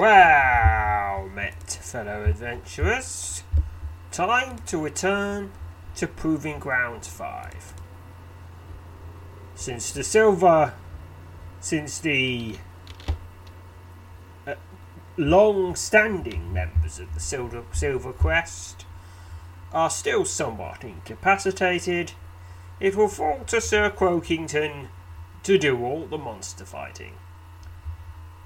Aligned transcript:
Well 0.00 1.28
met, 1.28 1.78
fellow 1.82 2.24
adventurers. 2.24 3.42
Time 4.10 4.60
to 4.60 4.78
return 4.78 5.52
to 5.96 6.06
Proving 6.06 6.58
Ground 6.58 7.04
5. 7.04 7.74
Since 9.54 9.92
the 9.92 10.02
silver. 10.02 10.72
Since 11.60 11.98
the. 11.98 12.56
Uh, 14.46 14.54
long 15.18 15.76
standing 15.76 16.50
members 16.50 16.98
of 16.98 17.12
the 17.12 17.20
Silver, 17.20 17.62
silver 17.72 18.14
are 19.74 19.90
still 19.90 20.24
somewhat 20.24 20.82
incapacitated, 20.82 22.12
it 22.80 22.96
will 22.96 23.08
fall 23.08 23.40
to 23.48 23.60
Sir 23.60 23.90
Croakington 23.90 24.88
to 25.42 25.58
do 25.58 25.84
all 25.84 26.06
the 26.06 26.16
monster 26.16 26.64
fighting. 26.64 27.19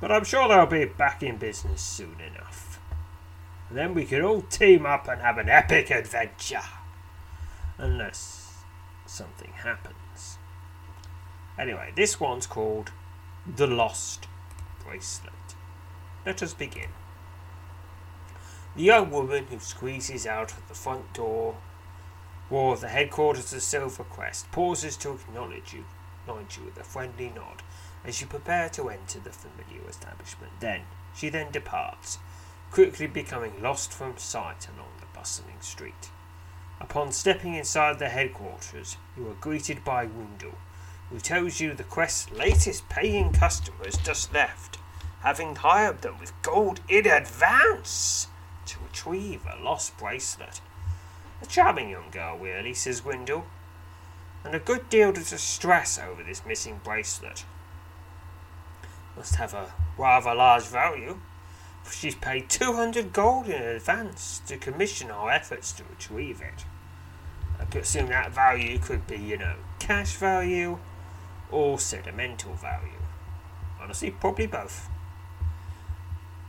But 0.04 0.12
I'm 0.12 0.24
sure 0.24 0.46
they'll 0.48 0.66
be 0.66 0.84
back 0.84 1.22
in 1.22 1.38
business 1.38 1.80
soon 1.80 2.16
enough. 2.20 2.78
And 3.70 3.78
then 3.78 3.94
we 3.94 4.04
can 4.04 4.20
all 4.20 4.42
team 4.42 4.84
up 4.84 5.08
and 5.08 5.22
have 5.22 5.38
an 5.38 5.48
epic 5.48 5.90
adventure. 5.90 6.60
Unless 7.78 8.64
something 9.06 9.52
happens. 9.52 10.36
Anyway, 11.58 11.90
this 11.96 12.20
one's 12.20 12.46
called 12.46 12.92
The 13.46 13.66
Lost 13.66 14.28
Bracelet. 14.84 15.54
Let 16.26 16.42
us 16.42 16.52
begin. 16.52 16.90
The 18.76 18.82
young 18.82 19.10
woman 19.10 19.46
who 19.46 19.58
squeezes 19.58 20.26
out 20.26 20.52
of 20.52 20.68
the 20.68 20.74
front 20.74 21.14
door 21.14 21.56
or 22.50 22.74
of 22.74 22.82
the 22.82 22.88
headquarters 22.88 23.54
of 23.54 23.62
Silver 23.62 24.04
Crest 24.04 24.52
pauses 24.52 24.98
to 24.98 25.12
acknowledge 25.12 25.72
you, 25.72 25.86
acknowledge 26.20 26.58
you 26.58 26.64
with 26.64 26.76
a 26.76 26.84
friendly 26.84 27.32
nod 27.34 27.62
as 28.04 28.20
you 28.20 28.26
prepare 28.26 28.68
to 28.70 28.88
enter 28.88 29.18
the 29.18 29.30
familiar 29.30 29.88
establishment. 29.88 30.52
Then 30.60 30.82
she 31.14 31.28
then 31.28 31.50
departs, 31.50 32.18
quickly 32.70 33.06
becoming 33.06 33.62
lost 33.62 33.92
from 33.92 34.18
sight 34.18 34.68
along 34.74 34.90
the 35.00 35.06
bustling 35.14 35.60
street. 35.60 36.10
Upon 36.80 37.12
stepping 37.12 37.54
inside 37.54 37.98
the 37.98 38.08
headquarters, 38.08 38.96
you 39.16 39.28
are 39.28 39.34
greeted 39.34 39.84
by 39.84 40.06
Windle, 40.06 40.58
who 41.08 41.18
tells 41.18 41.60
you 41.60 41.72
the 41.72 41.84
Quest's 41.84 42.30
latest 42.32 42.88
paying 42.88 43.32
customer 43.32 43.84
has 43.84 43.96
just 43.96 44.34
left, 44.34 44.78
having 45.20 45.54
hired 45.56 46.02
them 46.02 46.18
with 46.18 46.32
gold 46.42 46.80
in 46.88 47.06
advance 47.06 48.26
to 48.66 48.78
retrieve 48.80 49.42
a 49.46 49.62
lost 49.62 49.96
bracelet. 49.96 50.60
A 51.42 51.46
charming 51.46 51.90
young 51.90 52.10
girl, 52.10 52.38
really, 52.38 52.74
says 52.74 53.04
Windle, 53.04 53.44
and 54.42 54.54
a 54.54 54.58
good 54.58 54.88
deal 54.88 55.12
to 55.12 55.20
distress 55.20 55.98
over 55.98 56.22
this 56.22 56.44
missing 56.44 56.80
bracelet. 56.82 57.44
Must 59.16 59.34
have 59.36 59.54
a 59.54 59.72
rather 59.96 60.34
large 60.34 60.64
value, 60.64 61.20
she's 61.90 62.14
paid 62.14 62.48
200 62.48 63.12
gold 63.12 63.46
in 63.46 63.62
advance 63.62 64.40
to 64.46 64.56
commission 64.56 65.10
our 65.10 65.30
efforts 65.30 65.72
to 65.72 65.84
retrieve 65.84 66.40
it. 66.40 66.64
I 67.58 67.78
assume 67.78 68.08
that 68.08 68.32
value 68.32 68.78
could 68.78 69.06
be, 69.06 69.16
you 69.16 69.38
know, 69.38 69.54
cash 69.78 70.16
value 70.16 70.78
or 71.50 71.78
sentimental 71.78 72.54
value. 72.54 72.90
Honestly, 73.80 74.10
probably 74.10 74.46
both. 74.46 74.88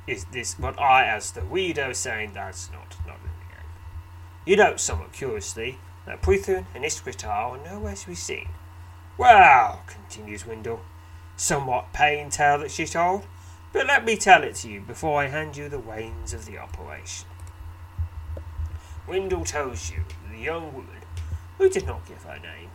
Is 0.07 0.25
this 0.25 0.57
what 0.59 0.79
I, 0.79 1.05
as 1.05 1.31
the 1.31 1.41
weirdo, 1.41 1.95
saying 1.95 2.31
that's 2.33 2.71
not 2.71 2.95
not 3.05 3.17
in 3.17 3.31
the 3.39 3.55
game? 3.55 3.69
You 4.45 4.55
note 4.55 4.79
somewhat 4.79 5.13
curiously 5.13 5.79
that 6.05 6.21
Pruthun 6.21 6.65
and 6.73 6.83
Iskritar 6.83 7.27
are 7.27 7.57
nowhere 7.57 7.95
to 7.95 8.07
be 8.07 8.15
seen. 8.15 8.49
Well, 9.17 9.81
continues 9.87 10.45
Windle, 10.45 10.81
somewhat 11.35 11.93
pain 11.93 12.29
tale 12.29 12.59
that 12.59 12.71
she 12.71 12.85
told, 12.85 13.25
but 13.73 13.87
let 13.87 14.05
me 14.05 14.15
tell 14.15 14.43
it 14.43 14.55
to 14.55 14.69
you 14.69 14.81
before 14.81 15.21
I 15.21 15.27
hand 15.27 15.57
you 15.57 15.67
the 15.67 15.77
reins 15.77 16.33
of 16.33 16.45
the 16.45 16.57
operation. 16.57 17.27
Windle 19.07 19.43
tells 19.43 19.91
you 19.91 20.03
the 20.31 20.37
young 20.37 20.73
woman, 20.73 21.01
who 21.57 21.69
did 21.69 21.85
not 21.85 22.07
give 22.07 22.23
her 22.23 22.39
name, 22.39 22.69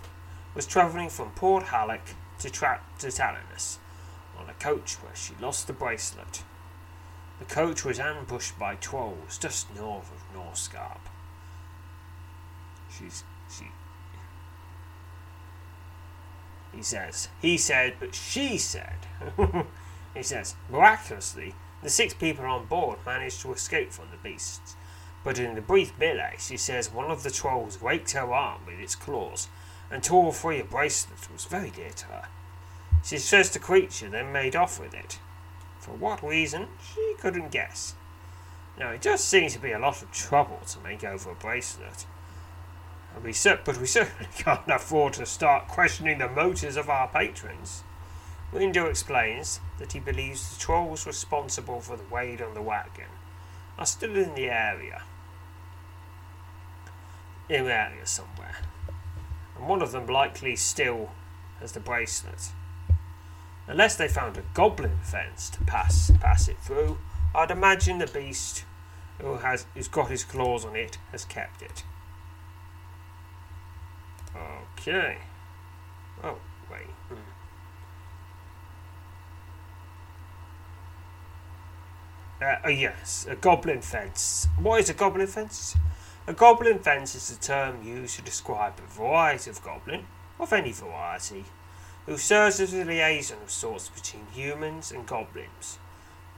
was 0.54 0.66
travelling 0.66 1.08
from 1.08 1.30
Port 1.30 1.64
Halleck 1.64 2.14
to, 2.38 2.50
tra- 2.50 2.80
to 2.98 3.08
Talanus 3.08 3.78
on 4.38 4.48
a 4.48 4.54
coach 4.54 4.94
where 4.94 5.14
she 5.14 5.34
lost 5.40 5.66
the 5.66 5.72
bracelet. 5.72 6.42
The 7.38 7.44
coach 7.46 7.84
was 7.84 7.98
ambushed 7.98 8.58
by 8.58 8.74
trolls 8.76 9.38
just 9.38 9.74
north 9.74 10.10
of 10.12 10.36
Norscarp. 10.36 11.00
She's 12.90 13.24
she 13.50 13.66
he 16.74 16.82
says. 16.82 17.28
He 17.40 17.56
said, 17.58 17.94
but 17.98 18.14
she 18.14 18.58
said. 18.58 18.96
he 20.14 20.22
says, 20.22 20.54
miraculously, 20.70 21.54
the 21.82 21.90
six 21.90 22.14
people 22.14 22.44
on 22.44 22.66
board 22.66 22.98
managed 23.04 23.40
to 23.42 23.52
escape 23.52 23.92
from 23.92 24.06
the 24.10 24.28
beasts. 24.28 24.76
But 25.22 25.38
in 25.38 25.54
the 25.54 25.60
brief 25.60 25.92
melee, 25.98 26.36
she 26.38 26.56
says 26.56 26.92
one 26.92 27.10
of 27.10 27.22
the 27.22 27.30
trolls 27.30 27.82
raked 27.82 28.12
her 28.12 28.32
arm 28.32 28.62
with 28.66 28.78
its 28.78 28.94
claws 28.94 29.48
and 29.90 30.02
tore 30.02 30.32
free 30.32 30.60
a 30.60 30.64
bracelet 30.64 31.20
that 31.20 31.32
was 31.32 31.44
very 31.44 31.70
dear 31.70 31.90
to 31.90 32.06
her. 32.06 32.28
She 33.02 33.18
says 33.18 33.50
the 33.50 33.58
creature 33.58 34.08
then 34.08 34.32
made 34.32 34.54
off 34.54 34.78
with 34.78 34.94
it. 34.94 35.18
For 35.78 35.92
what 35.92 36.22
reason, 36.22 36.68
she 36.94 37.14
couldn't 37.18 37.50
guess. 37.50 37.94
Now, 38.78 38.90
it 38.90 39.02
does 39.02 39.22
seem 39.22 39.48
to 39.50 39.58
be 39.58 39.72
a 39.72 39.78
lot 39.78 40.02
of 40.02 40.12
trouble 40.12 40.60
to 40.68 40.80
make 40.80 41.04
over 41.04 41.30
a 41.30 41.34
bracelet. 41.34 42.06
We 43.22 43.32
cer- 43.32 43.60
but 43.64 43.78
we 43.78 43.86
certainly 43.86 44.28
can't 44.38 44.68
afford 44.68 45.14
to 45.14 45.26
start 45.26 45.68
questioning 45.68 46.18
the 46.18 46.28
motives 46.28 46.76
of 46.76 46.88
our 46.88 47.08
patrons. 47.08 47.82
Windle 48.52 48.88
explains 48.88 49.60
that 49.78 49.92
he 49.92 50.00
believes 50.00 50.54
the 50.54 50.60
trolls 50.60 51.06
responsible 51.06 51.80
for 51.80 51.96
the 51.96 52.04
raid 52.04 52.40
on 52.42 52.54
the 52.54 52.62
wagon 52.62 53.06
are 53.78 53.86
still 53.86 54.16
in 54.16 54.34
the 54.34 54.50
area. 54.50 55.02
In 57.48 57.64
the 57.64 57.74
area 57.74 58.06
somewhere. 58.06 58.56
And 59.56 59.68
one 59.68 59.82
of 59.82 59.92
them 59.92 60.06
likely 60.06 60.56
still 60.56 61.10
has 61.60 61.72
the 61.72 61.80
bracelet. 61.80 62.50
Unless 63.66 63.96
they 63.96 64.08
found 64.08 64.36
a 64.36 64.42
goblin 64.54 64.98
fence 65.02 65.48
to 65.50 65.64
pass 65.64 66.10
pass 66.20 66.48
it 66.48 66.58
through, 66.58 66.98
I'd 67.34 67.50
imagine 67.50 67.98
the 67.98 68.06
beast 68.06 68.64
who 69.20 69.36
has 69.36 69.66
who's 69.74 69.88
got 69.88 70.10
his 70.10 70.24
claws 70.24 70.64
on 70.64 70.74
it 70.74 70.98
has 71.12 71.24
kept 71.24 71.62
it. 71.62 71.84
Okay. 74.36 75.18
Oh, 76.22 76.36
wait. 76.70 76.86
Uh, 82.42 82.56
oh, 82.64 82.68
yes, 82.68 83.26
a 83.28 83.36
goblin 83.36 83.82
fence. 83.82 84.48
What 84.58 84.80
is 84.80 84.88
a 84.88 84.94
goblin 84.94 85.26
fence? 85.26 85.76
A 86.26 86.32
goblin 86.32 86.78
fence 86.78 87.14
is 87.14 87.36
a 87.36 87.40
term 87.40 87.82
used 87.82 88.16
to 88.16 88.22
describe 88.22 88.74
a 88.78 88.90
variety 88.90 89.50
of 89.50 89.62
goblin, 89.62 90.06
of 90.38 90.52
any 90.52 90.72
variety, 90.72 91.44
who 92.06 92.16
serves 92.16 92.60
as 92.60 92.72
a 92.72 92.84
liaison 92.84 93.38
of 93.42 93.50
sorts 93.50 93.88
between 93.88 94.26
humans 94.32 94.90
and 94.90 95.06
goblins, 95.06 95.78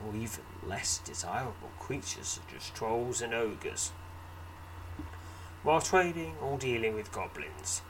or 0.05 0.13
even 0.15 0.43
less 0.65 0.97
desirable 0.97 1.71
creatures 1.79 2.27
such 2.27 2.55
as 2.57 2.69
trolls 2.71 3.21
and 3.21 3.33
ogres. 3.33 3.91
While 5.63 5.81
trading 5.81 6.35
or 6.41 6.57
dealing 6.57 6.93
with 6.93 7.11
goblins, 7.11 7.81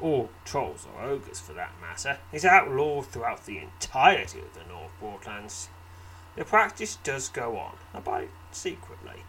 or 0.00 0.28
trolls 0.44 0.86
or 0.94 1.04
ogres 1.04 1.40
for 1.40 1.52
that 1.52 1.72
matter, 1.80 2.18
is 2.32 2.44
outlawed 2.44 3.06
throughout 3.06 3.46
the 3.46 3.58
entirety 3.58 4.40
of 4.40 4.52
the 4.54 4.68
North 4.68 4.90
Broadlands. 4.98 5.68
The 6.34 6.44
practice 6.44 6.96
does 6.96 7.28
go 7.28 7.56
on, 7.56 7.76
albeit 7.94 8.30
secretly. 8.50 9.22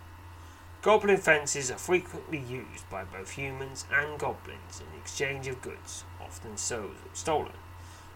Goblin 0.81 1.17
fences 1.17 1.69
are 1.71 1.77
frequently 1.77 2.39
used 2.39 2.89
by 2.89 3.03
both 3.03 3.31
humans 3.31 3.85
and 3.93 4.19
goblins 4.19 4.81
in 4.81 4.87
the 4.91 4.97
exchange 4.97 5.47
of 5.47 5.61
goods, 5.61 6.03
often 6.19 6.57
stolen, 6.57 7.53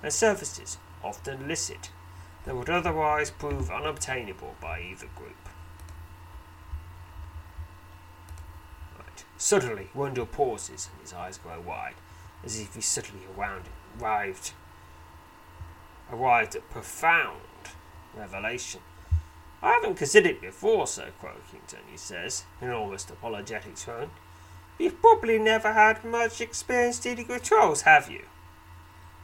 and 0.04 0.12
services, 0.12 0.78
often 1.04 1.44
illicit, 1.44 1.92
that 2.46 2.56
would 2.56 2.70
otherwise 2.70 3.30
prove 3.30 3.70
unobtainable 3.70 4.56
by 4.60 4.80
either 4.82 5.08
group. 5.16 5.50
Right. 8.98 9.26
Suddenly, 9.38 9.90
Wendell 9.94 10.26
pauses 10.26 10.90
and 10.92 11.02
his 11.02 11.14
eyes 11.14 11.38
grow 11.38 11.60
wide, 11.60 11.94
as 12.44 12.60
if 12.60 12.74
he 12.74 12.82
suddenly 12.82 13.26
arrived, 13.38 14.52
arrived 16.12 16.56
at 16.56 16.70
profound 16.72 17.42
revelation. 18.16 18.82
I 19.62 19.74
haven't 19.74 19.96
considered 19.96 20.32
it 20.32 20.42
before, 20.42 20.88
Sir 20.88 21.12
Croakington, 21.20 21.82
he 21.90 21.98
says, 21.98 22.46
in 22.62 22.70
an 22.70 22.74
almost 22.74 23.10
apologetic 23.10 23.76
tone. 23.76 24.12
You've 24.80 25.02
probably 25.02 25.40
never 25.40 25.74
had 25.74 26.04
much 26.04 26.42
experience 26.42 27.00
dealing 27.00 27.28
with 27.28 27.44
trolls, 27.44 27.82
have 27.82 28.10
you? 28.12 28.26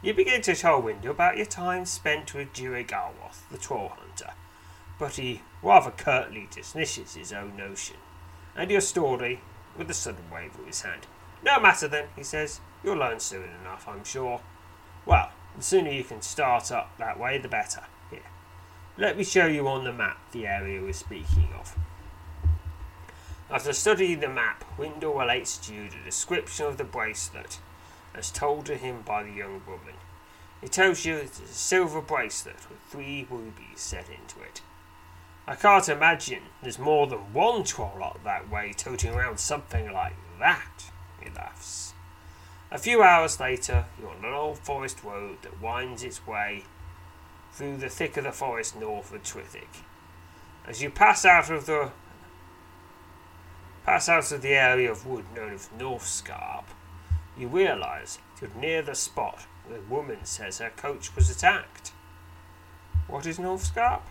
You 0.01 0.13
begin 0.13 0.42
to 0.44 0.56
tell 0.56 0.81
Wendell 0.81 1.12
about 1.12 1.38
your 1.38 1.45
time 1.45 1.86
spent 1.86 2.33
with 2.33 2.54
Dewey 2.54 2.83
Garworth, 2.83 3.45
the 3.50 3.57
troll 3.57 3.94
hunter, 3.98 4.33
but 5.00 5.13
he 5.15 5.42
rather 5.62 5.92
curtly 5.92 6.48
dismisses 6.51 7.15
his 7.15 7.31
own 7.31 7.56
notion, 7.56 7.98
and 8.56 8.69
your 8.69 8.81
story 8.81 9.42
with 9.78 9.90
a 9.90 9.94
sudden 9.94 10.30
wave 10.31 10.58
of 10.58 10.66
his 10.66 10.81
hand. 10.81 11.08
No 11.44 11.60
matter 11.60 11.88
then, 11.88 12.08
he 12.16 12.24
says. 12.24 12.62
You'll 12.84 12.98
learn 12.98 13.20
soon 13.20 13.50
enough, 13.62 13.88
I'm 13.88 14.04
sure. 14.04 14.42
Well, 15.06 15.31
the 15.56 15.64
sooner 15.64 15.92
you 15.92 16.04
can 16.04 16.22
start 16.22 16.72
up 16.72 16.98
that 16.98 17.20
way, 17.20 17.38
the 17.38 17.48
better. 17.48 17.84
Here, 18.10 18.20
let 18.98 19.18
me 19.18 19.24
show 19.24 19.46
you 19.46 19.68
on 19.68 19.84
the 19.84 19.94
map 19.94 20.20
the 20.31 20.48
area 20.48 20.81
we're 20.81 20.94
speaking 20.94 21.50
of. 21.58 21.78
After 23.50 23.72
studying 23.74 24.20
the 24.20 24.30
map, 24.30 24.66
Wendell 24.78 25.14
relates 25.14 25.58
to 25.60 25.74
you 25.74 25.90
the 25.90 26.04
description 26.04 26.66
of 26.66 26.78
the 26.78 26.84
bracelet 26.84 27.60
as 28.16 28.31
told 28.31 28.66
to 28.66 28.75
him 28.75 29.02
by 29.02 29.24
the 29.24 29.31
young 29.31 29.62
woman. 29.66 29.96
He 30.62 30.68
tells 30.68 31.06
you 31.06 31.16
it's 31.18 31.40
a 31.40 31.48
silver 31.48 32.02
bracelet 32.02 32.70
with 32.70 32.80
three 32.88 33.28
rubies 33.30 33.80
set 33.80 34.08
into 34.10 34.42
it. 34.42 34.62
I 35.45 35.56
can't 35.56 35.90
imagine 35.90 36.44
there's 36.62 36.80
more 36.80 37.06
than 37.06 37.34
one 37.34 37.66
up 38.01 38.19
that 38.24 38.50
way 38.50 38.74
toting 38.75 39.13
around 39.13 39.40
something 39.40 39.92
like 39.92 40.16
that, 40.40 40.86
he 41.22 41.30
laughs. 41.30 41.94
A 42.72 42.78
few 42.78 43.04
hours 43.04 43.40
later, 43.40 43.86
you're 44.00 44.10
on 44.10 44.24
an 44.24 44.34
old 44.34 44.57
forest 44.57 45.04
road 45.04 45.40
that 45.42 45.62
winds 45.62 46.01
its 46.01 46.25
way 46.25 46.63
through 47.51 47.78
the 47.78 47.90
thick 47.90 48.16
of 48.16 48.24
the 48.24 48.31
forest 48.31 48.80
north 48.80 49.13
of 49.13 49.22
Trithik. 49.22 49.84
As 50.66 50.81
you 50.81 50.90
pass 50.90 51.25
out 51.25 51.51
of 51.51 51.66
the 51.66 51.92
pass 53.86 54.07
out 54.07 54.31
of 54.31 54.42
the 54.42 54.54
area 54.54 54.89
of 54.89 55.06
wood 55.06 55.25
known 55.36 55.54
as 55.54 55.69
North 55.78 56.07
Scarp, 56.07 56.66
you 57.38 57.50
realise 57.50 58.18
you're 58.39 58.50
near 58.56 58.81
the 58.81 58.96
spot 58.96 59.46
where 59.66 59.78
the 59.78 59.86
woman 59.86 60.24
says 60.24 60.60
her 60.60 60.72
coach 60.75 61.13
was 61.18 61.30
attacked. 61.30 61.92
What 63.07 63.25
is 63.25 63.38
North 63.38 63.66
Scarp? 63.66 64.04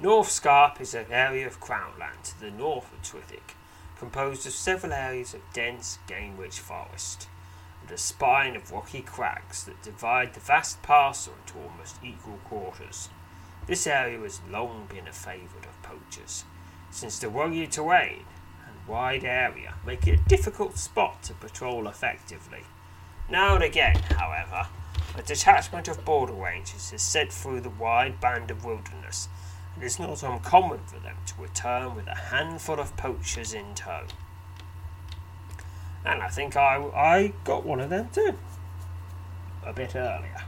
North 0.00 0.28
Scarp 0.28 0.80
is 0.80 0.92
an 0.92 1.06
area 1.12 1.46
of 1.46 1.60
crownland 1.60 2.24
to 2.24 2.40
the 2.40 2.50
north 2.50 2.92
of 2.92 3.00
Trithik, 3.02 3.54
composed 3.96 4.44
of 4.44 4.52
several 4.52 4.92
areas 4.92 5.34
of 5.34 5.40
dense 5.52 5.98
game-rich 6.08 6.58
forest, 6.58 7.28
and 7.80 7.90
a 7.92 7.96
spine 7.96 8.56
of 8.56 8.72
rocky 8.72 9.02
crags 9.02 9.62
that 9.64 9.82
divide 9.84 10.34
the 10.34 10.40
vast 10.40 10.82
parcel 10.82 11.34
into 11.40 11.60
almost 11.60 11.96
equal 12.02 12.38
quarters. 12.44 13.08
This 13.68 13.86
area 13.86 14.18
has 14.18 14.40
long 14.50 14.86
been 14.92 15.06
a 15.06 15.12
favourite 15.12 15.64
of 15.64 15.80
poachers, 15.82 16.44
since 16.90 17.20
the 17.20 17.28
rugged 17.28 17.70
terrain 17.70 18.24
and 18.66 18.88
wide 18.88 19.24
area 19.24 19.74
make 19.86 20.08
it 20.08 20.18
a 20.18 20.28
difficult 20.28 20.76
spot 20.76 21.22
to 21.22 21.34
patrol 21.34 21.86
effectively. 21.86 22.64
Now 23.30 23.54
and 23.54 23.62
again, 23.62 24.02
however, 24.18 24.66
a 25.16 25.22
detachment 25.22 25.86
of 25.86 26.04
border 26.04 26.32
rangers 26.32 26.92
is 26.92 27.00
sent 27.00 27.32
through 27.32 27.60
the 27.60 27.70
wide 27.70 28.20
band 28.20 28.50
of 28.50 28.64
wilderness, 28.64 29.28
it 29.76 29.84
is 29.84 29.98
not 29.98 30.22
uncommon 30.22 30.80
for 30.86 30.98
them 31.00 31.16
to 31.26 31.42
return 31.42 31.94
with 31.94 32.06
a 32.06 32.14
handful 32.14 32.78
of 32.78 32.96
poachers 32.96 33.52
in 33.52 33.74
tow. 33.74 34.04
And 36.04 36.22
I 36.22 36.28
think 36.28 36.56
I, 36.56 36.76
I 36.94 37.32
got 37.44 37.64
one 37.64 37.80
of 37.80 37.90
them 37.90 38.08
too, 38.12 38.34
a 39.64 39.72
bit 39.72 39.96
earlier. 39.96 40.42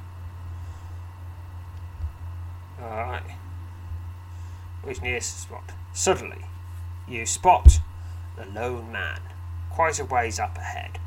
Alright. 2.80 3.22
Which 4.82 5.02
nearest 5.02 5.40
spot? 5.40 5.72
Suddenly, 5.92 6.44
you 7.08 7.24
spot 7.26 7.80
the 8.36 8.44
lone 8.44 8.92
man, 8.92 9.20
quite 9.70 9.98
a 9.98 10.04
ways 10.04 10.38
up 10.38 10.58
ahead, 10.58 10.98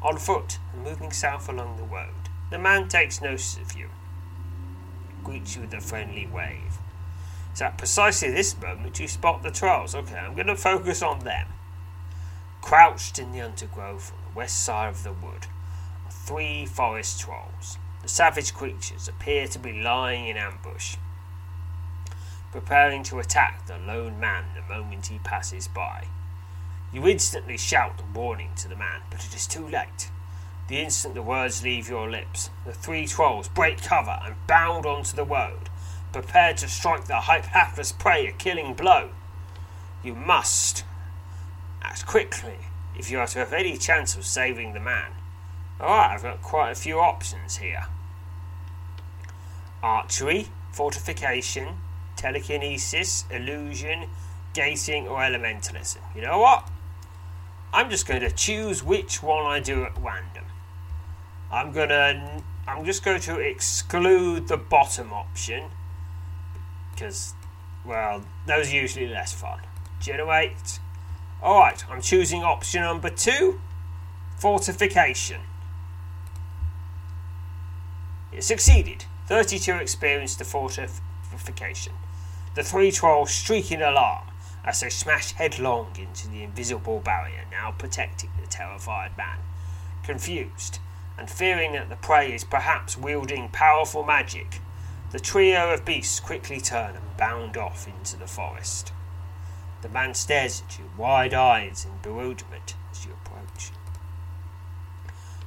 on 0.00 0.18
foot 0.18 0.58
and 0.72 0.84
moving 0.84 1.10
south 1.10 1.48
along 1.48 1.76
the 1.76 1.82
road. 1.82 2.30
The 2.50 2.58
man 2.58 2.88
takes 2.88 3.20
notice 3.20 3.58
of 3.58 3.76
you, 3.76 3.88
greets 5.24 5.56
you 5.56 5.62
with 5.62 5.74
a 5.74 5.80
friendly 5.80 6.26
wave. 6.26 6.78
It's 7.56 7.62
at 7.62 7.78
precisely 7.78 8.30
this 8.30 8.54
moment 8.60 9.00
you 9.00 9.08
spot 9.08 9.42
the 9.42 9.50
trolls. 9.50 9.94
Okay, 9.94 10.18
I'm 10.18 10.34
going 10.34 10.46
to 10.48 10.56
focus 10.56 11.00
on 11.00 11.20
them. 11.20 11.46
Crouched 12.60 13.18
in 13.18 13.32
the 13.32 13.40
undergrowth 13.40 14.12
on 14.12 14.18
the 14.30 14.36
west 14.36 14.62
side 14.62 14.90
of 14.90 15.02
the 15.02 15.14
wood 15.14 15.46
are 16.04 16.10
three 16.10 16.66
forest 16.66 17.18
trolls. 17.18 17.78
The 18.02 18.10
savage 18.10 18.52
creatures 18.52 19.08
appear 19.08 19.46
to 19.48 19.58
be 19.58 19.72
lying 19.72 20.28
in 20.28 20.36
ambush 20.36 20.96
preparing 22.52 23.02
to 23.04 23.20
attack 23.20 23.66
the 23.66 23.78
lone 23.78 24.20
man 24.20 24.44
the 24.54 24.74
moment 24.74 25.06
he 25.06 25.18
passes 25.20 25.66
by. 25.66 26.04
You 26.92 27.06
instantly 27.06 27.56
shout 27.56 28.02
a 28.02 28.18
warning 28.18 28.50
to 28.56 28.68
the 28.68 28.76
man, 28.76 29.00
but 29.10 29.24
it 29.24 29.34
is 29.34 29.46
too 29.46 29.66
late. 29.66 30.10
The 30.68 30.82
instant 30.82 31.14
the 31.14 31.22
words 31.22 31.62
leave 31.62 31.88
your 31.88 32.10
lips, 32.10 32.50
the 32.66 32.74
three 32.74 33.06
trolls 33.06 33.48
break 33.48 33.80
cover 33.80 34.20
and 34.22 34.34
bound 34.46 34.84
onto 34.84 35.16
the 35.16 35.24
road, 35.24 35.70
prepared 36.22 36.56
to 36.56 36.66
strike 36.66 37.04
the 37.04 37.20
hapless 37.20 37.92
prey 37.92 38.26
a 38.26 38.32
killing 38.32 38.72
blow. 38.72 39.10
You 40.02 40.14
must 40.14 40.82
act 41.82 42.06
quickly 42.06 42.56
if 42.98 43.10
you 43.10 43.18
are 43.18 43.26
to 43.26 43.38
have 43.40 43.52
any 43.52 43.76
chance 43.76 44.16
of 44.16 44.24
saving 44.24 44.72
the 44.72 44.80
man. 44.80 45.10
Alright, 45.78 46.12
I've 46.12 46.22
got 46.22 46.40
quite 46.40 46.70
a 46.70 46.74
few 46.74 46.98
options 47.00 47.58
here. 47.58 47.84
Archery, 49.82 50.48
fortification, 50.72 51.76
telekinesis, 52.16 53.26
illusion, 53.30 54.08
gating, 54.54 55.06
or 55.06 55.18
elementalism. 55.18 55.98
You 56.14 56.22
know 56.22 56.38
what? 56.38 56.66
I'm 57.74 57.90
just 57.90 58.08
going 58.08 58.22
to 58.22 58.30
choose 58.30 58.82
which 58.82 59.22
one 59.22 59.44
I 59.44 59.60
do 59.60 59.82
at 59.82 59.92
random. 59.98 60.44
I'm 61.52 61.72
gonna. 61.72 62.42
I'm 62.66 62.86
just 62.86 63.04
going 63.04 63.20
to 63.20 63.38
exclude 63.38 64.48
the 64.48 64.56
bottom 64.56 65.12
option 65.12 65.64
because, 66.96 67.34
well, 67.84 68.24
those 68.46 68.72
are 68.72 68.74
usually 68.74 69.06
less 69.06 69.32
fun. 69.32 69.60
Generate. 70.00 70.80
All 71.40 71.60
right, 71.60 71.84
I'm 71.88 72.00
choosing 72.00 72.42
option 72.42 72.82
number 72.82 73.10
two, 73.10 73.60
fortification. 74.38 75.42
It 78.32 78.42
succeeded. 78.42 79.04
32 79.28 79.74
experience 79.74 80.34
to 80.36 80.44
fortification 80.44 81.92
the 82.56 82.62
three 82.62 82.90
trolls 82.90 83.30
streak 83.30 83.70
in 83.70 83.82
alarm 83.82 84.28
as 84.64 84.80
they 84.80 84.88
smash 84.88 85.32
headlong 85.32 85.94
into 85.98 86.26
the 86.28 86.42
invisible 86.42 87.00
barrier 87.00 87.44
now 87.50 87.70
protecting 87.76 88.30
the 88.40 88.46
terrified 88.46 89.14
man. 89.16 89.36
Confused, 90.02 90.78
and 91.18 91.28
fearing 91.28 91.72
that 91.72 91.90
the 91.90 91.96
prey 91.96 92.34
is 92.34 92.44
perhaps 92.44 92.96
wielding 92.96 93.50
powerful 93.50 94.02
magic, 94.02 94.60
the 95.12 95.20
trio 95.20 95.72
of 95.72 95.84
beasts 95.84 96.20
quickly 96.20 96.60
turn 96.60 96.96
and 96.96 97.16
bound 97.16 97.56
off 97.56 97.86
into 97.86 98.16
the 98.16 98.26
forest. 98.26 98.92
The 99.82 99.88
man 99.88 100.14
stares 100.14 100.62
at 100.66 100.78
you, 100.78 100.90
wide 100.96 101.32
eyed 101.32 101.78
in 101.84 101.98
bewilderment, 102.02 102.74
as 102.90 103.04
you 103.04 103.12
approach. 103.12 103.70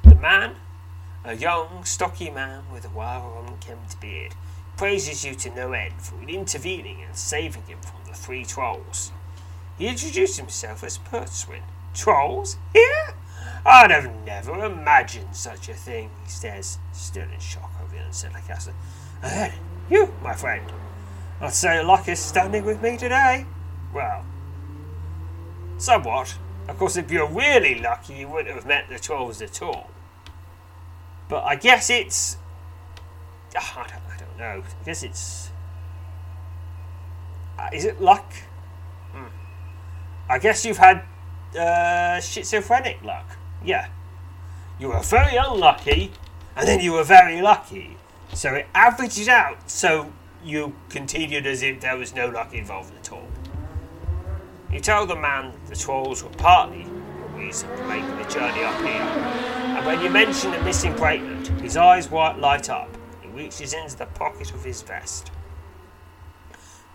The 0.04 0.16
man, 0.16 0.56
a 1.26 1.36
young, 1.36 1.84
stocky 1.84 2.30
man 2.30 2.64
with 2.72 2.86
a 2.86 2.90
rather 2.90 3.28
unkempt 3.48 4.00
beard, 4.00 4.36
praises 4.78 5.26
you 5.26 5.36
to 5.36 5.54
no 5.54 5.74
end 5.74 6.02
for 6.02 6.22
intervening 6.22 7.04
and 7.04 7.16
saving 7.16 7.64
him 7.64 7.80
from 7.82 8.00
the 8.08 8.14
three 8.14 8.46
trolls. 8.46 9.12
He 9.78 9.88
introduced 9.88 10.38
himself 10.38 10.84
as 10.84 10.98
Pertwin. 10.98 11.64
Trolls? 11.94 12.58
Here? 12.74 13.14
I'd 13.66 13.92
have 13.92 14.10
never 14.26 14.64
imagined 14.64 15.36
such 15.36 15.68
a 15.68 15.74
thing, 15.74 16.12
he 16.24 16.30
says, 16.30 16.80
still 16.94 17.28
in 17.30 17.40
shock 17.40 17.72
over 17.84 17.94
the 17.94 18.04
unsettling 18.04 18.44
castle. 18.44 18.74
You, 19.90 20.14
my 20.22 20.34
friend, 20.34 20.72
I'd 21.42 21.54
say 21.54 21.84
luck 21.84 22.08
is 22.08 22.20
standing 22.20 22.64
with 22.64 22.82
me 22.82 22.98
today. 22.98 23.46
Well, 23.94 24.24
somewhat. 25.78 26.38
Of 26.68 26.78
course, 26.78 26.96
if 26.96 27.10
you're 27.10 27.28
really 27.28 27.80
lucky, 27.80 28.14
you 28.14 28.28
wouldn't 28.28 28.54
have 28.54 28.68
met 28.68 28.88
the 28.90 29.00
trolls 29.00 29.42
at 29.42 29.62
all. 29.62 29.90
But 31.28 31.44
I 31.44 31.56
guess 31.56 31.90
it's. 31.90 32.38
Oh, 33.58 33.86
I 33.86 33.88
don't 34.20 34.38
know. 34.38 34.64
I 34.64 34.86
guess 34.86 35.02
it's 35.02 35.50
Uh, 37.60 37.70
is 37.74 37.84
it 37.84 38.00
luck? 38.00 38.32
Hmm. 39.12 39.26
I 40.30 40.40
guess 40.40 40.64
you've 40.66 40.78
had 40.78 41.04
uh, 41.60 42.22
schizophrenic 42.22 43.04
luck. 43.04 43.38
Yeah. 43.66 43.88
You 44.80 44.90
were 44.90 45.02
very 45.02 45.36
unlucky, 45.36 46.12
and 46.56 46.68
then 46.68 46.80
you 46.80 46.94
were 46.94 47.04
very 47.04 47.42
lucky. 47.42 47.98
So 48.34 48.54
it 48.56 48.68
averages 48.74 49.28
out, 49.28 49.70
so 49.70 50.14
you 50.44 50.76
continued 50.90 51.46
as 51.46 51.62
if 51.62 51.82
there 51.82 51.98
was 51.98 52.14
no 52.14 52.30
luck 52.30 52.54
involved 52.54 52.94
at 52.98 53.12
all. 53.12 53.28
You 54.72 54.80
tell 54.80 55.06
the 55.06 55.16
man 55.16 55.54
the 55.68 55.76
trolls 55.76 56.24
were 56.24 56.30
partly 56.30 56.84
the 56.84 57.38
reason 57.38 57.68
for 57.76 57.84
making 57.86 58.16
the 58.18 58.24
journey 58.26 58.64
up 58.64 58.80
here, 58.82 59.02
and 59.02 59.86
when 59.86 60.02
you 60.02 60.10
mention 60.10 60.52
the 60.52 60.62
missing 60.62 60.96
bracelet, 60.96 61.48
his 61.62 61.76
eyes 61.76 62.10
light 62.12 62.70
up. 62.70 62.96
He 63.22 63.28
reaches 63.30 63.74
into 63.74 63.98
the 63.98 64.06
pocket 64.06 64.54
of 64.54 64.64
his 64.64 64.82
vest. 64.84 65.32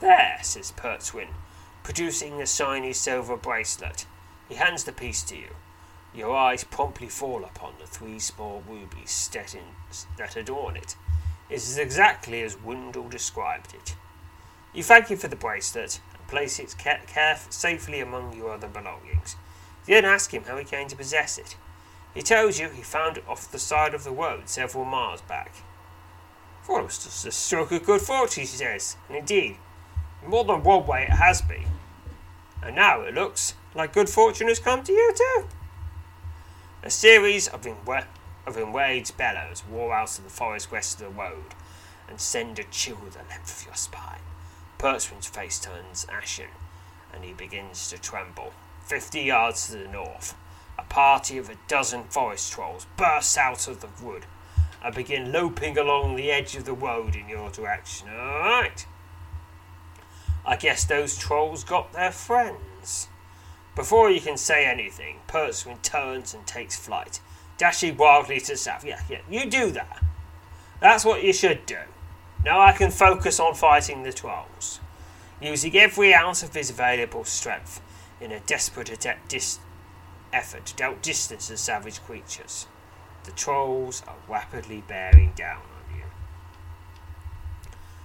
There, 0.00 0.38
says 0.42 0.72
Pertzwin, 0.72 1.28
producing 1.82 2.40
a 2.40 2.46
shiny 2.46 2.92
silver 2.92 3.36
bracelet. 3.36 4.06
He 4.48 4.54
hands 4.54 4.84
the 4.84 4.92
piece 4.92 5.22
to 5.24 5.36
you. 5.36 5.48
Your 6.14 6.36
eyes 6.36 6.64
promptly 6.64 7.08
fall 7.08 7.44
upon 7.44 7.74
the 7.80 7.86
three 7.86 8.18
small 8.18 8.62
rubies 8.68 9.10
that 10.16 10.36
adorn 10.36 10.76
it. 10.76 10.96
It 11.50 11.56
is 11.56 11.78
exactly 11.78 12.42
as 12.42 12.60
Wendell 12.60 13.08
described 13.08 13.74
it. 13.74 13.94
You 14.72 14.82
thank 14.82 15.08
him 15.08 15.18
for 15.18 15.28
the 15.28 15.36
bracelet 15.36 16.00
and 16.16 16.26
place 16.26 16.58
it 16.58 16.76
care- 16.78 17.02
care- 17.06 17.40
safely 17.50 18.00
among 18.00 18.34
your 18.36 18.52
other 18.52 18.68
belongings. 18.68 19.36
You 19.86 19.94
then 19.94 20.04
ask 20.04 20.32
him 20.32 20.44
how 20.44 20.56
he 20.56 20.64
came 20.64 20.88
to 20.88 20.96
possess 20.96 21.38
it. 21.38 21.56
He 22.14 22.22
tells 22.22 22.58
you 22.58 22.68
he 22.68 22.82
found 22.82 23.18
it 23.18 23.24
off 23.28 23.50
the 23.50 23.58
side 23.58 23.92
of 23.94 24.04
the 24.04 24.10
road 24.10 24.48
several 24.48 24.84
miles 24.84 25.20
back. 25.20 25.52
For 26.62 26.80
it 26.80 26.84
was 26.84 27.04
just 27.04 27.26
a 27.26 27.30
stroke 27.30 27.72
of 27.72 27.84
good 27.84 28.00
fortune, 28.00 28.42
he 28.42 28.46
says, 28.46 28.96
and 29.08 29.18
indeed, 29.18 29.58
in 30.22 30.30
more 30.30 30.44
than 30.44 30.62
one 30.62 30.86
way 30.86 31.02
it 31.02 31.10
has 31.10 31.42
been. 31.42 31.66
And 32.62 32.76
now 32.76 33.02
it 33.02 33.14
looks 33.14 33.54
like 33.74 33.92
good 33.92 34.08
fortune 34.08 34.48
has 34.48 34.58
come 34.58 34.82
to 34.84 34.92
you 34.92 35.12
too. 35.14 35.48
A 36.82 36.90
series 36.90 37.48
of, 37.48 37.62
enra- 37.62 38.06
of 38.46 38.56
enraged 38.56 39.16
bellows 39.16 39.62
roar 39.70 39.94
out 39.94 40.18
of 40.18 40.24
the 40.24 40.30
forest 40.30 40.70
west 40.70 41.00
of 41.00 41.06
the 41.06 41.20
road 41.20 41.54
and 42.08 42.20
send 42.20 42.58
a 42.58 42.64
chill 42.64 42.96
the 42.96 43.18
length 43.30 43.60
of 43.60 43.66
your 43.66 43.74
spine. 43.74 44.20
Perchman's 44.78 45.26
face 45.26 45.58
turns 45.58 46.06
ashen 46.12 46.50
and 47.12 47.24
he 47.24 47.32
begins 47.32 47.88
to 47.90 47.98
tremble. 47.98 48.52
Fifty 48.84 49.22
yards 49.22 49.68
to 49.68 49.78
the 49.78 49.88
north, 49.88 50.34
a 50.78 50.82
party 50.82 51.38
of 51.38 51.48
a 51.48 51.56
dozen 51.68 52.04
forest 52.04 52.52
trolls 52.52 52.86
bursts 52.96 53.38
out 53.38 53.68
of 53.68 53.80
the 53.80 54.04
wood 54.04 54.26
and 54.82 54.94
begin 54.94 55.32
loping 55.32 55.78
along 55.78 56.16
the 56.16 56.30
edge 56.30 56.54
of 56.56 56.66
the 56.66 56.74
road 56.74 57.16
in 57.16 57.28
your 57.28 57.50
direction. 57.50 58.08
Alright. 58.10 58.86
I 60.44 60.56
guess 60.56 60.84
those 60.84 61.16
trolls 61.16 61.64
got 61.64 61.94
their 61.94 62.12
friends. 62.12 63.08
Before 63.74 64.10
you 64.10 64.20
can 64.20 64.36
say 64.36 64.66
anything, 64.66 65.20
Pertzwin 65.26 65.80
turns 65.82 66.34
and 66.34 66.46
takes 66.46 66.76
flight, 66.76 67.20
dashing 67.58 67.96
wildly 67.96 68.40
to 68.40 68.52
the 68.52 68.56
south. 68.56 68.84
Yeah, 68.84 69.00
yeah, 69.08 69.20
you 69.30 69.48
do 69.48 69.70
that. 69.72 70.02
That's 70.80 71.04
what 71.04 71.22
you 71.22 71.32
should 71.32 71.66
do. 71.66 71.78
Now 72.44 72.60
I 72.60 72.72
can 72.72 72.90
focus 72.90 73.40
on 73.40 73.54
fighting 73.54 74.02
the 74.02 74.12
trolls, 74.12 74.80
using 75.40 75.76
every 75.76 76.12
ounce 76.12 76.42
of 76.42 76.54
his 76.54 76.70
available 76.70 77.24
strength 77.24 77.80
in 78.20 78.32
a 78.32 78.40
desperate 78.40 79.06
dis- 79.28 79.58
effort 80.32 80.66
to 80.66 80.84
outdistance 80.84 81.48
the 81.48 81.56
savage 81.56 82.02
creatures. 82.04 82.66
The 83.24 83.32
trolls 83.32 84.02
are 84.06 84.16
rapidly 84.28 84.82
bearing 84.86 85.32
down 85.34 85.62
on 85.62 85.96
you. 85.96 86.04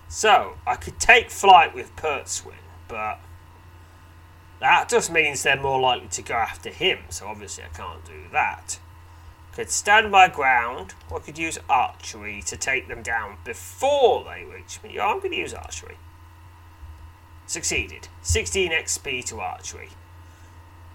So, 0.07 0.55
I 0.65 0.75
could 0.75 0.99
take 0.99 1.29
flight 1.29 1.75
with 1.75 1.95
Pertzwin, 1.97 2.53
but 2.87 3.19
that 4.61 4.87
just 4.89 5.11
means 5.11 5.43
they're 5.43 5.59
more 5.59 5.79
likely 5.79 6.07
to 6.07 6.21
go 6.21 6.35
after 6.35 6.69
him, 6.69 6.99
so 7.09 7.27
obviously 7.27 7.63
I 7.63 7.75
can't 7.75 8.05
do 8.05 8.23
that. 8.31 8.79
Could 9.59 9.71
stand 9.71 10.09
my 10.09 10.29
ground, 10.29 10.93
or 11.11 11.19
could 11.19 11.37
use 11.37 11.59
archery 11.69 12.41
to 12.43 12.55
take 12.55 12.87
them 12.87 13.03
down 13.03 13.39
before 13.43 14.23
they 14.23 14.45
reach 14.45 14.81
me. 14.81 14.97
I'm 14.97 15.19
going 15.19 15.31
to 15.31 15.37
use 15.37 15.53
archery. 15.53 15.97
Succeeded. 17.45 18.07
16 18.21 18.71
XP 18.71 19.25
to 19.25 19.41
archery. 19.41 19.89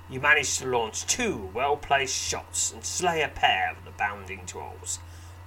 You 0.09 0.19
managed 0.19 0.61
to 0.61 0.67
launch 0.67 1.07
two 1.07 1.51
well 1.53 1.77
placed 1.77 2.17
shots 2.17 2.73
and 2.73 2.83
slay 2.87 3.21
a 3.21 3.29
pair 3.29 3.71
of 3.71 3.85
the 3.85 3.91
bounding 3.91 4.47
trolls. 4.47 4.99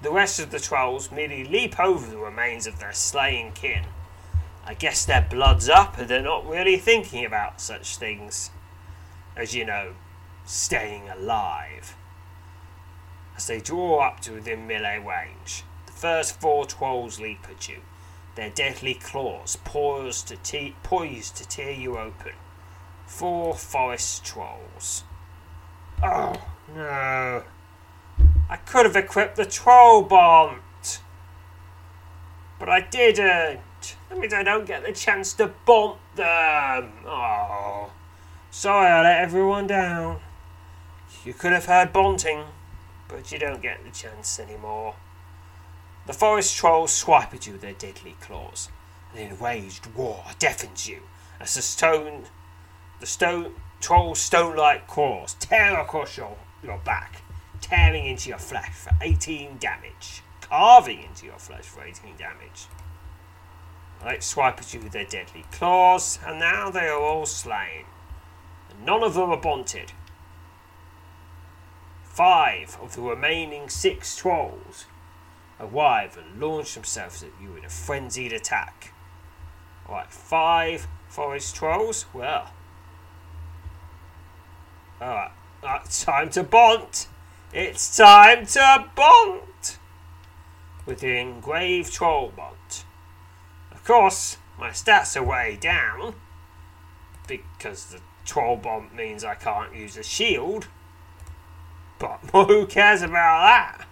The 0.04 0.12
rest 0.12 0.40
of 0.40 0.52
the 0.52 0.60
trolls 0.60 1.12
merely 1.12 1.44
leap 1.44 1.80
over 1.80 2.06
the 2.06 2.20
remains 2.20 2.68
of 2.68 2.78
their 2.78 2.94
slain 2.94 3.52
kin 3.52 3.86
I 4.64 4.76
guess 4.76 5.06
their 5.06 5.26
blood's 5.28 5.68
up 5.70 5.98
and 5.98 6.08
they're 6.08 6.22
not 6.22 6.48
really 6.48 6.78
thinking 6.78 7.26
about 7.26 7.62
such 7.62 7.98
things 7.98 8.52
as, 9.36 9.56
you 9.56 9.66
know, 9.66 9.96
staying 10.46 11.10
alive. 11.10 11.97
As 13.38 13.46
they 13.46 13.60
draw 13.60 14.00
up 14.00 14.20
to 14.22 14.32
within 14.34 14.66
melee 14.66 14.98
range, 14.98 15.64
the 15.86 15.92
first 15.92 16.42
four 16.42 16.66
trolls 16.66 17.20
leap 17.20 17.46
at 17.48 17.70
you, 17.70 17.82
their 18.34 18.50
deadly 18.50 18.96
claws 18.96 19.58
poised 19.64 20.28
to, 20.30 20.38
te- 20.38 20.76
poised 20.82 21.36
to 21.38 21.48
tear 21.48 21.72
you 21.72 22.00
open. 22.00 22.34
Four 23.06 23.54
forest 23.54 24.26
trolls. 24.26 25.04
Oh, 26.04 26.34
no. 26.76 27.44
I 28.50 28.56
could 28.56 28.88
have 28.88 28.96
equipped 28.96 29.36
the 29.36 29.46
troll 29.46 30.02
bomb, 30.02 30.62
but 32.60 32.70
I 32.70 32.82
didn't. 32.82 33.62
That 34.10 34.18
means 34.18 34.34
I 34.34 34.42
don't 34.42 34.66
get 34.66 34.84
the 34.84 34.94
chance 34.94 35.34
to 35.34 35.54
bump 35.66 36.00
them. 36.16 36.92
Oh, 37.06 37.92
sorry 38.50 38.88
I 38.88 39.04
let 39.04 39.22
everyone 39.22 39.68
down. 39.68 40.22
You 41.24 41.34
could 41.34 41.52
have 41.52 41.66
heard 41.66 41.94
bonting, 41.94 42.46
but 43.08 43.32
you 43.32 43.40
don't 43.40 43.62
get 43.62 43.84
the 43.84 43.92
chance 43.92 44.40
anymore. 44.40 44.96
The 46.06 46.14
forest 46.14 46.56
trolls 46.56 46.94
swipe 46.94 47.34
at 47.34 47.48
you 47.48 47.54
with 47.54 47.62
their 47.62 47.74
deadly 47.74 48.16
claws. 48.22 48.70
An 49.14 49.20
enraged 49.20 49.88
roar 49.96 50.24
deafens 50.40 50.88
you 50.88 51.02
as 51.40 51.56
the 51.56 51.62
stone, 51.62 52.24
the 53.00 53.06
stone 53.06 53.54
troll's 53.80 54.20
stone-like 54.20 54.88
claws 54.88 55.36
tear 55.36 55.80
across 55.80 56.18
your, 56.18 56.38
your 56.64 56.80
back, 56.80 57.22
tearing 57.62 58.06
into 58.06 58.30
your 58.30 58.40
flesh 58.40 58.74
for 58.74 58.92
18 59.02 59.58
damage, 59.58 60.24
carving 60.42 61.04
into 61.04 61.26
your 61.26 61.38
flesh 61.38 61.66
for 61.66 61.84
18 61.84 62.18
damage. 62.18 62.68
They 64.04 64.20
swipe 64.20 64.60
at 64.60 64.74
you 64.74 64.80
with 64.80 64.92
their 64.92 65.06
deadly 65.06 65.46
claws, 65.52 66.20
and 66.26 66.40
now 66.40 66.70
they 66.70 66.88
are 66.88 67.00
all 67.00 67.26
slain. 67.26 67.86
And 68.70 68.86
none 68.86 69.04
of 69.04 69.16
them 69.16 69.32
are 69.32 69.42
bonted. 69.42 69.92
Five 72.18 72.80
of 72.82 72.96
the 72.96 73.04
remaining 73.04 73.70
six 73.70 74.16
trolls 74.16 74.86
arrive 75.60 76.18
and 76.18 76.42
launch 76.42 76.74
themselves 76.74 77.22
at 77.22 77.30
you 77.40 77.56
in 77.56 77.64
a 77.64 77.70
frenzied 77.70 78.34
attack. 78.34 78.92
Alright, 79.88 80.12
five 80.12 80.88
forest 81.10 81.56
trolls? 81.56 82.08
Well. 82.16 82.54
Alright, 85.00 85.30
it's 85.86 86.04
time 86.04 86.32
to 86.32 86.42
bont! 86.42 87.08
It's 87.54 87.96
time 87.96 88.48
to 88.48 88.86
bont! 88.96 89.78
With 90.88 91.02
the 91.02 91.20
engraved 91.20 91.94
troll 91.94 92.34
bont 92.36 92.84
Of 93.72 93.84
course, 93.84 94.38
my 94.58 94.72
stats 94.72 95.16
are 95.16 95.24
way 95.24 95.56
down 95.62 96.16
because 97.28 97.86
the 97.86 98.00
troll 98.26 98.56
bomb 98.56 98.90
means 98.96 99.24
I 99.24 99.36
can't 99.36 99.76
use 99.76 99.98
a 99.98 100.04
shield. 100.04 100.68
But 102.00 102.20
who 102.32 102.66
cares 102.66 103.02
about 103.02 103.42
that? 103.42 103.88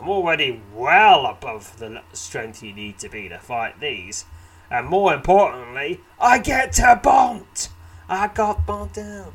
I'm 0.00 0.08
already 0.08 0.62
well 0.72 1.26
above 1.26 1.78
the 1.78 2.02
strength 2.12 2.62
you 2.62 2.72
need 2.72 2.98
to 3.00 3.08
be 3.08 3.28
to 3.28 3.38
fight 3.38 3.80
these. 3.80 4.24
And 4.70 4.86
more 4.86 5.14
importantly, 5.14 6.00
I 6.20 6.38
get 6.38 6.72
to 6.74 7.00
bond! 7.02 7.68
I 8.08 8.28
got 8.28 8.66
bond 8.66 8.92
down. 8.92 9.32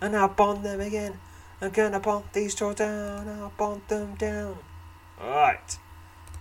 And 0.00 0.16
I'll 0.16 0.28
bond 0.28 0.64
them 0.64 0.80
again. 0.80 1.18
I'm 1.60 1.70
gonna 1.70 2.00
bond 2.00 2.24
these 2.32 2.54
two 2.54 2.74
down. 2.74 3.28
I'll 3.28 3.52
bond 3.56 3.82
them 3.88 4.14
down. 4.14 4.58
Alright. 5.20 5.78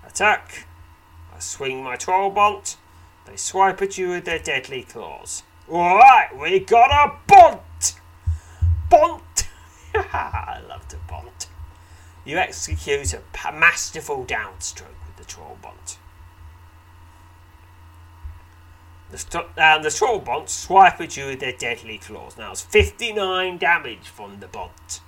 Attack. 0.06 0.68
I 1.34 1.40
swing 1.40 1.84
my 1.84 1.96
troll 1.96 2.30
bont. 2.30 2.78
They 3.26 3.38
swipe 3.38 3.82
at 3.82 3.98
you 3.98 4.10
with 4.10 4.26
their 4.26 4.40
deadly 4.40 4.84
claws. 4.84 5.44
Alright, 5.70 6.38
we 6.38 6.60
got 6.60 6.92
a 6.92 7.16
bont! 7.26 7.96
Bont! 8.90 9.33
I 10.14 10.62
love 10.68 10.88
to 10.90 10.98
bont. 11.08 11.48
You 12.26 12.38
execute 12.38 13.14
a 13.14 13.52
masterful 13.52 14.26
downstroke 14.26 15.00
with 15.06 15.18
the 15.18 15.26
troll 15.26 15.58
bont. 15.62 15.98
The, 19.12 19.18
st- 19.20 19.46
and 19.58 19.86
the 19.86 19.92
troll 19.92 20.20
bonts 20.20 20.54
swipe 20.54 21.00
at 21.00 21.16
you 21.18 21.28
with 21.28 21.40
their 21.40 21.52
deadly 21.52 22.00
claws. 22.00 22.38
Now 22.38 22.52
it's 22.52 22.62
59 22.64 23.58
damage 23.60 24.08
from 24.08 24.40
the 24.40 24.48
bont. 24.48 25.02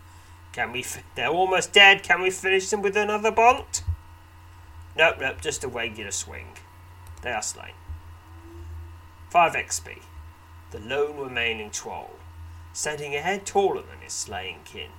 Can 0.52 0.72
we? 0.72 0.82
F- 0.82 1.04
they're 1.16 1.30
almost 1.30 1.74
dead. 1.74 2.04
Can 2.04 2.22
we 2.22 2.30
finish 2.30 2.70
them 2.70 2.82
with 2.84 2.96
another 2.96 3.32
bont? 3.32 3.82
Nope, 4.96 5.16
nope. 5.20 5.42
Just 5.42 5.64
a 5.64 5.68
regular 5.68 6.12
swing. 6.12 6.50
They 7.24 7.32
are 7.32 7.42
slain. 7.42 7.74
5 9.32 9.54
XP. 9.54 10.02
The 10.72 10.80
lone 10.80 11.18
remaining 11.18 11.72
troll, 11.72 12.12
standing 12.76 13.16
a 13.16 13.22
head 13.22 13.46
taller 13.46 13.82
than 13.82 14.00
his 14.04 14.12
slaying 14.12 14.60
kin, 14.66 14.90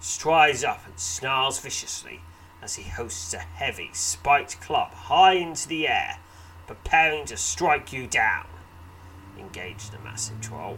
strides 0.00 0.64
up 0.64 0.84
and 0.84 0.98
snarls 0.98 1.60
viciously 1.60 2.20
as 2.60 2.74
he 2.74 2.82
hosts 2.82 3.32
a 3.32 3.38
heavy, 3.38 3.88
spiked 3.92 4.60
club 4.60 4.92
high 4.92 5.34
into 5.34 5.68
the 5.68 5.86
air, 5.86 6.18
preparing 6.66 7.24
to 7.24 7.36
strike 7.36 7.92
you 7.92 8.08
down. 8.08 8.46
Engage 9.38 9.90
the 9.90 9.98
massive 10.00 10.40
troll. 10.40 10.76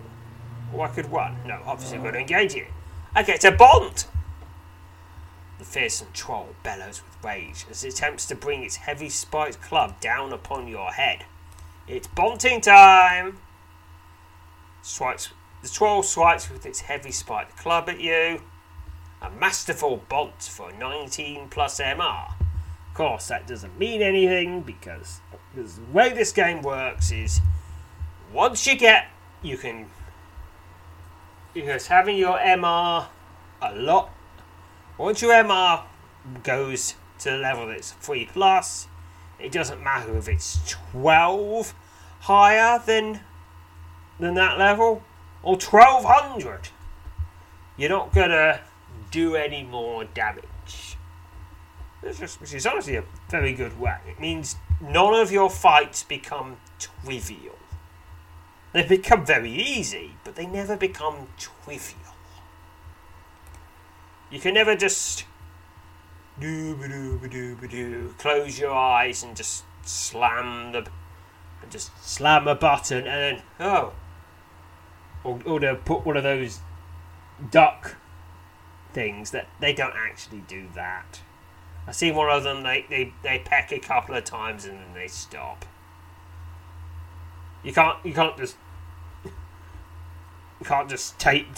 Or 0.74 0.86
I 0.86 0.88
could 0.88 1.10
run. 1.10 1.38
No, 1.46 1.60
obviously 1.64 1.96
I'm 1.96 2.02
going 2.02 2.14
to 2.14 2.20
engage 2.20 2.54
it. 2.54 2.68
I 3.14 3.22
get 3.22 3.44
a 3.44 3.50
bond! 3.50 4.04
The 5.58 5.64
fearsome 5.64 6.08
troll 6.12 6.54
bellows 6.62 7.02
with 7.02 7.24
rage 7.24 7.64
as 7.70 7.82
it 7.82 7.94
attempts 7.94 8.26
to 8.26 8.34
bring 8.34 8.62
its 8.62 8.76
heavy 8.76 9.08
spiked 9.08 9.62
club 9.62 9.98
down 10.00 10.34
upon 10.34 10.68
your 10.68 10.92
head. 10.92 11.24
It's 11.88 12.08
bonting 12.08 12.60
time! 12.60 13.38
Swipes, 14.82 15.30
the 15.62 15.68
troll 15.68 16.02
swipes 16.02 16.50
with 16.50 16.66
its 16.66 16.80
heavy 16.80 17.12
spiked 17.12 17.56
club 17.56 17.88
at 17.88 18.00
you. 18.00 18.42
A 19.20 19.30
masterful 19.30 20.02
bont 20.08 20.42
for 20.42 20.72
19 20.72 21.48
plus 21.48 21.80
MR. 21.80 22.32
Of 22.88 22.94
course, 22.94 23.28
that 23.28 23.46
doesn't 23.46 23.78
mean 23.78 24.02
anything 24.02 24.62
because, 24.62 25.20
because 25.54 25.76
the 25.76 25.92
way 25.92 26.10
this 26.10 26.32
game 26.32 26.60
works 26.60 27.12
is 27.12 27.40
once 28.32 28.66
you 28.66 28.76
get, 28.76 29.06
you 29.40 29.56
can, 29.56 29.86
because 31.54 31.86
having 31.86 32.16
your 32.16 32.38
MR 32.38 33.06
a 33.62 33.74
lot, 33.76 34.10
once 34.98 35.22
your 35.22 35.32
MR 35.32 35.84
goes 36.42 36.96
to 37.20 37.30
the 37.30 37.36
level 37.36 37.68
that's 37.68 37.92
3 37.92 38.26
plus, 38.32 38.88
it 39.38 39.52
doesn't 39.52 39.82
matter 39.82 40.16
if 40.16 40.28
it's 40.28 40.60
12 40.90 41.74
higher 42.22 42.80
than 42.84 43.20
than 44.20 44.34
that 44.34 44.58
level 44.58 45.02
or 45.42 45.56
1200 45.56 46.68
you're 47.76 47.90
not 47.90 48.12
gonna 48.12 48.60
do 49.10 49.34
any 49.34 49.62
more 49.62 50.04
damage. 50.04 50.96
Which 52.00 52.52
is 52.54 52.66
honestly 52.66 52.96
a 52.96 53.04
very 53.28 53.52
good 53.54 53.78
way. 53.78 53.98
It 54.08 54.20
means 54.20 54.56
none 54.80 55.14
of 55.14 55.30
your 55.30 55.48
fights 55.48 56.02
become 56.02 56.56
trivial. 56.78 57.58
They 58.72 58.82
become 58.82 59.24
very 59.24 59.52
easy 59.52 60.16
but 60.24 60.34
they 60.34 60.46
never 60.46 60.76
become 60.76 61.28
trivial. 61.38 61.98
You 64.30 64.40
can 64.40 64.54
never 64.54 64.74
just 64.74 65.24
do 66.40 66.76
do 66.76 67.18
do 67.28 67.68
do 67.68 68.14
close 68.18 68.58
your 68.58 68.72
eyes 68.72 69.22
and 69.22 69.36
just 69.36 69.64
slam 69.82 70.72
the 70.72 70.86
and 71.60 71.70
just 71.70 71.90
slam 72.02 72.48
a 72.48 72.54
button 72.54 73.06
and 73.06 73.06
then 73.06 73.42
oh 73.60 73.92
or, 75.24 75.38
or 75.44 75.60
to 75.60 75.74
put 75.74 76.04
one 76.04 76.16
of 76.16 76.22
those 76.22 76.60
duck 77.50 77.96
things 78.92 79.30
that 79.30 79.48
they 79.60 79.72
don't 79.72 79.94
actually 79.96 80.42
do 80.48 80.68
that. 80.74 81.20
I 81.86 81.92
see 81.92 82.12
one 82.12 82.30
of 82.30 82.44
them 82.44 82.62
they, 82.62 82.86
they, 82.88 83.12
they 83.22 83.40
peck 83.40 83.72
a 83.72 83.78
couple 83.78 84.14
of 84.14 84.24
times 84.24 84.64
and 84.64 84.78
then 84.78 84.94
they 84.94 85.08
stop. 85.08 85.64
You 87.62 87.72
can't 87.72 88.04
you 88.04 88.12
can't 88.12 88.36
just 88.36 88.56
you 89.24 90.66
can't 90.66 90.88
just 90.88 91.18
tape 91.18 91.48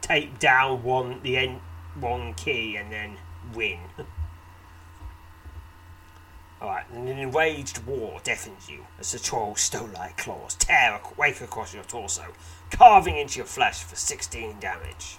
tape 0.00 0.38
down 0.38 0.82
one 0.82 1.20
the 1.22 1.36
end 1.36 1.60
one 1.98 2.34
key 2.34 2.76
and 2.76 2.92
then 2.92 3.16
win. 3.54 3.78
Alright, 6.60 6.88
an 6.90 7.08
enraged 7.08 7.84
war 7.86 8.20
deafens 8.22 8.70
you 8.70 8.86
as 9.00 9.10
the 9.10 9.18
troll's 9.18 9.60
stone-like 9.60 10.16
claws 10.16 10.54
tear 10.54 10.94
a 10.94 11.20
wake 11.20 11.40
across 11.40 11.74
your 11.74 11.82
torso, 11.82 12.22
carving 12.72 13.16
into 13.16 13.38
your 13.38 13.46
flesh 13.46 13.84
for 13.84 13.94
16 13.94 14.58
damage. 14.58 15.18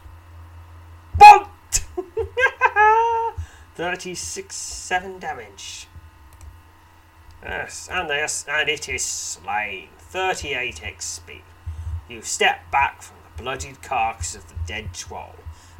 Bont! 1.17 1.47
36, 3.75 4.55
7 4.55 5.19
damage. 5.19 5.87
Yes, 7.43 7.87
and, 7.91 8.09
yes, 8.09 8.45
and 8.49 8.69
it 8.69 8.89
is 8.89 9.03
slain. 9.03 9.89
38 9.97 10.81
XP. 10.83 11.41
You 12.09 12.21
step 12.21 12.69
back 12.71 13.01
from 13.01 13.17
the 13.23 13.41
bloodied 13.41 13.81
carcass 13.81 14.35
of 14.35 14.47
the 14.47 14.55
dead 14.65 14.93
troll 14.93 15.35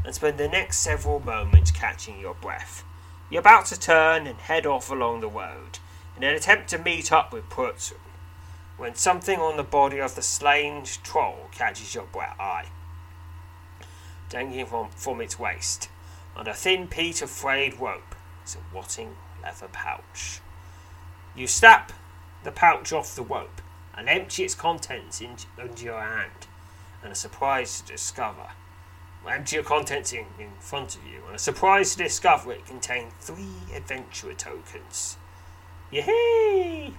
and 0.05 0.13
spend 0.13 0.37
the 0.37 0.47
next 0.47 0.79
several 0.79 1.19
moments 1.19 1.71
catching 1.71 2.19
your 2.19 2.33
breath. 2.33 2.83
You're 3.29 3.39
about 3.39 3.65
to 3.67 3.79
turn 3.79 4.27
and 4.27 4.37
head 4.37 4.65
off 4.65 4.91
along 4.91 5.21
the 5.21 5.27
road 5.27 5.79
in 6.17 6.23
an 6.23 6.35
attempt 6.35 6.69
to 6.69 6.77
meet 6.77 7.11
up 7.11 7.33
with 7.33 7.49
Purtsun 7.49 7.97
when 8.83 8.95
something 8.95 9.39
on 9.39 9.55
the 9.55 9.63
body 9.63 9.97
of 9.97 10.13
the 10.15 10.21
slain 10.21 10.83
troll 10.83 11.47
catches 11.53 11.95
your 11.95 12.05
eye, 12.37 12.65
dangling 14.27 14.65
from, 14.65 14.89
from 14.89 15.21
its 15.21 15.39
waist. 15.39 15.87
On 16.35 16.45
a 16.49 16.53
thin 16.53 16.89
piece 16.89 17.21
of 17.21 17.29
frayed 17.29 17.79
rope 17.79 18.13
is 18.45 18.57
a 18.57 18.75
rotting 18.75 19.15
leather 19.41 19.69
pouch. 19.71 20.41
You 21.33 21.47
snap 21.47 21.93
the 22.43 22.51
pouch 22.51 22.91
off 22.91 23.15
the 23.15 23.21
rope 23.21 23.61
and 23.95 24.09
empty 24.09 24.43
its 24.43 24.53
contents 24.53 25.21
into, 25.21 25.47
into 25.57 25.85
your 25.85 26.01
hand, 26.01 26.47
and 27.01 27.13
are 27.13 27.15
surprised 27.15 27.87
to 27.87 27.93
discover 27.93 28.49
empty 29.25 29.55
your 29.55 29.63
contents 29.63 30.11
in, 30.11 30.25
in 30.37 30.51
front 30.59 30.97
of 30.97 31.07
you, 31.07 31.21
and 31.27 31.35
are 31.35 31.39
surprised 31.39 31.97
to 31.97 32.03
discover 32.03 32.51
it 32.51 32.65
contained 32.65 33.13
three 33.21 33.63
adventurer 33.73 34.33
tokens. 34.33 35.15
Yay! 35.89 36.93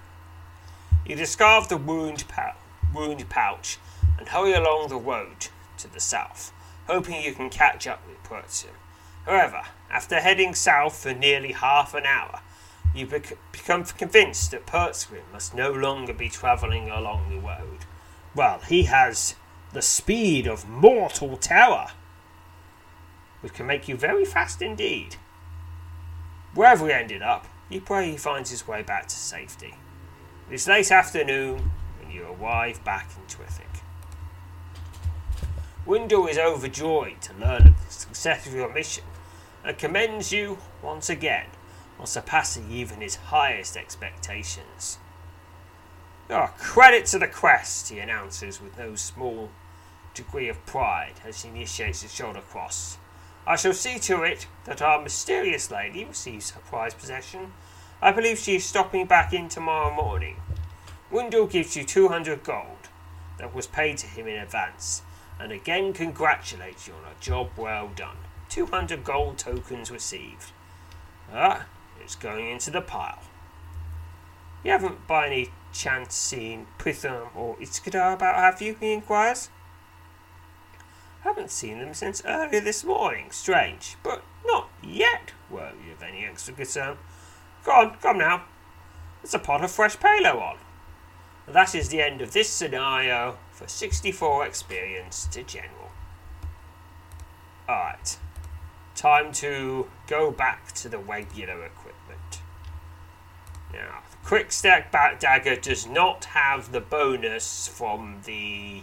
You 1.06 1.16
discard 1.16 1.68
the 1.68 1.76
wound, 1.76 2.24
pou- 2.28 2.58
wound 2.94 3.28
pouch 3.28 3.78
and 4.18 4.28
hurry 4.28 4.52
along 4.52 4.88
the 4.88 4.96
road 4.96 5.48
to 5.78 5.92
the 5.92 6.00
south, 6.00 6.52
hoping 6.86 7.22
you 7.22 7.34
can 7.34 7.50
catch 7.50 7.86
up 7.86 8.00
with 8.06 8.22
Purtsun. 8.22 8.70
However, 9.26 9.62
after 9.90 10.20
heading 10.20 10.54
south 10.54 10.96
for 10.96 11.12
nearly 11.12 11.52
half 11.52 11.94
an 11.94 12.06
hour, 12.06 12.40
you 12.94 13.06
bec- 13.06 13.36
become 13.52 13.84
convinced 13.84 14.50
that 14.50 14.66
Purtsun 14.66 15.22
must 15.32 15.54
no 15.54 15.72
longer 15.72 16.12
be 16.12 16.28
travelling 16.28 16.88
along 16.90 17.28
the 17.30 17.38
road. 17.38 17.84
Well, 18.34 18.60
he 18.68 18.84
has 18.84 19.34
the 19.72 19.82
speed 19.82 20.46
of 20.46 20.68
mortal 20.68 21.36
terror, 21.36 21.88
which 23.40 23.54
can 23.54 23.66
make 23.66 23.88
you 23.88 23.96
very 23.96 24.24
fast 24.24 24.62
indeed. 24.62 25.16
Wherever 26.54 26.86
he 26.86 26.92
ended 26.92 27.22
up, 27.22 27.46
you 27.68 27.80
pray 27.80 28.12
he 28.12 28.16
finds 28.16 28.50
his 28.50 28.66
way 28.68 28.82
back 28.82 29.08
to 29.08 29.16
safety. 29.16 29.74
It's 30.50 30.68
late 30.68 30.92
afternoon 30.92 31.70
and 32.02 32.12
you 32.12 32.26
arrive 32.26 32.84
back 32.84 33.08
in 33.16 33.22
Trithik. 33.26 33.80
Windle 35.86 36.26
is 36.26 36.36
overjoyed 36.36 37.22
to 37.22 37.32
learn 37.34 37.68
of 37.68 37.84
the 37.84 37.90
success 37.90 38.46
of 38.46 38.52
your 38.52 38.72
mission 38.72 39.04
and 39.64 39.78
commends 39.78 40.32
you 40.32 40.58
once 40.82 41.08
again 41.08 41.46
on 41.98 42.06
surpassing 42.06 42.70
even 42.70 43.00
his 43.00 43.16
highest 43.16 43.74
expectations. 43.74 44.98
Oh, 46.28 46.50
credit 46.58 47.06
to 47.06 47.18
the 47.18 47.26
quest, 47.26 47.88
he 47.88 47.98
announces 47.98 48.60
with 48.60 48.76
no 48.76 48.96
small 48.96 49.50
degree 50.12 50.50
of 50.50 50.64
pride 50.66 51.14
as 51.24 51.42
he 51.42 51.48
initiates 51.48 52.02
his 52.02 52.14
shoulder 52.14 52.42
cross. 52.42 52.98
I 53.46 53.56
shall 53.56 53.72
see 53.72 53.98
to 54.00 54.22
it 54.22 54.46
that 54.64 54.82
our 54.82 55.00
mysterious 55.00 55.70
lady 55.70 56.04
receives 56.04 56.50
her 56.50 56.60
prized 56.60 56.98
possession 56.98 57.52
I 58.04 58.12
believe 58.12 58.38
she 58.38 58.56
is 58.56 58.66
stopping 58.66 59.06
back 59.06 59.32
in 59.32 59.48
tomorrow 59.48 59.90
morning. 59.90 60.36
Windle 61.10 61.46
gives 61.46 61.74
you 61.74 61.84
200 61.84 62.44
gold 62.44 62.90
that 63.38 63.54
was 63.54 63.66
paid 63.66 63.96
to 63.96 64.06
him 64.06 64.26
in 64.26 64.36
advance, 64.36 65.00
and 65.40 65.50
again 65.50 65.94
congratulates 65.94 66.86
you 66.86 66.92
on 66.92 67.10
a 67.10 67.18
job 67.18 67.48
well 67.56 67.90
done. 67.96 68.18
200 68.50 69.04
gold 69.04 69.38
tokens 69.38 69.90
received. 69.90 70.52
Ah, 71.32 71.64
it's 71.98 72.14
going 72.14 72.50
into 72.50 72.70
the 72.70 72.82
pile. 72.82 73.22
You 74.62 74.72
haven't 74.72 75.06
by 75.06 75.28
any 75.28 75.48
chance 75.72 76.14
seen 76.14 76.66
Pritham 76.76 77.28
or 77.34 77.56
Iskadar 77.56 78.12
about, 78.12 78.34
have 78.36 78.60
you? 78.60 78.76
he 78.78 78.92
inquires. 78.92 79.48
Haven't 81.22 81.50
seen 81.50 81.78
them 81.78 81.94
since 81.94 82.22
earlier 82.26 82.60
this 82.60 82.84
morning. 82.84 83.30
Strange, 83.30 83.96
but 84.02 84.22
not 84.44 84.68
yet 84.82 85.32
worthy 85.48 85.90
of 85.90 86.02
any 86.02 86.26
extra 86.26 86.52
concern. 86.52 86.98
On, 87.66 87.96
come 87.96 88.18
now. 88.18 88.44
There's 89.22 89.34
a 89.34 89.38
pot 89.38 89.64
of 89.64 89.70
fresh 89.70 89.98
palo 89.98 90.38
on. 90.38 90.58
That 91.46 91.74
is 91.74 91.88
the 91.88 92.00
end 92.00 92.20
of 92.20 92.32
this 92.32 92.48
scenario 92.48 93.38
for 93.52 93.68
64 93.68 94.46
experience 94.46 95.26
to 95.28 95.42
general. 95.42 95.90
Alright. 97.68 98.18
Time 98.94 99.32
to 99.32 99.88
go 100.06 100.30
back 100.30 100.72
to 100.72 100.88
the 100.88 100.98
regular 100.98 101.64
equipment. 101.64 102.40
Now, 103.72 104.02
the 104.10 104.16
quick 104.24 104.52
stack 104.52 104.92
back 104.92 105.18
dagger 105.18 105.56
does 105.56 105.86
not 105.86 106.26
have 106.26 106.70
the 106.70 106.80
bonus 106.80 107.66
from 107.66 108.20
the 108.24 108.82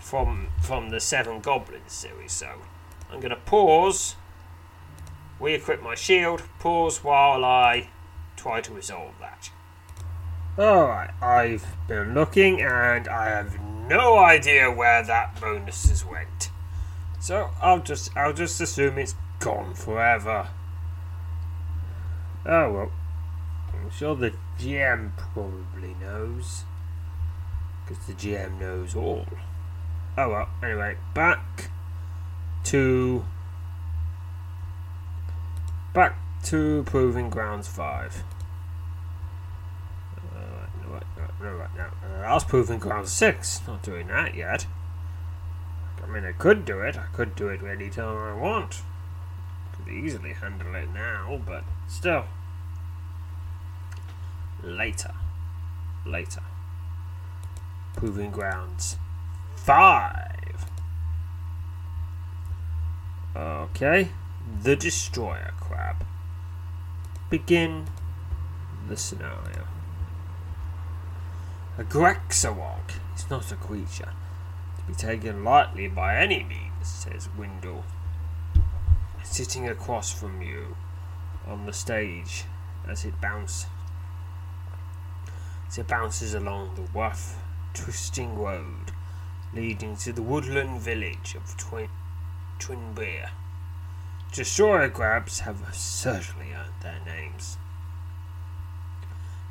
from 0.00 0.48
from 0.60 0.90
the 0.90 1.00
Seven 1.00 1.40
Goblins 1.40 1.92
series, 1.92 2.32
so 2.32 2.62
I'm 3.10 3.20
gonna 3.20 3.36
pause 3.36 4.16
we 5.38 5.54
equip 5.54 5.82
my 5.82 5.94
shield, 5.94 6.42
pause 6.58 7.04
while 7.04 7.44
I 7.44 7.88
try 8.36 8.60
to 8.60 8.72
resolve 8.72 9.14
that. 9.20 9.50
Alright, 10.58 11.10
I've 11.22 11.66
been 11.86 12.14
looking 12.14 12.62
and 12.62 13.08
I 13.08 13.26
have 13.28 13.60
no 13.60 14.18
idea 14.18 14.70
where 14.70 15.02
that 15.02 15.38
bonus 15.40 15.86
bonuses 15.86 16.04
went. 16.04 16.50
So 17.20 17.50
I'll 17.60 17.80
just 17.80 18.16
I'll 18.16 18.32
just 18.32 18.60
assume 18.60 18.98
it's 18.98 19.14
gone 19.38 19.74
forever. 19.74 20.48
Oh 22.44 22.72
well. 22.72 22.92
I'm 23.74 23.90
sure 23.90 24.16
the 24.16 24.32
GM 24.58 25.16
probably 25.16 25.94
knows. 26.00 26.64
Because 27.86 28.06
the 28.06 28.14
GM 28.14 28.58
knows 28.58 28.96
all. 28.96 29.26
Oh 30.16 30.30
well, 30.30 30.48
anyway, 30.62 30.96
back 31.14 31.70
to 32.64 33.24
back 35.96 36.14
to 36.42 36.82
Proving 36.82 37.30
Grounds 37.30 37.66
5. 37.68 38.22
no, 41.40 41.54
right 41.54 41.70
I 42.22 42.34
was 42.34 42.44
proving 42.44 42.78
Grounds 42.78 43.10
six. 43.10 43.62
Not 43.66 43.82
doing 43.82 44.08
that 44.08 44.34
yet. 44.34 44.66
I 46.04 46.06
mean, 46.06 46.26
I 46.26 46.32
could 46.32 46.66
do 46.66 46.80
it. 46.80 46.98
I 46.98 47.06
could 47.14 47.34
do 47.34 47.48
it 47.48 47.62
any 47.62 47.88
time 47.88 48.14
I 48.14 48.34
want. 48.38 48.82
Could 49.74 49.90
easily 49.90 50.34
handle 50.34 50.74
it 50.74 50.90
now, 50.92 51.40
but 51.46 51.64
still. 51.88 52.26
Later. 54.62 55.14
Later. 56.04 56.42
Proving 57.94 58.32
grounds 58.32 58.98
five. 59.54 60.66
Okay. 63.34 64.10
The 64.46 64.76
Destroyer 64.76 65.54
Crab. 65.58 66.06
Begin 67.30 67.86
the 68.86 68.96
scenario. 68.96 69.66
A 71.76 71.82
Grexawog 71.82 72.92
is 73.16 73.28
not 73.28 73.50
a 73.50 73.56
creature 73.56 74.12
to 74.78 74.82
be 74.86 74.94
taken 74.94 75.42
lightly 75.42 75.88
by 75.88 76.16
any 76.16 76.44
means, 76.44 76.70
says 76.82 77.28
Windle, 77.36 77.84
sitting 79.24 79.68
across 79.68 80.12
from 80.12 80.40
you 80.40 80.76
on 81.44 81.66
the 81.66 81.72
stage 81.72 82.44
as 82.88 83.04
it 83.04 83.20
bounces. 83.20 83.66
As 85.66 85.76
it 85.76 85.88
bounces 85.88 86.34
along 86.34 86.76
the 86.76 86.82
rough, 86.96 87.42
twisting 87.74 88.38
road 88.38 88.92
leading 89.52 89.96
to 89.96 90.12
the 90.12 90.22
woodland 90.22 90.80
village 90.80 91.34
of 91.34 91.56
Twin 91.56 91.88
Twinbeer. 92.60 93.30
Destroyer 94.36 94.90
crabs 94.90 95.40
have 95.40 95.56
certainly 95.74 96.52
earned 96.52 96.74
their 96.82 97.00
names. 97.06 97.56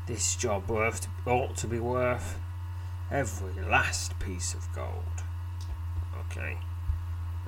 This 0.06 0.36
job 0.36 0.70
worth 0.70 1.08
ought 1.26 1.58
to 1.58 1.66
be 1.66 1.80
worth 1.80 2.38
every 3.10 3.64
last 3.64 4.20
piece 4.20 4.54
of 4.54 4.72
gold. 4.76 5.24
Okay. 6.20 6.58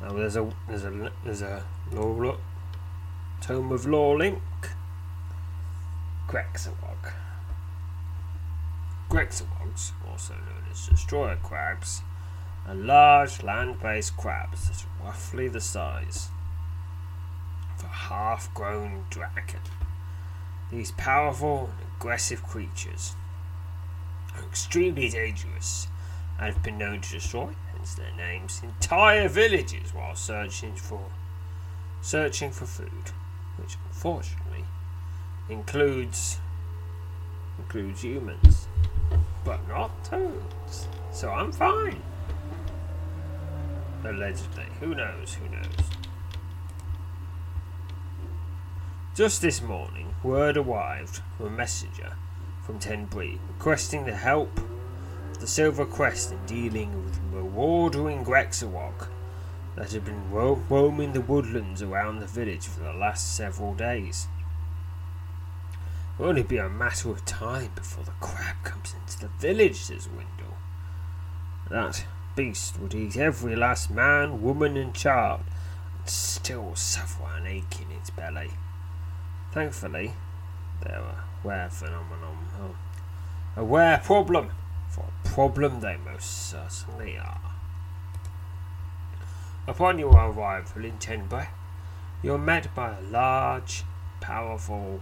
Now 0.01 0.13
there's 0.13 0.35
a 0.35 0.51
there's 0.67 0.83
a 0.83 1.11
there's 1.23 1.43
a 1.43 1.63
law 1.91 2.37
tome 3.39 3.71
of 3.71 3.85
law 3.85 4.13
link. 4.13 4.41
Grexawog. 6.27 7.13
Grexawogs, 9.11 9.91
also 10.09 10.33
known 10.33 10.71
as 10.71 10.87
destroyer 10.87 11.37
crabs, 11.43 12.01
are 12.67 12.73
large 12.73 13.43
land-based 13.43 14.17
crabs 14.17 14.69
that 14.69 14.83
are 14.83 15.05
roughly 15.05 15.47
the 15.47 15.61
size 15.61 16.31
of 17.77 17.85
a 17.85 17.87
half-grown 17.87 19.05
dragon. 19.09 19.61
These 20.71 20.91
powerful 20.91 21.69
and 21.71 21.87
aggressive 21.97 22.43
creatures 22.43 23.15
are 24.35 24.43
extremely 24.43 25.09
dangerous 25.09 25.87
and 26.39 26.53
have 26.53 26.63
been 26.63 26.77
known 26.77 27.01
to 27.01 27.11
destroy, 27.11 27.49
hence 27.73 27.95
their 27.95 28.11
names, 28.15 28.61
entire 28.63 29.27
villages 29.27 29.93
while 29.93 30.15
searching 30.15 30.75
for 30.75 31.05
searching 32.01 32.51
for 32.51 32.65
food, 32.65 33.11
which 33.57 33.75
unfortunately 33.87 34.65
includes 35.49 36.39
includes 37.57 38.03
humans, 38.03 38.67
but 39.43 39.67
not 39.67 40.03
toads. 40.03 40.87
So 41.11 41.29
I'm 41.29 41.51
fine. 41.51 42.01
Allegedly. 44.05 44.65
Who 44.79 44.93
knows? 44.93 45.33
Who 45.33 45.49
knows? 45.49 45.86
Just 49.17 49.41
this 49.41 49.63
morning, 49.63 50.13
word 50.21 50.57
arrived 50.57 51.21
from 51.35 51.47
a 51.47 51.49
messenger 51.49 52.13
from 52.61 52.77
Tenbree 52.77 53.39
requesting 53.47 54.05
the 54.05 54.15
help 54.15 54.59
of 54.59 55.39
the 55.39 55.47
Silver 55.47 55.87
Crest 55.87 56.31
in 56.31 56.45
dealing 56.45 57.03
with 57.03 57.15
the 57.15 57.35
marauding 57.35 58.23
Grexawog 58.23 59.07
that 59.75 59.91
had 59.91 60.05
been 60.05 60.29
ro- 60.29 60.61
roaming 60.69 61.13
the 61.13 61.21
woodlands 61.21 61.81
around 61.81 62.19
the 62.19 62.27
village 62.27 62.67
for 62.67 62.81
the 62.81 62.93
last 62.93 63.35
several 63.35 63.73
days. 63.73 64.27
It 65.73 66.21
will 66.21 66.29
only 66.29 66.43
be 66.43 66.57
a 66.57 66.69
matter 66.69 67.09
of 67.09 67.25
time 67.25 67.71
before 67.73 68.03
the 68.03 68.11
crab 68.19 68.57
comes 68.63 68.93
into 68.93 69.19
the 69.19 69.31
village, 69.39 69.77
says 69.77 70.07
Windle. 70.07 70.57
That 71.71 72.05
beast 72.35 72.79
would 72.79 72.93
eat 72.93 73.17
every 73.17 73.55
last 73.55 73.89
man, 73.89 74.43
woman, 74.43 74.77
and 74.77 74.93
child, 74.93 75.41
and 75.97 76.07
still 76.07 76.75
suffer 76.75 77.23
an 77.35 77.47
ache 77.47 77.81
in 77.81 77.89
its 77.97 78.11
belly. 78.11 78.51
Thankfully, 79.51 80.13
they're 80.81 80.99
a 80.99 81.23
rare 81.43 81.69
phenomenon, 81.69 82.75
a 83.55 83.63
rare 83.63 83.97
problem, 84.03 84.51
for 84.89 85.05
a 85.05 85.27
problem 85.27 85.79
they 85.79 85.97
most 85.97 86.49
certainly 86.49 87.17
are. 87.17 87.39
Upon 89.67 89.99
your 89.99 90.13
arrival 90.13 90.85
in 90.85 90.97
Tenbury, 90.97 91.47
you're 92.21 92.37
met 92.37 92.73
by 92.75 92.97
a 92.97 93.01
large, 93.01 93.83
powerful 94.21 95.01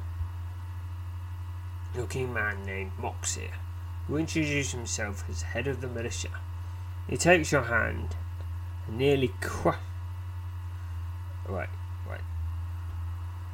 looking 1.96 2.34
man 2.34 2.66
named 2.66 2.92
Moxie, 2.98 3.52
who 4.08 4.18
introduces 4.18 4.72
himself 4.72 5.24
as 5.30 5.42
head 5.44 5.68
of 5.68 5.82
the 5.82 5.88
militia. 5.88 6.30
He 7.08 7.18
takes 7.18 7.52
your 7.52 7.64
hand 7.64 8.16
and 8.88 8.98
nearly 8.98 9.32
cru- 9.40 9.74
Right, 11.48 11.70
right. 12.10 12.22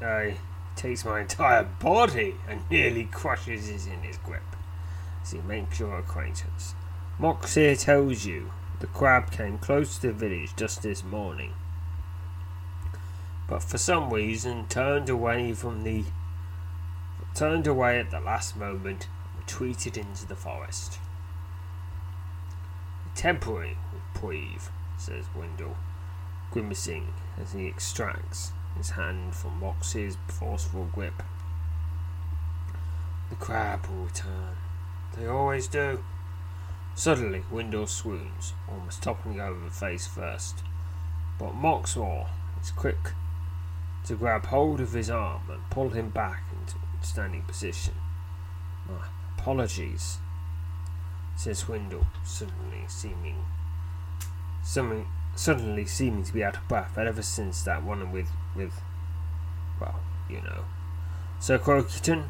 I 0.02 0.38
takes 0.76 1.06
my 1.06 1.22
entire 1.22 1.64
body 1.64 2.36
and 2.48 2.62
nearly 2.70 3.06
crushes 3.06 3.70
it 3.70 3.88
in 3.88 4.02
his 4.02 4.18
grip 4.18 4.56
as 5.22 5.32
he 5.32 5.40
makes 5.42 5.80
your 5.80 5.98
acquaintance. 5.98 6.76
Moxie 7.20 7.76
tells 7.76 8.26
you 8.26 8.52
the 8.80 8.88
crab 8.88 9.32
came 9.32 9.58
close 9.58 9.98
to 10.00 10.08
the 10.08 10.14
village 10.14 10.56
just 10.56 10.82
this 10.82 11.04
morning, 11.04 11.54
but 13.48 13.62
for 13.62 13.78
some 13.78 14.12
reason 14.12 14.66
turned 14.68 15.10
away 15.10 15.54
from 15.54 15.84
the 15.84 16.06
turned 17.36 17.68
away 17.68 18.00
at 18.00 18.12
the 18.12 18.20
last 18.20 18.58
moment 18.58 19.08
and 19.32 19.40
retreated 19.40 19.98
into 19.98 20.28
the 20.28 20.36
forest. 20.36 21.00
A 23.06 23.18
Temporary 23.18 23.78
reprieve, 23.94 24.70
says 24.98 25.26
Wendell, 25.36 25.78
grimacing 26.52 27.14
as 27.40 27.54
he 27.54 27.68
extracts 27.68 28.52
his 28.78 28.92
hand 28.92 29.36
from 29.36 29.60
Moxie's 29.60 30.18
forceful 30.28 30.90
grip. 30.94 31.24
The 33.30 33.36
crab 33.36 33.88
will 33.88 34.06
return. 34.06 34.56
They 35.18 35.28
always 35.28 35.68
do. 35.68 36.04
Suddenly, 36.96 37.44
Windle 37.50 37.88
swoons, 37.88 38.54
almost 38.70 39.02
toppling 39.02 39.40
over 39.40 39.64
the 39.66 39.72
face 39.72 40.08
first. 40.08 40.64
But 41.40 41.56
Moxor 41.56 42.26
is 42.62 42.72
quick 42.72 43.14
to 44.06 44.16
grab 44.16 44.48
hold 44.48 44.80
of 44.80 44.94
his 44.94 45.10
arm 45.10 45.44
and 45.50 45.70
pull 45.70 45.90
him 45.90 46.10
back 46.10 46.44
into 46.60 46.76
standing 47.02 47.44
position. 47.44 47.94
My 48.88 49.06
apologies, 49.38 50.18
says 51.36 51.68
Windle, 51.68 52.08
suddenly 52.24 52.84
seeming 52.88 53.46
something 54.64 55.08
suddenly 55.36 55.86
seeming 55.86 56.24
to 56.24 56.34
be 56.34 56.44
out 56.44 56.58
of 56.58 56.68
breath 56.68 56.98
ever 56.98 57.22
since 57.22 57.64
that 57.64 57.84
one 57.84 58.12
with 58.12 58.30
with 58.56 58.82
well, 59.80 60.00
you 60.30 60.42
know. 60.42 60.66
Sir 61.40 61.58
Croakington 61.58 62.30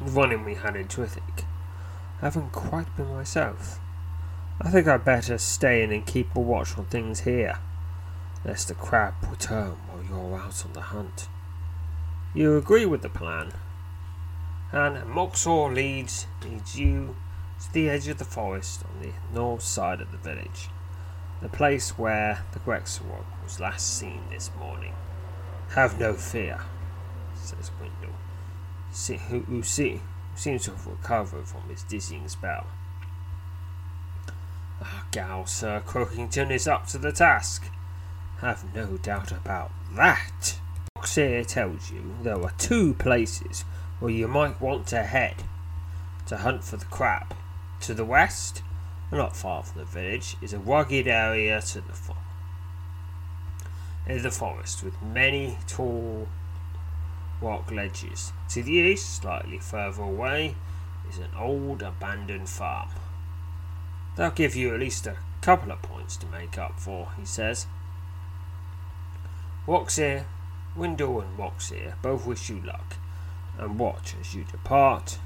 the 0.00 0.10
running 0.10 0.44
we 0.44 0.54
had 0.54 0.76
in 0.76 0.88
Trithik. 0.88 1.44
I 2.20 2.26
haven't 2.26 2.52
quite 2.52 2.94
been 2.96 3.14
myself. 3.14 3.78
I 4.60 4.70
think 4.70 4.86
I'd 4.86 5.04
better 5.04 5.38
stay 5.38 5.82
in 5.82 5.92
and 5.92 6.06
keep 6.06 6.34
a 6.34 6.40
watch 6.40 6.78
on 6.78 6.86
things 6.86 7.20
here, 7.20 7.58
lest 8.44 8.68
the 8.68 8.74
crab 8.74 9.14
return 9.28 9.76
while 9.88 10.04
you're 10.04 10.38
out 10.38 10.64
on 10.64 10.72
the 10.72 10.80
hunt. 10.80 11.28
You 12.32 12.56
agree 12.56 12.86
with 12.86 13.02
the 13.02 13.08
plan? 13.08 13.52
And 14.72 15.08
Moxor 15.08 15.72
leads 15.72 16.26
leads 16.42 16.78
you 16.78 17.16
to 17.60 17.72
the 17.72 17.88
edge 17.88 18.08
of 18.08 18.18
the 18.18 18.24
forest 18.24 18.82
on 18.84 19.02
the 19.02 19.12
north 19.32 19.62
side 19.62 20.00
of 20.00 20.10
the 20.10 20.18
village 20.18 20.68
the 21.42 21.48
place 21.48 21.98
where 21.98 22.44
the 22.52 22.58
Grexawog 22.60 23.24
was 23.42 23.60
last 23.60 23.98
seen 23.98 24.20
this 24.30 24.50
morning. 24.58 24.94
Have 25.70 25.98
no 25.98 26.14
fear, 26.14 26.60
says 27.34 27.70
Windle. 27.80 28.16
See, 28.92 29.16
who, 29.16 29.40
who 29.40 29.62
see, 29.62 30.00
seems 30.34 30.64
to 30.64 30.70
have 30.70 30.86
recovered 30.86 31.48
from 31.48 31.68
his 31.68 31.82
dizzying 31.82 32.28
spell. 32.28 32.66
Ah, 34.82 35.04
Gal, 35.10 35.46
Sir 35.46 35.82
Croakington 35.84 36.50
is 36.50 36.68
up 36.68 36.86
to 36.88 36.98
the 36.98 37.12
task. 37.12 37.70
Have 38.38 38.74
no 38.74 38.96
doubt 38.96 39.32
about 39.32 39.72
that. 39.94 40.58
Fox 40.94 41.14
tells 41.14 41.90
you 41.90 42.14
there 42.22 42.40
are 42.42 42.52
two 42.58 42.94
places 42.94 43.64
where 44.00 44.10
you 44.10 44.28
might 44.28 44.60
want 44.60 44.86
to 44.88 45.02
head 45.02 45.44
to 46.26 46.38
hunt 46.38 46.64
for 46.64 46.76
the 46.76 46.84
crab. 46.86 47.34
To 47.80 47.94
the 47.94 48.04
west, 48.04 48.62
not 49.14 49.36
far 49.36 49.62
from 49.62 49.80
the 49.80 49.86
village, 49.86 50.36
is 50.42 50.52
a 50.52 50.58
rugged 50.58 51.08
area 51.08 51.60
to 51.60 51.80
the 51.80 51.92
fo- 51.92 52.16
in 54.06 54.22
the 54.22 54.30
forest 54.30 54.82
with 54.82 55.00
many 55.02 55.58
tall 55.66 56.28
rock 57.40 57.70
ledges. 57.70 58.32
To 58.50 58.62
the 58.62 58.72
east, 58.72 59.22
slightly 59.22 59.58
further 59.58 60.02
away, 60.02 60.54
is 61.08 61.18
an 61.18 61.30
old 61.38 61.82
abandoned 61.82 62.48
farm. 62.48 62.90
They'll 64.16 64.30
give 64.30 64.54
you 64.54 64.72
at 64.74 64.80
least 64.80 65.06
a 65.06 65.16
couple 65.40 65.72
of 65.72 65.82
points 65.82 66.16
to 66.18 66.26
make 66.26 66.56
up 66.58 66.78
for, 66.78 67.08
he 67.18 67.26
says. 67.26 67.66
Woxir, 69.66 70.24
Windle 70.76 71.20
and 71.20 71.38
Woxir 71.38 71.94
both 72.02 72.26
wish 72.26 72.48
you 72.48 72.60
luck, 72.60 72.96
and 73.58 73.78
watch 73.78 74.14
as 74.20 74.34
you 74.34 74.44
depart 74.44 75.18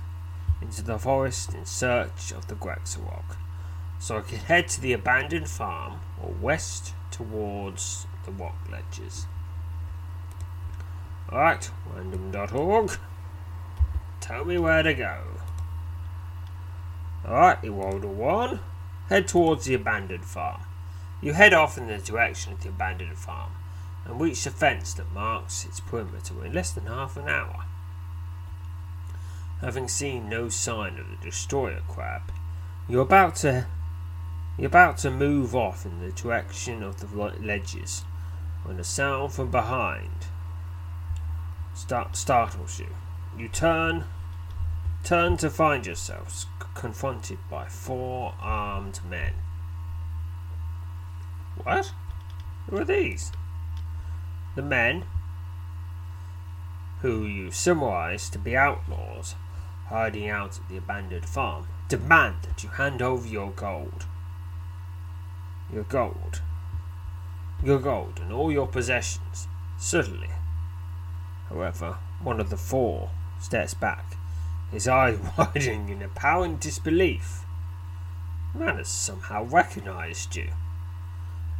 into 0.60 0.82
the 0.82 0.98
forest 0.98 1.54
in 1.54 1.64
search 1.64 2.32
of 2.32 2.48
the 2.48 2.54
Grexarok. 2.54 3.36
So 3.98 4.18
I 4.18 4.20
can 4.20 4.38
head 4.38 4.68
to 4.68 4.80
the 4.80 4.92
abandoned 4.92 5.48
farm 5.48 6.00
or 6.22 6.32
west 6.40 6.94
towards 7.10 8.06
the 8.24 8.30
rock 8.30 8.56
ledges. 8.70 9.26
Alright, 11.30 11.70
random.org. 11.94 12.92
Tell 14.20 14.44
me 14.44 14.58
where 14.58 14.82
to 14.82 14.94
go. 14.94 15.22
Alright, 17.26 17.58
rolled 17.64 18.04
one. 18.04 18.60
Head 19.08 19.28
towards 19.28 19.64
the 19.64 19.74
abandoned 19.74 20.24
farm. 20.24 20.62
You 21.20 21.32
head 21.32 21.52
off 21.52 21.76
in 21.76 21.86
the 21.86 21.98
direction 21.98 22.52
of 22.52 22.62
the 22.62 22.68
abandoned 22.68 23.18
farm 23.18 23.52
and 24.04 24.20
reach 24.20 24.44
the 24.44 24.50
fence 24.50 24.94
that 24.94 25.12
marks 25.12 25.64
its 25.64 25.80
perimeter 25.80 26.44
in 26.44 26.52
less 26.52 26.70
than 26.70 26.86
half 26.86 27.16
an 27.16 27.28
hour. 27.28 27.64
Having 29.60 29.88
seen 29.88 30.28
no 30.28 30.48
sign 30.48 30.98
of 30.98 31.08
the 31.10 31.16
destroyer 31.24 31.82
crab, 31.88 32.22
you're 32.88 33.02
about 33.02 33.36
to 33.36 33.66
you're 34.58 34.66
about 34.66 34.98
to 34.98 35.10
move 35.10 35.54
off 35.54 35.86
in 35.86 36.00
the 36.00 36.10
direction 36.10 36.82
of 36.82 36.98
the 36.98 37.06
ledges 37.40 38.04
when 38.64 38.78
a 38.80 38.84
sound 38.84 39.32
from 39.32 39.50
behind 39.50 40.26
start, 41.74 42.16
startles 42.16 42.80
you. 42.80 42.88
You 43.38 43.48
turn 43.48 44.04
turn 45.04 45.36
to 45.38 45.48
find 45.48 45.86
yourselves 45.86 46.46
confronted 46.74 47.38
by 47.48 47.66
four 47.66 48.34
armed 48.40 49.00
men. 49.08 49.32
What? 51.62 51.92
Who 52.68 52.76
are 52.76 52.84
these? 52.84 53.32
The 54.56 54.62
men, 54.62 55.04
who 57.00 57.24
you 57.24 57.52
surmise 57.52 58.28
to 58.30 58.38
be 58.38 58.56
outlaws 58.56 59.36
hiding 59.86 60.28
out 60.28 60.58
at 60.58 60.68
the 60.68 60.76
abandoned 60.76 61.26
farm, 61.26 61.66
demand 61.88 62.36
that 62.42 62.62
you 62.62 62.68
hand 62.70 63.00
over 63.00 63.26
your 63.26 63.50
gold. 63.52 64.04
Your 65.72 65.84
gold. 65.84 66.40
Your 67.62 67.78
gold 67.78 68.20
and 68.22 68.32
all 68.32 68.50
your 68.50 68.66
possessions. 68.66 69.48
Suddenly, 69.78 70.30
however, 71.48 71.98
one 72.22 72.40
of 72.40 72.50
the 72.50 72.56
four 72.56 73.10
steps 73.40 73.74
back, 73.74 74.16
his 74.72 74.88
eyes 74.88 75.18
widening 75.38 75.88
in 75.88 76.02
apparent 76.02 76.60
disbelief. 76.60 77.44
The 78.52 78.60
man 78.60 78.76
has 78.76 78.88
somehow 78.88 79.44
recognized 79.44 80.34
you, 80.36 80.48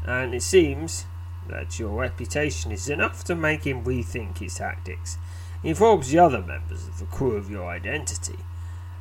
and 0.05 0.35
it 0.35 0.43
seems 0.43 1.05
that 1.49 1.79
your 1.79 2.01
reputation 2.01 2.73
is 2.73 2.89
enough 2.89 3.25
to 3.25 3.35
make 3.35 3.65
him 3.65 3.85
rethink 3.85 4.39
his 4.39 4.57
tactics 4.57 5.17
He 5.63 5.71
informs 5.71 6.11
the 6.11 6.19
other 6.19 6.43
members 6.43 6.87
of 6.87 6.99
the 6.99 7.07
crew 7.07 7.37
of 7.37 7.51
your 7.51 7.69
identity, 7.69 8.39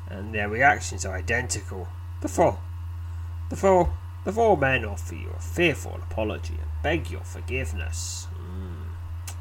and 0.08 0.34
their 0.34 0.50
reactions 0.50 1.06
are 1.06 1.15
identical. 1.15 1.88
The 2.22 2.28
four, 2.28 2.60
the 3.50 3.56
four, 3.56 3.93
the 4.26 4.32
four 4.32 4.58
men 4.58 4.84
offer 4.86 5.16
you 5.16 5.30
a 5.36 5.42
fearful 5.42 5.96
apology 5.96 6.56
and 6.56 6.70
beg 6.84 7.10
your 7.10 7.22
forgiveness. 7.22 8.28
Mm. 8.34 9.34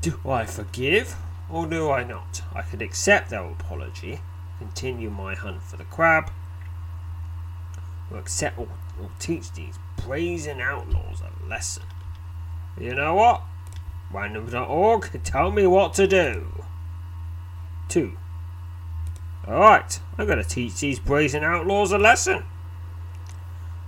Do 0.00 0.18
I 0.28 0.44
forgive, 0.44 1.16
or 1.50 1.66
do 1.66 1.90
I 1.90 2.04
not? 2.04 2.42
I 2.54 2.62
could 2.62 2.82
accept 2.82 3.30
their 3.30 3.44
apology, 3.44 4.20
continue 4.58 5.10
my 5.10 5.34
hunt 5.34 5.62
for 5.62 5.76
the 5.76 5.84
crab, 5.84 6.30
or 8.10 8.18
accept 8.18 8.58
or, 8.58 8.68
or 9.00 9.10
teach 9.18 9.52
these 9.52 9.78
brazen 10.04 10.60
outlaws 10.60 11.22
a 11.22 11.48
lesson. 11.48 11.84
You 12.78 12.94
know 12.94 13.14
what? 13.14 13.42
Random.org, 14.12 15.22
tell 15.24 15.50
me 15.50 15.66
what 15.66 15.94
to 15.94 16.06
do. 16.06 16.64
2. 17.88 18.16
Alright, 19.46 20.00
I'm 20.18 20.26
going 20.26 20.42
to 20.42 20.48
teach 20.48 20.80
these 20.80 20.98
brazen 20.98 21.44
outlaws 21.44 21.92
a 21.92 21.98
lesson. 21.98 22.44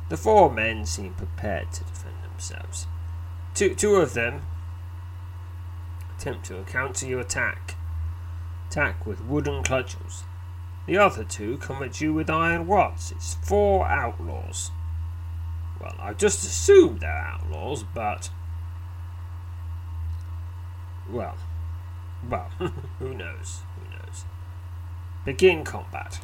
The 0.08 0.16
four 0.16 0.50
men 0.50 0.86
seem 0.86 1.14
prepared 1.14 1.72
to 1.72 1.84
defend 1.84 2.14
themselves. 2.22 2.86
Two, 3.54 3.74
two 3.74 3.96
of 3.96 4.14
them 4.14 4.42
attempt 6.16 6.46
to 6.46 6.62
counter 6.64 7.06
your 7.06 7.20
attack. 7.20 7.74
Attack 8.68 9.06
with 9.06 9.24
wooden 9.24 9.62
cudgels. 9.62 10.24
The 10.86 10.98
other 10.98 11.24
two 11.24 11.58
come 11.58 11.82
at 11.82 12.00
you 12.00 12.14
with 12.14 12.30
iron 12.30 12.66
rods. 12.66 13.10
It's 13.10 13.34
four 13.34 13.86
outlaws. 13.88 14.70
Well, 15.80 15.94
I 15.98 16.12
just 16.12 16.44
assumed 16.44 17.00
they're 17.00 17.10
outlaws, 17.10 17.82
but 17.82 18.30
well, 21.10 21.36
well, 22.28 22.50
who 22.98 23.14
knows? 23.14 23.62
Who 23.74 23.90
knows? 23.90 24.24
Begin 25.24 25.64
combat. 25.64 26.20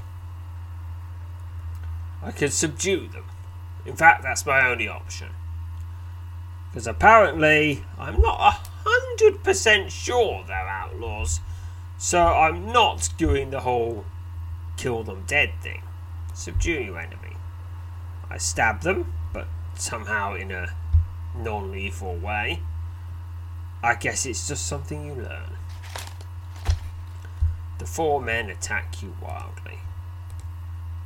I 2.23 2.31
could 2.31 2.53
subdue 2.53 3.09
them. 3.09 3.25
In 3.85 3.97
fact, 3.97 4.23
that's 4.23 4.47
my 4.47 4.69
only 4.69 4.89
option. 4.89 5.29
Because 6.71 6.87
apparently, 6.87 7.85
I'm 7.99 8.21
not 8.21 8.41
a 8.41 8.89
hundred 8.89 9.43
percent 9.43 9.93
sure 9.93 10.45
they're 10.47 10.69
outlaws, 10.69 11.41
so 11.99 12.19
I'm 12.19 12.67
not 12.73 13.11
doing 13.19 13.51
the 13.51 13.61
whole 13.61 14.05
kill 14.77 15.03
them 15.03 15.25
dead 15.27 15.53
thing. 15.61 15.83
Subdue 16.35 16.81
your 16.81 16.99
enemy. 16.99 17.37
I 18.31 18.39
stab 18.39 18.81
them, 18.81 19.13
but 19.33 19.47
somehow 19.75 20.35
in 20.35 20.51
a 20.51 20.69
non 21.37 21.73
lethal 21.73 22.17
way. 22.17 22.61
I 23.83 23.97
guess 23.97 24.25
it's 24.27 24.49
just 24.49 24.67
something 24.67 25.05
you 25.05 25.15
learn. 25.15 25.59
The 27.79 27.87
four 27.87 28.23
men 28.23 28.49
attack 28.49 29.03
you 29.03 29.15
wildly, 29.21 29.81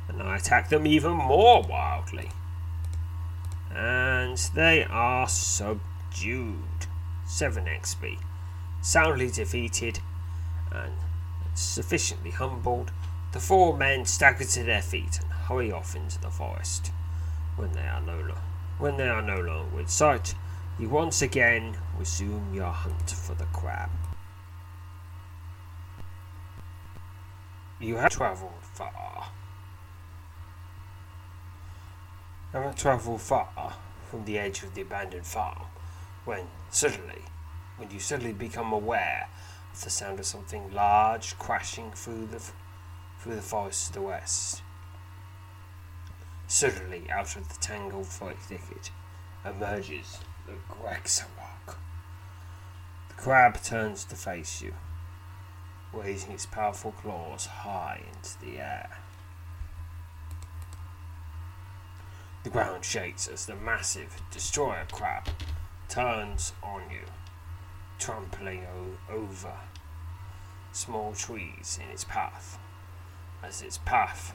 and 0.07 0.21
I 0.21 0.37
attack 0.37 0.69
them 0.69 0.85
even 0.85 1.11
more 1.11 1.63
wildly. 1.63 2.29
And 3.73 4.37
they 4.53 4.83
are 4.85 5.27
subdued. 5.27 6.87
7 7.25 7.65
XP. 7.65 8.17
Soundly 8.81 9.29
defeated 9.29 9.99
and 10.71 10.93
sufficiently 11.53 12.31
humbled, 12.31 12.91
the 13.33 13.39
four 13.39 13.75
men 13.75 14.05
stagger 14.05 14.45
to 14.45 14.63
their 14.63 14.81
feet 14.81 15.19
and 15.21 15.31
hurry 15.31 15.71
off 15.71 15.95
into 15.95 16.19
the 16.21 16.29
forest. 16.29 16.91
When 17.55 17.73
they 17.73 17.81
are 17.81 18.01
no, 18.01 18.17
lo- 18.19 18.37
when 18.77 18.97
they 18.97 19.09
are 19.09 19.21
no 19.21 19.39
longer 19.39 19.79
in 19.79 19.87
sight, 19.87 20.35
you 20.79 20.89
once 20.89 21.21
again 21.21 21.77
resume 21.97 22.53
your 22.53 22.71
hunt 22.71 23.11
for 23.11 23.33
the 23.33 23.45
crab. 23.45 23.89
You 27.79 27.97
have 27.97 28.11
travelled 28.11 28.61
far. 28.61 29.27
Haven't 32.53 32.77
travelled 32.77 33.21
far 33.21 33.75
from 34.09 34.23
the 34.23 34.39
edge 34.39 34.63
of 34.63 34.73
the 34.73 34.81
abandoned 34.81 35.25
farm 35.25 35.65
when 36.23 36.47
suddenly, 36.69 37.23
when 37.75 37.91
you 37.91 37.99
suddenly 37.99 38.31
become 38.31 38.71
aware 38.71 39.27
of 39.73 39.83
the 39.83 39.89
sound 39.89 40.19
of 40.19 40.25
something 40.25 40.71
large 40.71 41.37
crashing 41.37 41.91
through 41.91 42.27
the 42.27 42.41
through 43.19 43.35
the 43.35 43.41
forest 43.41 43.87
to 43.87 43.93
the 43.93 44.01
west. 44.01 44.61
Suddenly, 46.47 47.09
out 47.11 47.35
of 47.35 47.49
the 47.49 47.59
tangled 47.59 48.07
thicket, 48.07 48.91
emerges 49.43 50.19
the 50.45 50.53
Grexarok. 50.73 51.75
The 53.09 53.15
crab 53.15 53.61
turns 53.61 54.05
to 54.05 54.15
face 54.15 54.61
you, 54.61 54.73
raising 55.91 56.31
its 56.31 56.45
powerful 56.45 56.93
claws 56.93 57.47
high 57.47 58.03
into 58.13 58.39
the 58.39 58.59
air. 58.59 58.99
The 62.47 62.53
ground 62.53 62.85
shakes 62.85 63.27
as 63.27 63.45
the 63.45 63.57
massive 63.57 64.21
destroyer 64.31 64.87
crab 64.89 65.27
turns 65.89 66.53
on 66.63 66.83
you, 66.89 67.01
trampling 67.99 68.65
o- 68.65 69.13
over 69.13 69.51
small 70.71 71.11
trees 71.11 71.77
in 71.83 71.89
its 71.89 72.05
path, 72.05 72.57
as 73.43 73.61
its 73.61 73.79
path 73.79 74.33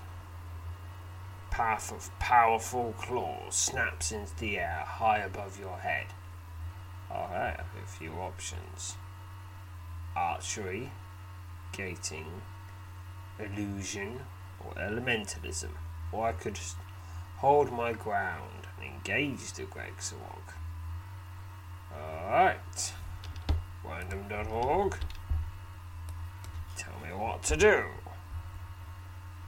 path 1.51 1.91
of 1.91 2.11
powerful 2.19 2.93
claws 2.99 3.55
snaps 3.55 4.13
into 4.13 4.37
the 4.37 4.59
air 4.59 4.85
high 4.87 5.21
above 5.21 5.59
your 5.59 5.79
head. 5.79 6.09
Alright, 7.11 7.61
a 7.61 7.87
few 7.87 8.13
options. 8.13 8.99
Archery, 10.15 10.93
gating, 11.73 12.43
illusion, 13.39 14.21
or 14.61 14.75
elementalism. 14.75 15.71
Or 16.13 16.27
I 16.27 16.33
could 16.33 16.57
just 16.57 16.77
hold 17.43 17.73
my 17.73 17.93
ground 17.93 18.69
and 18.79 18.89
engage 18.89 19.53
the 19.55 19.65
Grexawog. 19.65 20.55
Alright. 21.93 22.95
Random.org. 23.85 24.97
Tell 26.77 26.95
me 27.01 27.13
what 27.13 27.43
to 27.43 27.57
do. 27.57 27.83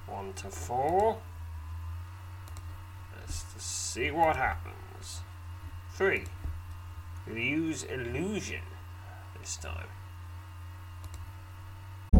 One 0.08 0.32
to 0.34 0.50
four. 0.50 1.18
Let's 3.16 3.44
see 3.62 4.10
what 4.10 4.34
happens. 4.34 5.20
Three. 5.92 6.24
We'll 7.28 7.38
use 7.38 7.84
illusion 7.84 8.62
this 9.40 9.56
time. 9.56 9.86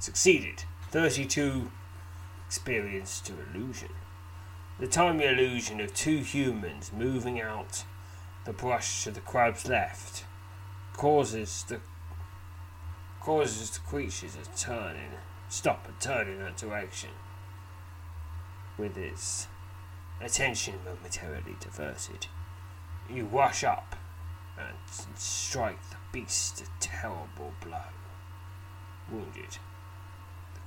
Succeeded. 0.00 0.64
32 0.90 1.70
experience 2.46 3.20
to 3.20 3.34
illusion. 3.54 3.90
The 4.80 4.88
tiny 4.88 5.24
illusion 5.24 5.78
of 5.80 5.94
two 5.94 6.18
humans 6.18 6.90
moving 6.92 7.40
out 7.40 7.84
the 8.46 8.52
brush 8.54 9.04
to 9.04 9.10
the 9.10 9.20
crab's 9.20 9.68
left 9.68 10.24
causes 10.94 11.64
the 11.68 11.80
causes 13.20 13.70
the 13.70 13.80
creatures 13.80 14.36
to 14.42 14.64
turn 14.64 14.96
in 14.96 15.12
stop 15.50 15.86
and 15.86 16.00
turn 16.00 16.28
in 16.28 16.38
that 16.38 16.56
direction 16.56 17.10
with 18.78 18.96
its 18.96 19.48
attention 20.20 20.76
momentarily 20.84 21.56
diverted. 21.60 22.26
You 23.08 23.26
rush 23.26 23.64
up 23.64 23.96
and 24.58 24.76
strike 25.14 25.90
the 25.90 25.96
beast 26.10 26.62
a 26.62 26.66
terrible 26.80 27.52
blow. 27.62 27.92
Wounded. 29.12 29.58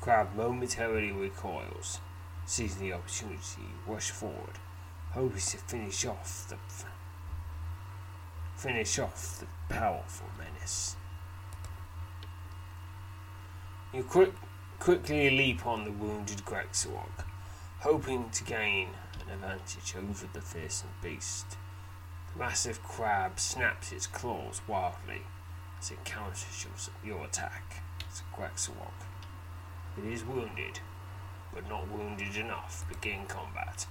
Crab 0.03 0.35
momentarily 0.35 1.13
recoils, 1.13 2.01
seizing 2.45 2.89
the 2.89 2.91
opportunity, 2.91 3.69
rush 3.87 4.11
forward, 4.11 4.59
hoping 5.11 5.39
to 5.39 5.57
finish 5.57 6.05
off 6.05 6.49
the 6.49 6.57
finish 8.57 8.99
off 8.99 9.39
the 9.39 9.45
powerful 9.73 10.27
menace. 10.37 10.97
You 13.93 14.03
quick, 14.03 14.33
quickly 14.77 15.29
leap 15.29 15.65
on 15.65 15.85
the 15.85 15.91
wounded 15.91 16.39
Grexawog, 16.39 17.23
hoping 17.79 18.29
to 18.31 18.43
gain 18.43 18.89
an 19.25 19.35
advantage 19.35 19.95
over 19.95 20.27
the 20.33 20.41
fearsome 20.41 20.89
beast. 21.01 21.55
The 22.33 22.39
massive 22.39 22.83
crab 22.83 23.39
snaps 23.39 23.93
its 23.93 24.07
claws 24.07 24.59
wildly 24.67 25.21
as 25.79 25.91
it 25.91 26.03
counters 26.03 26.67
your, 27.05 27.15
your 27.15 27.25
attack. 27.25 27.81
It's 28.09 28.21
a. 28.33 29.12
It 29.97 30.05
is 30.11 30.23
wounded, 30.23 30.79
but 31.53 31.69
not 31.69 31.89
wounded 31.89 32.35
enough 32.35 32.85
begin 32.89 33.25
combat. 33.27 33.85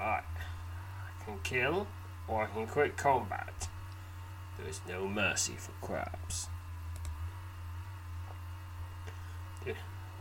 Alright. 0.00 0.24
I 0.34 1.24
can 1.24 1.38
kill, 1.42 1.86
or 2.26 2.44
I 2.44 2.46
can 2.46 2.66
quit 2.66 2.96
combat. 2.96 3.68
There 4.58 4.68
is 4.68 4.80
no 4.88 5.06
mercy 5.06 5.54
for 5.58 5.72
crabs. 5.84 6.48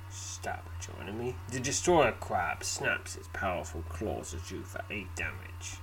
Stab 0.09 0.61
at 0.77 0.87
your 0.87 1.01
enemy. 1.01 1.35
The 1.49 1.59
destroyer 1.59 2.11
crab 2.11 2.63
snaps 2.63 3.15
its 3.15 3.29
powerful 3.33 3.83
claws 3.89 4.33
at 4.33 4.51
you 4.51 4.61
for 4.61 4.81
8 4.89 5.07
damage. 5.15 5.77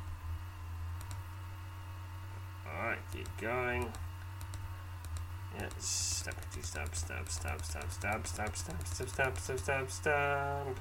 Alright, 2.64 2.98
keep 3.12 3.28
going. 3.38 3.92
Stab, 5.78 6.34
stab, 6.60 6.94
stab, 6.94 6.94
stab, 6.94 7.28
stab, 7.28 7.62
stab, 7.62 8.26
stab, 8.26 8.26
stab, 8.26 8.56
stab, 8.56 9.38
stab, 9.38 9.58
stab, 9.58 9.90
stab. 9.90 10.76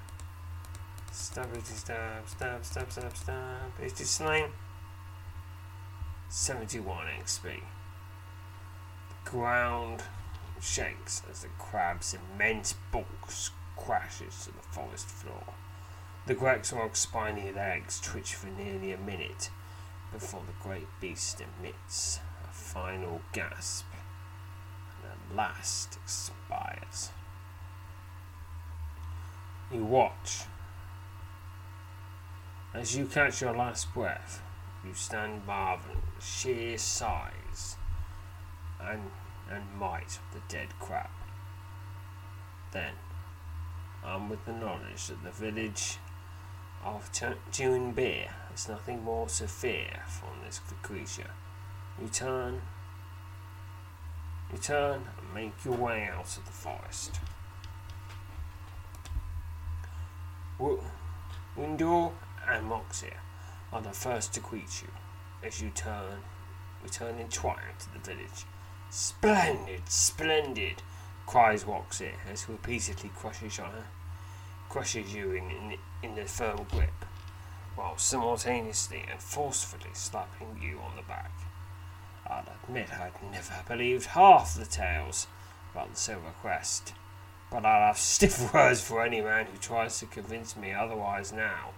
Stab, 1.12 1.48
stab, 1.64 2.28
stab, 2.28 2.66
stab, 2.66 2.92
stab, 2.92 3.18
stab. 3.18 3.72
Is 3.84 4.00
it 4.00 4.06
slain? 4.06 4.46
71 6.30 7.08
XP. 7.24 7.44
The 7.44 9.30
ground 9.30 10.04
shakes 10.62 11.24
as 11.30 11.42
the 11.42 11.48
crab's 11.58 12.16
immense 12.16 12.76
bulk 12.92 13.08
crashes 13.78 14.46
to 14.46 14.52
the 14.52 14.64
forest 14.72 15.10
floor. 15.10 15.44
The 16.28 16.36
Grexawog's 16.36 17.00
spiny 17.00 17.52
legs 17.52 18.00
twitch 18.00 18.36
for 18.36 18.48
nearly 18.48 18.92
a 18.92 18.98
minute 18.98 19.50
before 20.14 20.44
the 20.46 20.68
great 20.68 20.88
beast 21.02 21.42
emits 21.42 22.20
a 22.44 22.54
final 22.54 23.22
gasp 23.34 23.86
last 25.36 25.98
expires. 26.04 27.12
You 29.72 29.84
watch. 29.84 30.44
As 32.74 32.96
you 32.96 33.06
catch 33.06 33.42
your 33.42 33.56
last 33.56 33.94
breath, 33.94 34.42
you 34.86 34.94
stand 34.94 35.46
marveling 35.46 35.98
at 35.98 36.20
the 36.20 36.26
sheer 36.26 36.78
size 36.78 37.78
and, 38.80 39.12
and 39.50 39.64
might 39.78 40.18
of 40.18 40.34
the 40.34 40.42
dead 40.48 40.70
crab. 40.80 41.10
Then, 42.72 42.94
armed 44.04 44.30
with 44.30 44.46
the 44.46 44.54
knowledge 44.54 45.08
that 45.08 45.24
the 45.24 45.32
village 45.32 45.98
of 46.86 47.10
June 47.52 47.92
Beer 47.92 48.30
has 48.52 48.70
nothing 48.70 49.04
more 49.04 49.28
to 49.28 49.48
fear 49.48 50.04
from 50.08 50.46
this 50.46 50.62
creature, 50.82 51.32
you 52.02 52.08
turn 52.08 52.62
you 54.52 54.58
turn 54.58 55.02
make 55.34 55.54
your 55.64 55.76
way 55.76 56.10
out 56.12 56.38
of 56.38 56.46
the 56.46 56.52
forest. 56.52 57.20
Windle 61.56 62.14
and 62.50 62.66
Moxie 62.66 63.14
are 63.72 63.82
the 63.82 63.92
first 63.92 64.34
to 64.34 64.40
greet 64.40 64.82
you 64.82 64.90
as 65.44 65.62
you 65.62 65.70
turn, 65.70 66.20
return 66.84 67.18
in 67.20 67.30
triumph 67.30 67.80
to 67.80 67.94
the 67.94 68.00
village. 68.00 68.46
Splendid, 68.90 69.88
splendid, 69.88 70.82
cries 71.26 71.66
Moxie 71.66 72.12
as 72.32 72.44
he 72.44 72.52
repeatedly 72.52 73.12
crushes 73.16 73.60
on 73.60 73.72
her, 73.72 73.86
crushes 74.68 75.14
you 75.14 75.32
in, 75.32 75.50
in, 75.52 75.78
in 76.04 76.16
the 76.16 76.26
firm 76.26 76.66
grip, 76.72 77.06
while 77.76 77.98
simultaneously 77.98 79.06
and 79.10 79.20
forcefully 79.22 79.92
slapping 79.94 80.60
you 80.62 80.80
on 80.80 80.96
the 80.96 81.04
back. 81.04 81.32
I'll 82.30 82.46
admit 82.64 82.94
I'd 82.94 83.12
never 83.32 83.64
believed 83.68 84.08
half 84.08 84.54
the 84.54 84.66
tales 84.66 85.28
about 85.72 85.92
the 85.92 86.00
Silver 86.00 86.34
Crest, 86.42 86.94
but 87.52 87.66
I'll 87.66 87.88
have 87.88 87.98
stiff 87.98 88.54
words 88.54 88.82
for 88.82 89.04
any 89.04 89.22
man 89.22 89.48
who 89.48 89.58
tries 89.58 90.00
to 90.00 90.06
convince 90.06 90.56
me 90.56 90.72
otherwise 90.72 91.32
now. 91.32 91.72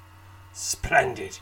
Splendid! 0.53 1.39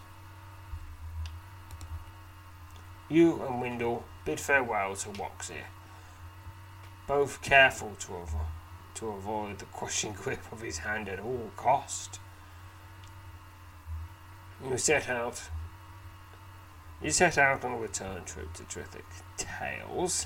You 3.10 3.42
and 3.42 3.60
Windle 3.60 4.04
bid 4.24 4.40
farewell 4.40 4.96
to 4.98 5.10
Woxie, 5.10 5.66
both 7.08 7.42
careful 7.42 7.96
to, 8.02 8.08
avo- 8.10 8.46
to 8.96 9.08
avoid 9.08 9.58
the 9.58 9.66
crushing 9.66 10.14
grip 10.14 10.42
of 10.52 10.62
his 10.62 10.80
hand 10.80 11.10
at 11.10 11.20
all 11.20 11.50
cost. 11.56 12.20
You 14.64 14.78
set 14.78 15.10
out 15.10 15.50
you 17.02 17.12
set 17.12 17.38
out 17.38 17.64
on 17.64 17.74
a 17.74 17.78
return 17.78 18.24
trip 18.26 18.54
to 18.54 18.64
Trithik 18.64 19.06
Tales, 19.38 20.26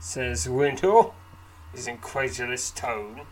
says 0.00 0.48
Windle, 0.48 1.14
his 1.72 1.86
incredulous 1.86 2.70
tone. 2.70 3.22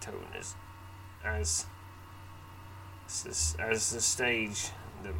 Tone 0.00 0.26
as, 0.38 0.54
as, 1.24 1.66
as, 3.06 3.56
as 3.58 3.90
the 3.90 4.00
stage, 4.00 4.68
the, 5.02 5.12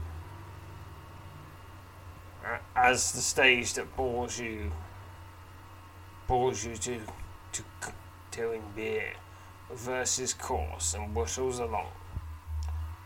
as 2.76 3.12
the 3.12 3.20
stage 3.20 3.74
that 3.74 3.96
bores 3.96 4.38
you 4.38 4.70
bores 6.26 6.64
you 6.64 6.76
to 6.76 7.00
to 7.52 7.62
doing 8.30 8.62
beer 8.76 9.12
versus 9.72 10.32
course 10.32 10.94
and 10.94 11.14
whistles 11.14 11.58
along 11.58 11.88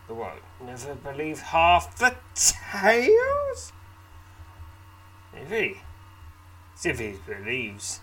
the 0.07 0.13
road. 0.13 0.41
Never 0.63 0.95
believe 0.95 1.39
half 1.39 1.97
the 1.97 2.15
tales. 2.33 3.73
If 5.33 5.49
he, 5.49 5.81
believes 7.25 7.99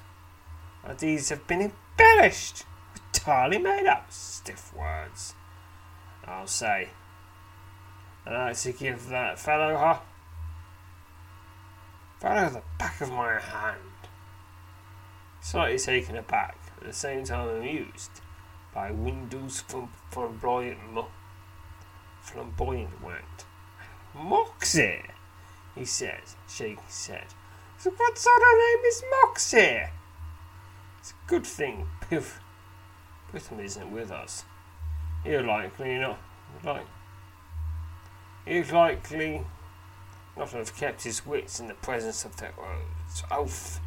that 0.84 0.98
these 0.98 1.28
have 1.30 1.46
been 1.46 1.72
embellished 1.72 2.64
with 2.92 3.02
entirely 3.14 3.58
made 3.58 3.86
up 3.86 4.12
stiff 4.12 4.74
words, 4.74 5.34
I'll 6.24 6.46
say. 6.46 6.90
I'd 8.26 8.32
like 8.32 8.56
to 8.58 8.72
give 8.72 9.08
that 9.08 9.38
fellow 9.38 9.76
huh? 9.76 10.00
fellow 12.20 12.50
the 12.50 12.62
back 12.78 13.00
of 13.00 13.10
my 13.10 13.40
hand. 13.40 13.78
Slightly 15.40 15.78
taken 15.78 16.16
aback, 16.16 16.56
at 16.78 16.86
the 16.86 16.92
same 16.92 17.24
time 17.24 17.48
amused 17.48 18.20
by 18.72 18.92
Windle's 18.92 19.64
flamboyant, 20.10 20.78
flamboyant 22.22 23.02
went. 23.02 23.44
Moxie, 24.14 25.02
he 25.74 25.84
says, 25.84 26.36
shaking 26.48 26.78
his 26.86 27.06
head. 27.06 27.26
So 27.78 27.90
what 27.90 28.16
sort 28.16 28.40
of 28.40 28.58
name 28.58 28.84
is 28.86 29.02
Moxie? 29.22 29.82
It's 31.00 31.10
a 31.10 31.28
good 31.28 31.46
thing 31.46 31.88
Piff 32.08 32.40
Pitham 33.32 33.64
isn't 33.64 33.90
with 33.90 34.10
us. 34.10 34.44
He'll 35.24 35.44
likely 35.44 35.98
not 35.98 36.18
like 36.62 36.86
he'll 38.46 38.74
likely 38.74 39.44
not 40.36 40.50
have 40.50 40.76
kept 40.76 41.02
his 41.02 41.26
wits 41.26 41.58
in 41.58 41.66
the 41.66 41.74
presence 41.74 42.24
of 42.24 42.36
their 42.36 42.52
oaths. 42.58 43.22
Oath 43.30 43.80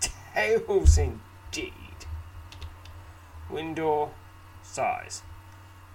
tales 0.00 0.98
indeed. 0.98 1.72
Windle 3.50 4.14
sighs 4.62 5.22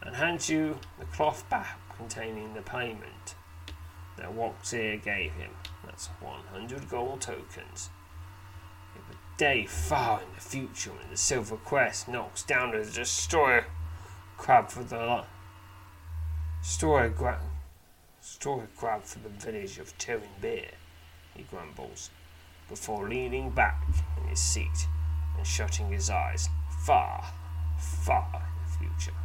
and 0.01 0.15
hands 0.15 0.49
you 0.49 0.79
the 0.99 1.05
cloth 1.05 1.47
bag 1.49 1.75
containing 1.95 2.53
the 2.53 2.61
payment 2.61 3.35
that 4.17 4.35
Waxear 4.35 5.01
gave 5.03 5.31
him. 5.33 5.51
That's 5.85 6.07
100 6.19 6.89
gold 6.89 7.21
tokens. 7.21 7.89
If 8.95 9.15
a 9.15 9.19
day 9.37 9.65
far 9.65 10.21
in 10.21 10.33
the 10.35 10.41
future 10.41 10.91
when 10.91 11.09
the 11.09 11.17
Silver 11.17 11.57
Crest 11.57 12.07
knocks 12.07 12.43
down 12.43 12.71
the 12.71 12.83
destroyer 12.83 13.65
crab 14.37 14.69
for 14.69 14.83
the 14.83 15.23
destroyer, 16.61 17.09
gra- 17.09 17.41
destroyer 18.21 18.67
crab 18.75 19.03
for 19.03 19.19
the 19.19 19.29
village 19.29 19.77
of 19.77 19.97
Turin 19.97 20.29
Beer, 20.41 20.71
he 21.35 21.43
grumbles, 21.43 22.09
before 22.67 23.07
leaning 23.07 23.49
back 23.49 23.83
in 24.21 24.27
his 24.29 24.39
seat 24.39 24.87
and 25.37 25.45
shutting 25.45 25.91
his 25.91 26.09
eyes 26.09 26.49
far, 26.85 27.25
far 27.77 28.29
in 28.33 28.63
the 28.63 28.89
future. 28.89 29.17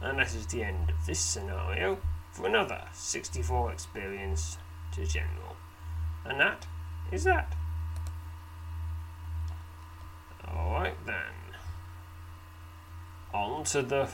And 0.00 0.18
that 0.18 0.34
is 0.34 0.46
the 0.46 0.62
end 0.62 0.90
of 0.90 1.06
this 1.06 1.20
scenario 1.20 1.98
for 2.32 2.46
another 2.46 2.82
64 2.92 3.72
experience 3.72 4.58
to 4.92 5.06
general. 5.06 5.56
And 6.24 6.40
that 6.40 6.66
is 7.10 7.24
that. 7.24 7.54
Alright 10.46 10.96
then. 11.06 11.14
On 13.32 13.64
to 13.64 13.82
the 13.82 14.08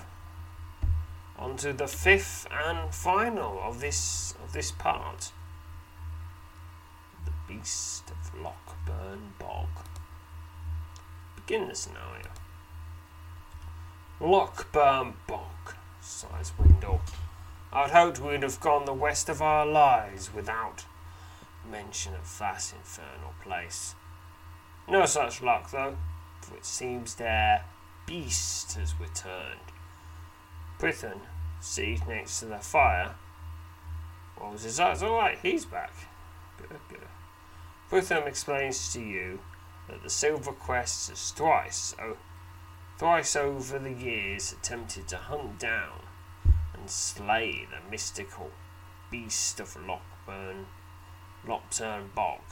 on 1.39 1.57
to 1.57 1.73
the 1.73 1.89
fifth 1.89 2.47
and 2.51 2.95
final 2.95 3.61
of 3.61 3.81
this 3.81 4.35
of 4.45 4.53
this 4.53 4.71
part. 4.71 5.33
The 7.25 7.33
Beast 7.49 8.11
of 8.11 8.41
Lockburn 8.41 9.33
Bog. 9.39 9.69
Begin 11.37 11.69
the 11.69 11.75
scenario. 11.75 12.29
Lockburn 14.23 15.15
Bog, 15.27 15.75
sighs 16.01 16.53
Windle. 16.57 17.01
I'd 17.73 17.91
hoped 17.91 18.21
we'd 18.21 18.45
have 18.45 18.61
gone 18.61 18.85
the 18.85 18.93
west 18.93 19.29
of 19.29 19.43
our 19.43 19.67
lives 19.67 20.33
without 20.33 20.85
mention 21.69 22.15
of 22.15 22.39
that 22.39 22.73
infernal 22.73 23.35
place. 23.43 23.97
No 24.89 25.07
such 25.07 25.43
luck, 25.43 25.73
though, 25.73 25.97
for 26.41 26.55
it 26.55 26.65
seems 26.65 27.17
their 27.17 27.65
beast 28.07 28.75
has 28.75 28.95
returned. 29.01 29.73
Prithen, 30.79 31.23
seated 31.61 32.07
next 32.07 32.39
to 32.39 32.47
the 32.47 32.59
fire, 32.59 33.17
rolls 34.41 34.63
his 34.63 34.79
eyes. 34.79 35.03
All 35.03 35.17
right, 35.17 35.39
he's 35.43 35.65
back. 35.65 35.93
Good, 36.59 36.79
good. 36.89 37.09
Prithen 37.91 38.29
explains 38.29 38.93
to 38.93 39.01
you 39.01 39.41
that 39.89 40.05
the 40.05 40.11
Silver 40.11 40.53
Crest 40.53 41.11
is 41.11 41.33
thrice, 41.33 41.97
oh, 42.01 42.17
thrice 43.03 43.35
over 43.35 43.81
the 43.81 43.93
years 43.93 44.53
attempted 44.53 45.09
to 45.09 45.17
hunt 45.17 45.59
down 45.59 46.03
and 46.73 46.89
slay 46.89 47.67
the 47.69 47.91
mystical 47.91 48.49
beast 49.11 49.59
of 49.59 49.75
Lockburn, 49.75 50.67
Lockturn 51.45 52.11
Bog. 52.15 52.43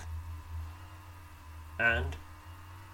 And, 1.78 2.16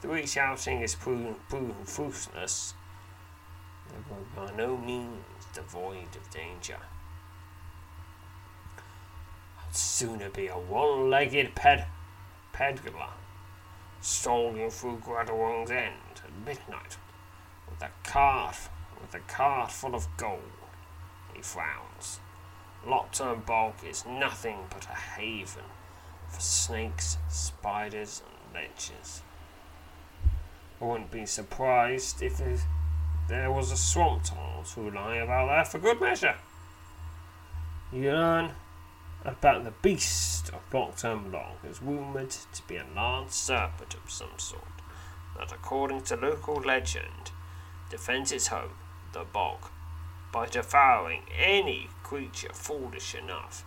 through 0.03 0.17
each 0.17 0.37
outing 0.37 0.83
is 0.83 0.95
proven, 0.95 1.37
proven 1.49 1.87
fruitless, 1.87 2.75
were 4.11 4.45
by 4.47 4.55
no 4.55 4.77
means 4.77 5.25
devoid 5.55 6.15
of 6.15 6.29
danger. 6.31 6.81
I'd 9.67 9.75
sooner 9.75 10.29
be 10.29 10.49
a 10.49 10.59
one-legged 10.59 11.55
ped- 11.55 11.89
peddler 12.53 13.15
strolling 14.03 14.69
through 14.69 14.99
Gradorong's 14.99 15.71
End 15.71 16.21
at 16.23 16.45
midnight 16.45 16.99
with 17.79 17.89
a 17.89 18.09
cart 18.09 18.57
with 19.01 19.15
a 19.15 19.21
cart 19.21 19.71
full 19.71 19.95
of 19.95 20.07
gold 20.17 20.41
he 21.35 21.43
frowns. 21.43 22.21
Lockturn 22.87 23.41
Bog 23.41 23.75
is 23.87 24.07
nothing 24.07 24.59
but 24.71 24.87
a 24.87 24.95
haven 24.95 25.65
for 26.29 26.41
snakes, 26.41 27.19
spiders, 27.29 28.23
and 28.27 28.55
lechers. 28.55 29.21
I 30.81 30.85
wouldn't 30.85 31.11
be 31.11 31.27
surprised 31.27 32.23
if 32.23 32.41
there 33.29 33.51
was 33.51 33.73
a 33.73 33.77
swamp 33.77 34.25
tunnel 34.25 34.63
to 34.75 34.91
lie 34.91 35.17
about 35.17 35.49
there 35.49 35.65
for 35.65 35.79
good 35.79 36.01
measure. 36.01 36.37
You 37.93 38.13
learn 38.13 38.53
about 39.25 39.65
the 39.65 39.73
beast 39.83 40.51
of 40.51 40.61
Lockturn 40.73 41.31
Bog 41.31 41.57
is 41.69 41.83
rumoured 41.83 42.31
to 42.31 42.63
be 42.67 42.77
a 42.77 42.87
large 42.95 43.31
serpent 43.31 43.95
of 43.95 44.11
some 44.11 44.39
sort 44.39 44.63
that, 45.37 45.53
according 45.53 46.03
to 46.03 46.17
local 46.17 46.55
legend, 46.57 47.33
defends 47.91 48.33
its 48.33 48.49
home, 48.49 48.73
the 49.13 49.25
bog, 49.25 49.69
by 50.33 50.47
devouring 50.47 51.23
any 51.37 51.89
creature 52.03 52.53
foolish 52.53 53.15
enough 53.15 53.65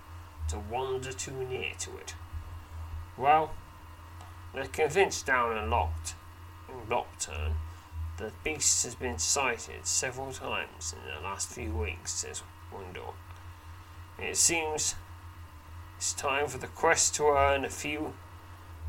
to 0.49 0.59
wander 0.59 1.11
too 1.11 1.45
near 1.49 1.71
to 1.79 1.97
it. 1.97 2.15
Well, 3.17 3.51
they're 4.53 4.65
convinced 4.65 5.25
down 5.25 5.57
and 5.57 5.69
locked 5.69 6.15
in 6.67 6.89
Lockturn 6.89 7.55
the 8.19 8.33
beast 8.43 8.83
has 8.83 8.95
been 8.95 9.17
sighted 9.17 9.85
several 9.85 10.33
times 10.33 10.93
in 10.93 11.09
the 11.09 11.21
last 11.21 11.49
few 11.49 11.71
weeks, 11.71 12.11
says 12.11 12.43
Windle. 12.69 13.15
It 14.17 14.35
seems 14.35 14.95
it's 15.95 16.11
time 16.11 16.47
for 16.47 16.57
the 16.57 16.67
quest 16.67 17.15
to 17.15 17.27
earn 17.27 17.63
a 17.63 17.69
few 17.69 18.13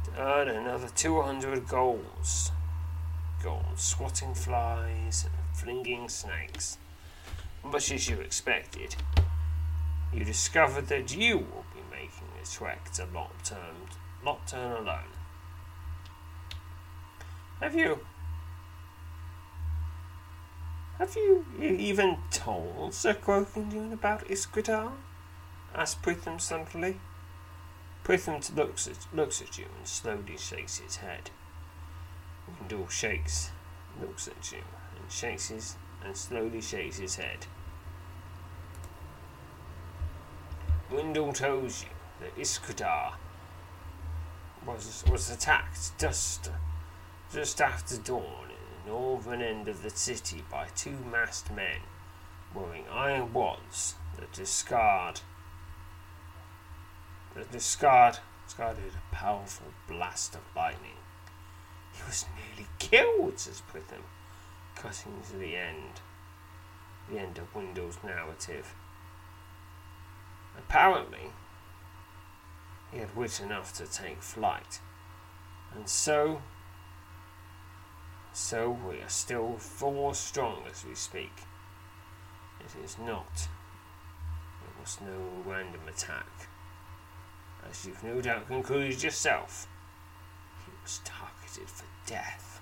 to 0.05 0.21
earn 0.21 0.49
another 0.49 0.89
two 0.89 1.23
hundred 1.23 1.69
golds. 3.43 3.65
Gold 3.67 3.79
swatting 3.79 4.35
flies 4.35 5.25
and 5.25 5.57
flinging 5.57 6.09
snakes 6.09 6.79
much 7.65 7.93
as 7.93 8.09
you 8.09 8.19
expected, 8.21 8.97
you 10.13 10.25
discovered 10.25 10.89
that 10.89 11.15
you 11.15 11.39
will 11.39 11.65
be 11.75 11.83
making 11.91 12.29
a 12.43 12.47
trek 12.47 12.91
to 12.93 13.07
Lockturn, 13.15 13.77
Lockturn 14.25 14.73
alone. 14.73 15.13
Have 17.61 17.75
you? 17.75 18.01
Have 20.99 21.17
you 21.17 21.45
even 21.61 22.19
told 22.31 22.93
Sir 22.93 23.15
Croakington 23.15 23.93
about 23.93 24.27
Iskritar? 24.29 24.93
asked 25.75 26.03
Pritham 26.03 26.39
sullenly. 26.41 27.01
Pritham 28.05 28.41
looks 28.55 28.87
at, 28.87 29.07
looks 29.15 29.41
at 29.41 29.57
you 29.59 29.67
and 29.79 29.87
slowly 29.87 30.37
shakes 30.37 30.79
his 30.79 30.97
head. 30.97 31.31
Windle 32.59 32.89
shakes, 32.89 33.51
looks 34.01 34.29
at 34.29 34.53
you, 34.53 34.63
and 34.97 35.11
shakes 35.11 35.49
his 35.49 35.77
and 36.05 36.17
slowly 36.17 36.61
shakes 36.61 36.99
his 36.99 37.17
head. 37.17 37.47
Windle 40.91 41.33
tells 41.33 41.83
you 41.83 41.91
that 42.21 42.37
Iskudar 42.37 43.15
was 44.67 45.05
was 45.11 45.31
attacked 45.31 45.99
just 45.99 46.51
just 47.33 47.61
after 47.61 47.97
dawn 47.97 48.49
in 48.51 48.85
the 48.85 48.91
northern 48.91 49.41
end 49.41 49.69
of 49.69 49.83
the 49.83 49.91
city 49.91 50.43
by 50.51 50.67
two 50.75 50.97
masked 51.11 51.51
men 51.53 51.81
wearing 52.55 52.85
iron 52.91 53.33
wands 53.33 53.95
that 54.19 54.33
discard 54.33 55.21
the 57.35 57.45
discard 57.45 58.19
discarded 58.45 58.93
a 58.95 59.15
powerful 59.15 59.69
blast 59.87 60.35
of 60.35 60.41
lightning. 60.57 61.00
He 62.01 62.07
was 62.07 62.25
nearly 62.35 62.69
killed, 62.79 63.39
says 63.39 63.63
Prithin, 63.71 64.03
cutting 64.75 65.21
to 65.31 65.37
the 65.37 65.57
end. 65.57 66.01
The 67.11 67.19
end 67.19 67.39
of 67.39 67.55
Wendell's 67.55 67.99
narrative. 68.03 68.75
Apparently, 70.57 71.33
he 72.91 72.99
had 72.99 73.15
wit 73.15 73.41
enough 73.41 73.75
to 73.75 73.87
take 73.87 74.23
flight, 74.23 74.81
and 75.75 75.89
so 75.89 76.41
so 78.33 78.71
we 78.71 79.01
are 79.01 79.09
still 79.09 79.57
four 79.59 80.15
strong 80.15 80.63
as 80.71 80.85
we 80.85 80.95
speak. 80.95 81.33
It 82.61 82.85
is 82.85 82.97
not. 82.99 83.49
It 84.63 84.81
was 84.81 84.99
no 85.01 85.43
random 85.45 85.81
attack. 85.89 86.49
As 87.69 87.85
you've 87.85 88.03
no 88.03 88.21
doubt 88.21 88.47
concluded 88.47 89.03
yourself, 89.03 89.67
he 90.65 90.73
was 90.83 91.01
for 91.59 91.87
death. 92.07 92.61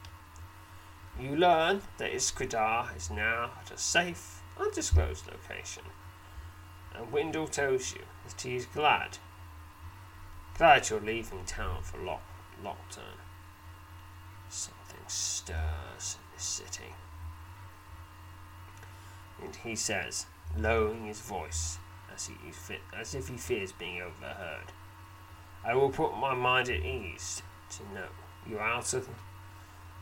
You 1.21 1.37
learn 1.37 1.83
that 1.99 2.13
Iskradar 2.13 2.97
is 2.97 3.11
now 3.11 3.51
at 3.61 3.73
a 3.73 3.79
safe, 3.79 4.41
undisclosed 4.59 5.27
location, 5.27 5.83
and 6.95 7.13
Windle 7.13 7.49
tells 7.49 7.93
you 7.93 8.03
that 8.27 8.41
he 8.41 8.57
is 8.57 8.67
glad, 8.67 9.19
glad 10.57 10.89
you're 10.89 11.01
leaving 11.01 11.45
town 11.45 11.83
for 11.83 11.99
Lock, 11.99 12.23
Lockturn. 12.63 13.19
Something 14.49 15.01
stirs 15.07 16.17
in 16.19 16.35
this 16.35 16.45
city. 16.45 16.95
And 19.43 19.55
he 19.57 19.77
says, 19.77 20.27
lowering 20.57 21.07
his 21.07 21.21
voice 21.21 21.79
as, 22.15 22.27
he, 22.29 22.35
as 22.97 23.15
if 23.15 23.29
he 23.29 23.37
fears 23.37 23.73
being 23.73 24.01
overheard, 24.01 24.73
I 25.65 25.75
will 25.75 25.91
put 25.91 26.17
my 26.17 26.35
mind 26.35 26.69
at 26.69 26.85
ease 26.85 27.43
to 27.71 27.83
know 27.95 28.09
you're 28.49 28.61
out 28.61 28.95
of 28.95 29.09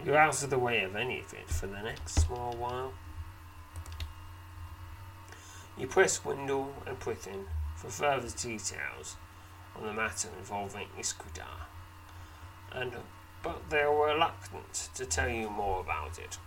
you're 0.05 0.17
out 0.17 0.43
of 0.43 0.51
the 0.51 0.59
way 0.59 0.83
of 0.83 0.95
any 0.95 1.21
of 1.21 1.33
it 1.33 1.49
for 1.49 1.67
the 1.67 1.81
next 1.81 2.21
small 2.21 2.55
while. 2.57 2.93
You 5.79 5.87
press 5.87 6.25
Windle 6.25 6.73
and 6.87 6.99
Prithin 7.01 7.45
for 7.77 7.89
further 7.89 8.29
details 8.29 9.17
on 9.75 9.87
the 9.87 9.93
matter 9.93 10.29
involving 10.39 10.89
Iskudar, 10.99 11.67
and 12.73 12.93
but 13.43 13.71
they 13.71 13.81
are 13.81 14.07
reluctant 14.07 14.89
to 14.95 15.07
tell 15.07 15.29
you 15.29 15.49
more 15.49 15.81
about 15.81 16.19
it. 16.19 16.39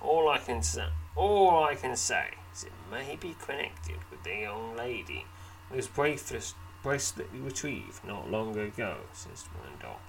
All 0.00 0.28
I 0.28 0.38
can 0.38 0.62
say, 0.62 0.86
all 1.16 1.64
I 1.64 1.74
can 1.74 1.96
say 1.96 2.30
is 2.54 2.64
it 2.64 2.72
may 2.90 3.16
be 3.16 3.36
connected 3.44 3.98
with 4.10 4.22
the 4.24 4.36
young 4.40 4.76
lady 4.76 5.26
whose 5.70 5.86
bracelet, 5.86 6.54
bracelet 6.82 7.28
you 7.34 7.42
retrieved 7.42 8.04
not 8.04 8.30
long 8.30 8.56
ago, 8.56 8.98
says 9.12 9.44
Wendell. 9.54 10.00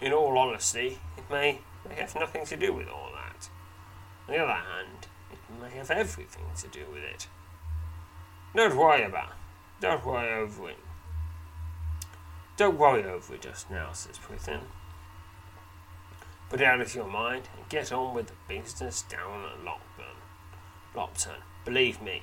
In 0.00 0.12
all 0.12 0.36
honesty, 0.36 0.98
it 1.16 1.24
may, 1.30 1.60
may 1.88 1.94
have 1.94 2.14
nothing 2.14 2.44
to 2.46 2.56
do 2.56 2.72
with 2.72 2.88
all 2.88 3.10
that. 3.14 3.48
On 4.28 4.34
the 4.34 4.42
other 4.42 4.52
hand, 4.52 5.06
it 5.30 5.38
may 5.60 5.70
have 5.76 5.90
everything 5.90 6.46
to 6.56 6.68
do 6.68 6.84
with 6.92 7.02
it. 7.02 7.28
Don't 8.54 8.76
worry 8.76 9.04
about 9.04 9.28
it. 9.28 9.34
Don't 9.80 10.04
worry 10.04 10.32
over 10.32 10.70
it. 10.70 10.78
Don't 12.56 12.78
worry 12.78 13.04
over 13.04 13.34
it 13.34 13.40
just 13.40 13.70
now, 13.70 13.92
says 13.92 14.18
Prithin. 14.18 14.60
Put 16.50 16.60
it 16.60 16.66
out 16.66 16.80
of 16.80 16.94
your 16.94 17.06
mind 17.06 17.48
and 17.56 17.68
get 17.68 17.92
on 17.92 18.14
with 18.14 18.26
the 18.26 18.34
business 18.46 19.02
down 19.02 19.44
at 19.44 19.64
Lockburn. 19.64 20.16
Lockton. 20.94 21.40
Believe 21.64 22.02
me, 22.02 22.22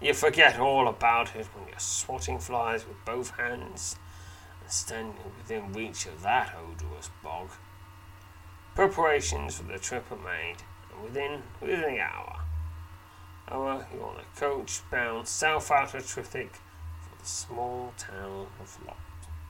you 0.00 0.14
forget 0.14 0.58
all 0.58 0.88
about 0.88 1.34
it 1.34 1.46
when 1.54 1.68
you're 1.68 1.78
swatting 1.78 2.38
flies 2.38 2.86
with 2.86 3.04
both 3.04 3.30
hands 3.30 3.96
and 4.60 4.70
standing 4.70 5.16
within 5.36 5.72
reach 5.72 6.06
of 6.06 6.22
that 6.22 6.54
odorous 6.56 7.10
bog. 7.22 7.50
Preparations 8.74 9.58
for 9.58 9.64
the 9.64 9.78
trip 9.78 10.10
are 10.12 10.16
made, 10.16 10.56
and 10.92 11.02
within 11.02 11.42
within 11.60 11.80
the 11.80 12.00
hour, 12.00 12.40
hour 13.50 13.86
you're 13.92 14.04
on 14.04 14.20
a 14.20 14.38
coach 14.38 14.80
bound 14.90 15.26
south 15.26 15.70
out 15.70 15.94
of 15.94 16.02
Trithik 16.04 16.52
for 16.52 17.18
the 17.18 17.26
small 17.26 17.92
town 17.98 18.46
of 18.60 18.78
Lock. 18.86 18.98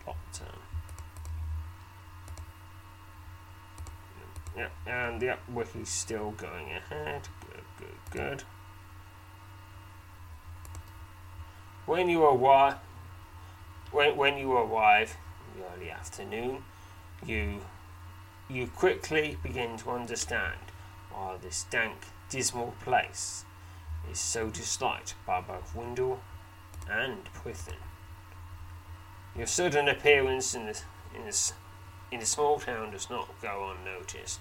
Lockton. 0.06 0.46
Yeah, 4.56 4.68
and 4.86 5.20
the 5.20 5.36
wiki's 5.52 5.88
still 5.88 6.32
going 6.32 6.72
ahead. 6.72 7.28
Good, 7.40 7.64
good, 7.78 8.10
good. 8.10 8.44
When 11.88 12.10
you 12.10 12.22
arrive, 12.22 12.74
when 13.92 14.14
when 14.18 14.36
you 14.36 14.52
arrive 14.52 15.16
in 15.40 15.62
the 15.62 15.66
early 15.72 15.90
afternoon, 15.90 16.64
you 17.24 17.62
you 18.46 18.66
quickly 18.66 19.38
begin 19.42 19.78
to 19.78 19.92
understand 19.92 20.58
why 21.10 21.38
this 21.40 21.64
dank, 21.70 21.96
dismal 22.28 22.74
place 22.84 23.46
is 24.12 24.18
so 24.18 24.50
disliked 24.50 25.14
by 25.26 25.40
both 25.40 25.74
Wendell 25.74 26.20
and 26.90 27.24
Prithin. 27.32 27.80
Your 29.34 29.46
sudden 29.46 29.88
appearance 29.88 30.54
in 30.54 30.66
the 30.66 30.78
in 31.16 31.24
the 31.24 31.52
in 32.12 32.20
small 32.26 32.58
town 32.60 32.90
does 32.90 33.08
not 33.08 33.30
go 33.40 33.72
unnoticed. 33.74 34.40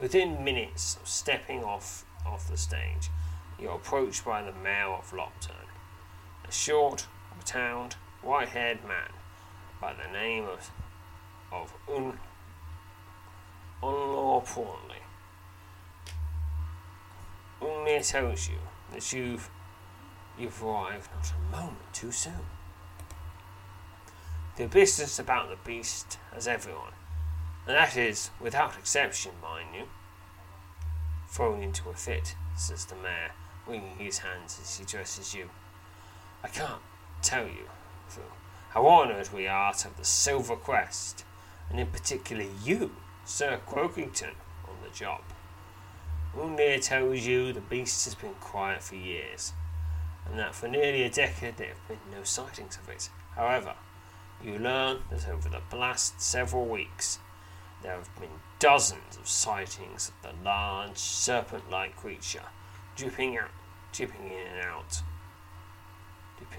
Within 0.00 0.42
minutes 0.42 0.96
of 1.00 1.06
stepping 1.06 1.62
off 1.62 2.04
off 2.26 2.48
the 2.48 2.56
stage, 2.56 3.08
you're 3.56 3.76
approached 3.76 4.24
by 4.24 4.42
the 4.42 4.52
mayor 4.52 4.88
of 4.88 5.12
Lockturn, 5.12 5.67
a 6.48 6.52
short, 6.52 7.06
rotund, 7.36 7.96
white-haired 8.22 8.84
man 8.86 9.10
by 9.80 9.92
the 9.92 10.10
name 10.12 10.44
of 10.44 10.70
of 11.50 11.72
Un 11.88 12.18
Unlaw 13.82 14.44
Prawnley. 14.44 15.02
Unmir 17.62 18.06
tells 18.06 18.48
you 18.48 18.58
that 18.92 19.12
you've 19.12 19.50
you've 20.38 20.62
arrived 20.62 21.10
not 21.14 21.32
a 21.32 21.56
moment 21.56 21.92
too 21.92 22.12
soon. 22.12 22.46
The 24.56 24.66
business 24.66 25.18
about 25.18 25.48
the 25.48 25.56
beast 25.64 26.18
has 26.32 26.48
everyone 26.48 26.92
and 27.68 27.76
that 27.76 27.98
is 27.98 28.30
without 28.40 28.78
exception, 28.78 29.32
mind 29.42 29.68
you. 29.74 29.84
Thrown 31.28 31.62
into 31.62 31.90
a 31.90 31.94
fit, 31.94 32.34
says 32.56 32.86
the 32.86 32.96
mayor, 32.96 33.32
wringing 33.66 33.98
his 33.98 34.18
hands 34.18 34.58
as 34.62 34.78
he 34.78 34.84
addresses 34.84 35.34
you. 35.34 35.50
I 36.42 36.48
can't 36.48 36.80
tell 37.22 37.46
you, 37.46 37.68
how 38.70 38.86
honoured 38.86 39.32
we 39.32 39.46
are 39.48 39.72
to 39.72 39.84
have 39.88 39.96
the 39.96 40.04
Silver 40.04 40.56
Crest, 40.56 41.24
and 41.70 41.80
in 41.80 41.86
particular 41.88 42.44
you, 42.62 42.92
Sir 43.24 43.60
Croakington, 43.66 44.34
on 44.68 44.76
the 44.82 44.94
job. 44.94 45.22
Undir 46.36 46.80
tells 46.80 47.26
you 47.26 47.52
the 47.52 47.60
beast 47.60 48.04
has 48.04 48.14
been 48.14 48.34
quiet 48.34 48.82
for 48.82 48.94
years, 48.94 49.52
and 50.26 50.38
that 50.38 50.54
for 50.54 50.68
nearly 50.68 51.02
a 51.02 51.10
decade 51.10 51.56
there 51.56 51.68
have 51.68 51.88
been 51.88 51.98
no 52.12 52.22
sightings 52.22 52.76
of 52.76 52.88
it. 52.88 53.10
However, 53.34 53.74
you 54.42 54.58
learn 54.58 54.98
that 55.10 55.28
over 55.28 55.48
the 55.48 55.76
last 55.76 56.20
several 56.20 56.66
weeks 56.66 57.18
there 57.82 57.96
have 57.96 58.14
been 58.20 58.40
dozens 58.58 59.16
of 59.16 59.28
sightings 59.28 60.08
of 60.10 60.22
the 60.22 60.44
large 60.44 60.98
serpent-like 60.98 61.96
creature 61.96 62.44
dripping 62.94 63.38
out, 63.38 63.50
dripping 63.92 64.26
in 64.26 64.46
and 64.54 64.64
out, 64.64 65.02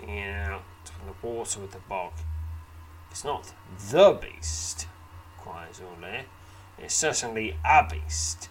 out 0.08 0.64
from 0.86 1.08
the 1.08 1.28
water 1.28 1.64
of 1.64 1.72
the 1.72 1.80
bog. 1.80 2.14
It's 3.12 3.24
not 3.24 3.52
the 3.92 4.12
beast, 4.22 4.88
cries 5.38 5.80
Orlair. 5.80 6.24
It's 6.78 6.94
certainly 6.94 7.56
a 7.66 7.88
beast, 7.90 8.50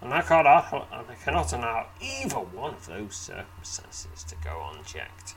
and 0.00 0.14
I 0.14 0.22
cannot, 0.22 0.72
I 0.72 1.14
cannot 1.22 1.52
allow 1.52 1.88
either 2.00 2.36
one 2.36 2.74
of 2.74 2.86
those 2.86 3.16
circumstances 3.16 4.24
to 4.24 4.34
go 4.42 4.70
unchecked. 4.72 5.34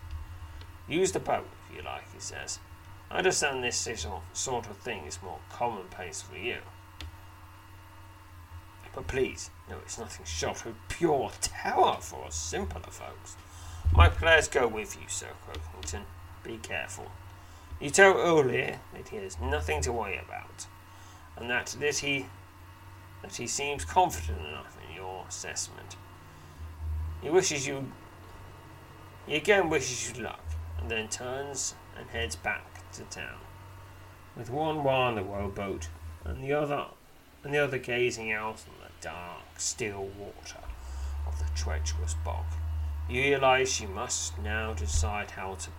Use 0.87 1.11
the 1.11 1.19
boat, 1.19 1.47
if 1.69 1.75
you 1.75 1.83
like, 1.83 2.11
he 2.13 2.19
says. 2.19 2.59
I 3.11 3.17
understand 3.17 3.63
this 3.63 3.87
sort 4.33 4.69
of 4.69 4.77
thing 4.77 5.05
is 5.05 5.19
more 5.21 5.39
commonplace 5.51 6.21
for 6.21 6.37
you. 6.37 6.57
But 8.93 9.07
please, 9.07 9.49
no, 9.69 9.77
it's 9.77 9.97
nothing 9.97 10.25
short 10.25 10.65
of 10.65 10.75
pure 10.87 11.31
terror 11.41 11.97
for 12.01 12.25
us 12.25 12.35
simpler 12.35 12.81
folks. 12.81 13.35
My 13.93 14.09
prayers 14.09 14.47
go 14.47 14.67
with 14.67 14.95
you, 14.95 15.07
Sir 15.07 15.27
Croakington. 15.45 16.03
Be 16.43 16.57
careful. 16.57 17.11
You 17.79 17.89
tell 17.89 18.17
O'Lear 18.17 18.79
that 18.93 19.09
he 19.09 19.17
has 19.17 19.39
nothing 19.39 19.81
to 19.81 19.91
worry 19.91 20.17
about, 20.17 20.67
and 21.37 21.49
that, 21.49 21.75
that 21.79 21.97
he 21.97 22.25
that 23.21 23.35
he 23.35 23.47
seems 23.47 23.83
confident 23.83 24.39
enough 24.39 24.77
in 24.87 24.95
your 24.95 25.25
assessment. 25.27 25.95
He 27.21 27.29
wishes 27.29 27.67
you 27.67 27.91
he 29.25 29.35
again 29.35 29.69
wishes 29.69 30.09
you 30.09 30.23
luck, 30.23 30.43
and 30.79 30.89
then 30.89 31.07
turns 31.07 31.75
and 31.97 32.09
heads 32.09 32.35
back 32.35 32.91
to 32.93 33.03
town, 33.03 33.39
with 34.35 34.49
one 34.49 34.77
the 35.15 35.23
rowboat 35.23 35.89
and 36.23 36.43
the 36.43 36.53
other 36.53 36.85
and 37.43 37.53
the 37.53 37.59
other 37.59 37.77
gazing 37.77 38.31
out 38.31 38.63
on 38.67 38.81
the 38.81 38.91
dark, 39.01 39.43
still 39.57 40.09
water 40.17 40.63
of 41.27 41.39
the 41.39 41.45
treacherous 41.55 42.15
bog. 42.25 42.45
You 43.09 43.23
realise 43.23 43.81
you 43.81 43.87
must 43.87 44.37
now 44.37 44.73
decide 44.73 45.31
how 45.31 45.55
to 45.55 45.71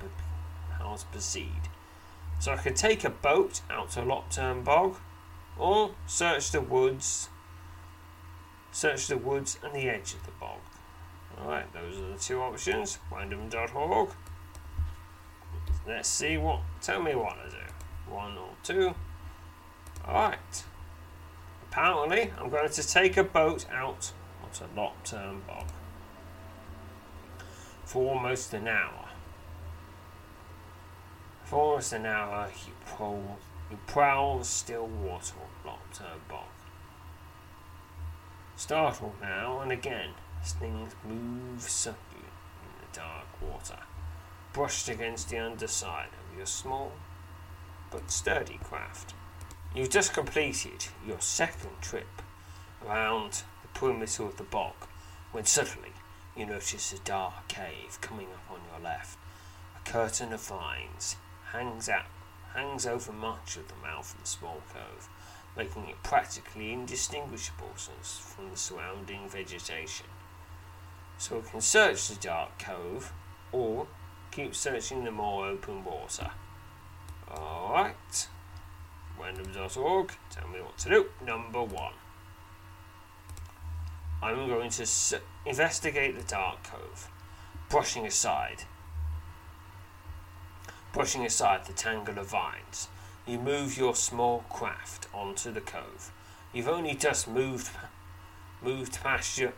how 0.79 0.97
to 0.97 1.07
proceed. 1.07 1.69
So 2.41 2.53
I 2.53 2.57
could 2.57 2.75
take 2.75 3.05
a 3.05 3.11
boat 3.11 3.61
out 3.71 3.91
to 3.91 4.03
Lockturn 4.03 4.65
Bog, 4.65 4.97
or 5.57 5.93
search 6.07 6.51
the 6.51 6.61
woods. 6.61 7.29
Search 8.73 9.07
the 9.07 9.17
woods 9.17 9.59
and 9.63 9.73
the 9.75 9.89
edge 9.89 10.15
of 10.15 10.25
the 10.25 10.33
bog. 10.41 10.59
Alright, 11.39 11.73
those 11.73 11.99
are 11.99 12.13
the 12.13 12.19
two 12.19 12.41
options. 12.41 12.99
Random.org. 13.13 14.11
Let's 15.87 16.09
see 16.09 16.37
what. 16.37 16.61
Tell 16.81 17.03
me 17.03 17.15
what 17.15 17.37
to 17.45 17.51
do. 17.51 18.13
One 18.13 18.37
or 18.39 18.51
two. 18.65 18.95
Alright. 20.07 20.65
Apparently, 21.71 22.33
I'm 22.39 22.49
going 22.49 22.71
to 22.71 22.89
take 22.89 23.17
a 23.17 23.25
boat 23.25 23.67
out 23.71 24.13
onto 24.43 24.65
Lockturn 24.75 25.43
Bog 25.47 25.67
for 27.91 28.15
almost 28.15 28.55
an 28.55 28.69
hour. 28.69 29.09
For 31.43 31.57
almost 31.57 31.93
an 31.93 32.07
hour, 32.07 32.49
you 32.65 32.73
prowl, 32.87 33.39
you 33.69 33.79
prowl 33.89 34.39
the 34.39 34.45
still 34.45 34.87
water 34.87 35.35
of 35.35 35.67
Lockturn 35.67 36.21
Bog. 36.29 36.45
Startled 38.55 39.15
now 39.21 39.59
and 39.59 39.73
again 39.73 40.11
as 40.41 40.53
things 40.53 40.95
move 41.05 41.63
subtly 41.63 42.21
in 42.21 42.81
the 42.81 42.97
dark 42.97 43.27
water, 43.43 43.81
brushed 44.53 44.89
against 44.89 45.31
the 45.31 45.39
underside 45.39 46.11
of 46.31 46.37
your 46.37 46.47
small 46.47 46.93
but 47.91 48.09
sturdy 48.09 48.61
craft. 48.63 49.15
You've 49.75 49.91
just 49.91 50.15
completed 50.15 50.87
your 51.05 51.21
second 51.21 51.81
trip 51.81 52.23
around 52.87 53.43
the 53.63 53.69
perimeter 53.75 54.23
of 54.23 54.37
the 54.37 54.45
bog 54.45 54.75
when 55.33 55.45
suddenly 55.45 55.90
you 56.37 56.47
notice 56.47 56.93
a 56.93 56.99
dark 56.99 57.49
cave 57.49 57.99
coming 58.01 58.29
up 58.29 58.51
on 58.51 58.61
your 58.71 58.83
left. 58.83 59.19
A 59.77 59.89
curtain 59.89 60.33
of 60.33 60.41
vines 60.41 61.17
hangs 61.53 61.89
out 61.89 62.07
hangs 62.55 62.87
over 62.87 63.13
much 63.13 63.57
of 63.57 63.69
the 63.69 63.75
mouth 63.77 64.13
of 64.15 64.21
the 64.21 64.27
small 64.27 64.63
cove, 64.73 65.09
making 65.57 65.89
it 65.89 66.03
practically 66.03 66.73
indistinguishable 66.73 67.71
from 67.77 68.51
the 68.51 68.57
surrounding 68.57 69.29
vegetation. 69.29 70.07
So 71.19 71.37
we 71.37 71.49
can 71.49 71.61
search 71.61 72.09
the 72.09 72.17
dark 72.17 72.59
cove 72.59 73.13
or 73.53 73.87
keep 74.31 74.55
searching 74.55 75.05
the 75.05 75.11
more 75.11 75.47
open 75.47 75.85
water. 75.85 76.31
Alright. 77.31 78.29
Random.org, 79.21 80.13
tell 80.31 80.49
me 80.49 80.61
what 80.61 80.79
to 80.79 80.89
do. 80.89 81.07
Number 81.25 81.63
one. 81.63 81.93
I'm 84.23 84.49
going 84.49 84.71
to 84.71 84.83
s- 84.83 85.15
investigate 85.47 86.17
the 86.17 86.25
dark 86.25 86.63
cove, 86.65 87.09
brushing 87.69 88.07
aside 88.07 88.65
brushing 90.93 91.25
aside 91.25 91.65
the 91.67 91.73
tangle 91.73 92.19
of 92.19 92.27
vines. 92.27 92.89
You 93.27 93.39
move 93.39 93.77
your 93.77 93.95
small 93.95 94.45
craft 94.51 95.07
onto 95.15 95.53
the 95.53 95.61
cove. 95.61 96.11
You've 96.53 96.69
only 96.69 96.95
just 96.95 97.29
moved 97.29 97.71
moved 98.63 99.01
past 99.01 99.39
your 99.39 99.53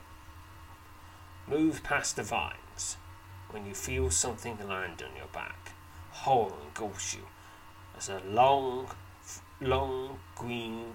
moved 1.48 1.82
past 1.82 2.16
the 2.16 2.22
vines 2.22 2.96
when 3.50 3.66
you 3.66 3.74
feel 3.74 4.10
something 4.10 4.56
land 4.68 5.02
on 5.02 5.16
your 5.16 5.26
back. 5.32 5.72
Horror 6.10 6.52
engulfs 6.66 7.14
you 7.14 7.22
as 7.96 8.08
a 8.08 8.20
long 8.26 8.88
long 9.60 10.18
green 10.36 10.94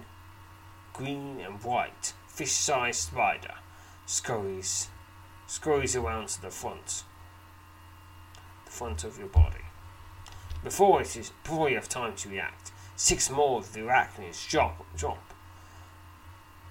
green 0.92 1.40
and 1.40 1.62
white 1.62 2.12
fish-sized 2.38 3.00
spider 3.00 3.54
scurries 4.06 4.90
scurries 5.48 5.96
around 5.96 6.28
to 6.28 6.40
the 6.40 6.50
front 6.50 7.02
the 8.64 8.70
front 8.70 9.02
of 9.02 9.18
your 9.18 9.26
body. 9.26 9.64
Before 10.62 11.00
it 11.00 11.16
is 11.16 11.32
before 11.42 11.68
you 11.68 11.74
have 11.74 11.88
time 11.88 12.14
to 12.14 12.28
react, 12.28 12.70
six 12.94 13.28
more 13.28 13.58
of 13.58 13.72
the 13.72 13.80
arachnids 13.80 14.48
drop 14.48 14.86
drop 14.96 15.34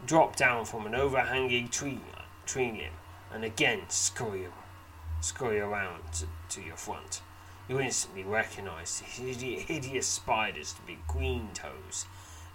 drop 0.05 0.37
down 0.37 0.63
from 0.63 0.85
an 0.85 0.95
overhanging 0.95 1.67
tree 1.67 1.99
tree 2.45 2.71
limb 2.71 2.97
and 3.33 3.43
again 3.43 3.81
scurry 3.89 4.47
scurry 5.19 5.59
around 5.59 6.01
to, 6.13 6.27
to 6.47 6.61
your 6.61 6.77
front. 6.77 7.19
You 7.67 7.81
instantly 7.81 8.23
recognize 8.23 9.01
the 9.01 9.05
hideous 9.05 10.07
spiders 10.07 10.71
to 10.71 10.81
be 10.83 10.99
green 11.09 11.49
toes, 11.53 12.05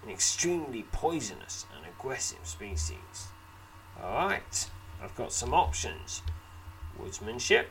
an 0.01 0.09
extremely 0.09 0.85
poisonous 0.91 1.67
and 1.77 1.82
aggressive 2.03 2.39
species. 2.43 3.27
Alright, 4.01 4.69
I've 5.01 5.15
got 5.15 5.31
some 5.31 5.53
options 5.53 6.21
woodsmanship, 6.99 7.67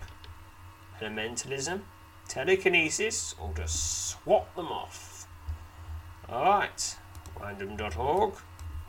elementalism, 1.00 1.82
telekinesis, 2.28 3.34
or 3.40 3.52
just 3.54 4.08
swap 4.08 4.54
them 4.56 4.66
off. 4.66 5.28
Alright, 6.28 6.96
random.org, 7.40 8.34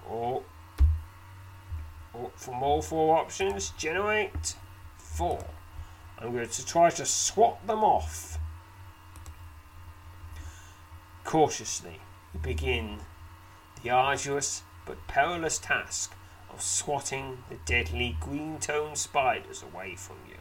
or, 0.10 0.44
or 2.14 2.32
from 2.36 2.64
all 2.64 2.82
four 2.82 3.18
options, 3.18 3.72
generate 3.78 4.56
four. 4.98 5.46
I'm 6.20 6.32
going 6.32 6.48
to 6.48 6.66
try 6.66 6.89
to 6.89 7.06
swap 7.06 7.68
them 7.68 7.84
off. 7.84 8.39
Cautiously, 11.26 12.00
begin 12.41 13.00
the 13.84 13.89
arduous 13.91 14.64
but 14.86 15.07
perilous 15.07 15.57
task 15.57 16.13
of 16.51 16.61
swatting 16.61 17.43
the 17.49 17.55
deadly 17.65 18.17
green 18.19 18.59
toned 18.59 18.97
spiders 18.97 19.63
away 19.63 19.95
from 19.95 20.17
you. 20.27 20.36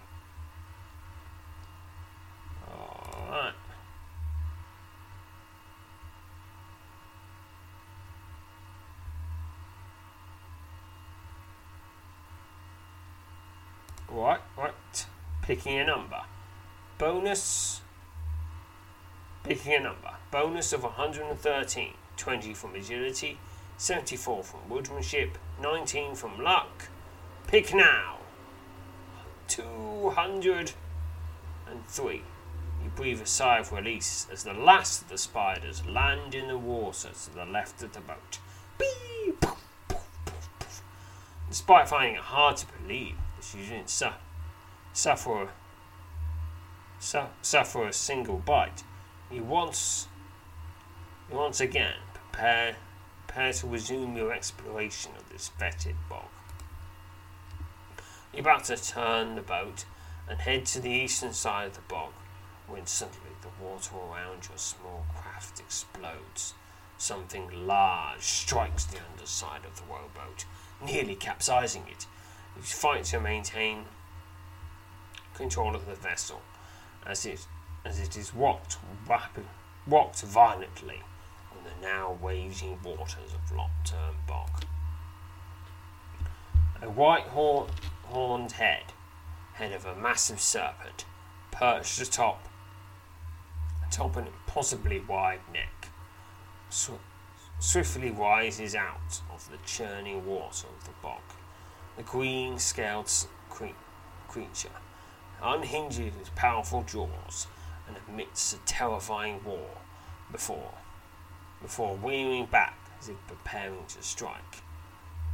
Alright. 2.70 3.54
Right, 14.10 14.40
right. 14.58 15.06
Picking 15.40 15.78
a 15.78 15.86
number. 15.86 16.20
Bonus. 16.98 17.80
Picking 19.42 19.72
a 19.72 19.80
number. 19.80 20.10
Bonus 20.30 20.72
of 20.74 20.82
113. 20.82 21.94
20 22.16 22.54
from 22.54 22.74
agility. 22.74 23.38
74 23.76 24.44
from 24.44 24.60
woodmanship. 24.68 25.36
19 25.60 26.14
from 26.14 26.40
luck. 26.42 26.88
Pick 27.46 27.74
now. 27.74 28.18
203. 29.48 32.22
You 32.82 32.90
breathe 32.96 33.20
a 33.20 33.26
sigh 33.26 33.58
of 33.58 33.70
release 33.72 34.26
as 34.32 34.44
the 34.44 34.54
last 34.54 35.02
of 35.02 35.08
the 35.08 35.18
spiders 35.18 35.84
land 35.86 36.34
in 36.34 36.48
the 36.48 36.56
water 36.58 37.10
to 37.10 37.34
the 37.34 37.44
left 37.44 37.82
of 37.82 37.92
the 37.92 38.00
boat. 38.00 38.38
Beep. 38.78 39.44
Despite 41.48 41.88
finding 41.88 42.14
it 42.14 42.20
hard 42.22 42.56
to 42.58 42.66
believe 42.80 43.16
that 43.36 43.54
you 43.54 43.64
didn't 43.66 43.90
su- 43.90 44.08
suffer, 44.94 45.50
su- 46.98 47.28
suffer 47.42 47.86
a 47.86 47.92
single 47.92 48.38
bite, 48.38 48.84
you 49.30 49.44
once, 49.44 50.08
you 51.30 51.36
once 51.36 51.60
again 51.60 51.96
prepare, 52.14 52.76
prepare 53.32 53.52
to 53.52 53.66
resume 53.66 54.14
your 54.14 54.30
exploration 54.30 55.12
of 55.16 55.28
this 55.30 55.48
fetid 55.58 55.96
bog. 56.08 56.28
You're 58.32 58.42
about 58.42 58.64
to 58.64 58.76
turn 58.76 59.36
the 59.36 59.42
boat 59.42 59.86
and 60.28 60.38
head 60.38 60.66
to 60.66 60.80
the 60.80 60.90
eastern 60.90 61.32
side 61.32 61.68
of 61.68 61.74
the 61.74 61.80
bog 61.88 62.12
when 62.66 62.86
suddenly 62.86 63.30
the 63.40 63.64
water 63.64 63.94
around 63.96 64.48
your 64.48 64.58
small 64.58 65.06
craft 65.16 65.60
explodes. 65.60 66.52
Something 66.98 67.66
large 67.66 68.20
strikes 68.20 68.84
the 68.84 68.98
underside 69.10 69.64
of 69.64 69.76
the 69.76 69.84
rowboat, 69.90 70.44
nearly 70.84 71.14
capsizing 71.14 71.84
it. 71.90 72.06
You 72.54 72.62
fight 72.62 73.04
to 73.04 73.20
maintain 73.20 73.86
control 75.34 75.74
of 75.74 75.86
the 75.86 75.94
vessel 75.94 76.42
as 77.06 77.24
it 77.24 77.46
as 77.84 77.98
it 77.98 78.16
is 78.16 78.34
rocked 78.34 78.76
rapid, 79.08 79.46
rocked 79.86 80.22
violently 80.22 81.00
now 81.82 82.16
raging 82.22 82.78
waters 82.84 83.34
of 83.34 83.56
Lockturn 83.56 84.14
Bog. 84.26 84.64
A 86.80 86.88
white 86.88 87.26
horned 87.26 88.52
head, 88.52 88.84
head 89.54 89.72
of 89.72 89.84
a 89.84 89.96
massive 89.96 90.40
serpent, 90.40 91.04
perched 91.50 92.00
atop 92.00 92.48
atop 93.86 94.16
an 94.16 94.26
impossibly 94.26 95.00
wide 95.00 95.40
neck, 95.52 95.88
sw- 96.70 96.92
swiftly 97.58 98.10
rises 98.10 98.74
out 98.74 99.20
of 99.30 99.50
the 99.50 99.58
churning 99.66 100.24
water 100.24 100.66
of 100.78 100.84
the 100.84 100.94
bog. 101.02 101.20
The 101.96 102.02
green 102.02 102.58
scaled 102.58 103.10
cre- 103.50 103.76
creature 104.28 104.70
unhinges 105.42 106.14
its 106.16 106.30
powerful 106.34 106.84
jaws 106.84 107.48
and 107.86 107.96
emits 108.08 108.54
a 108.54 108.58
terrifying 108.64 109.40
roar 109.44 109.78
before 110.30 110.72
before 111.62 111.96
wheeling 111.96 112.46
back 112.46 112.76
as 113.00 113.08
if 113.08 113.16
preparing 113.26 113.86
to 113.86 114.02
strike. 114.02 114.62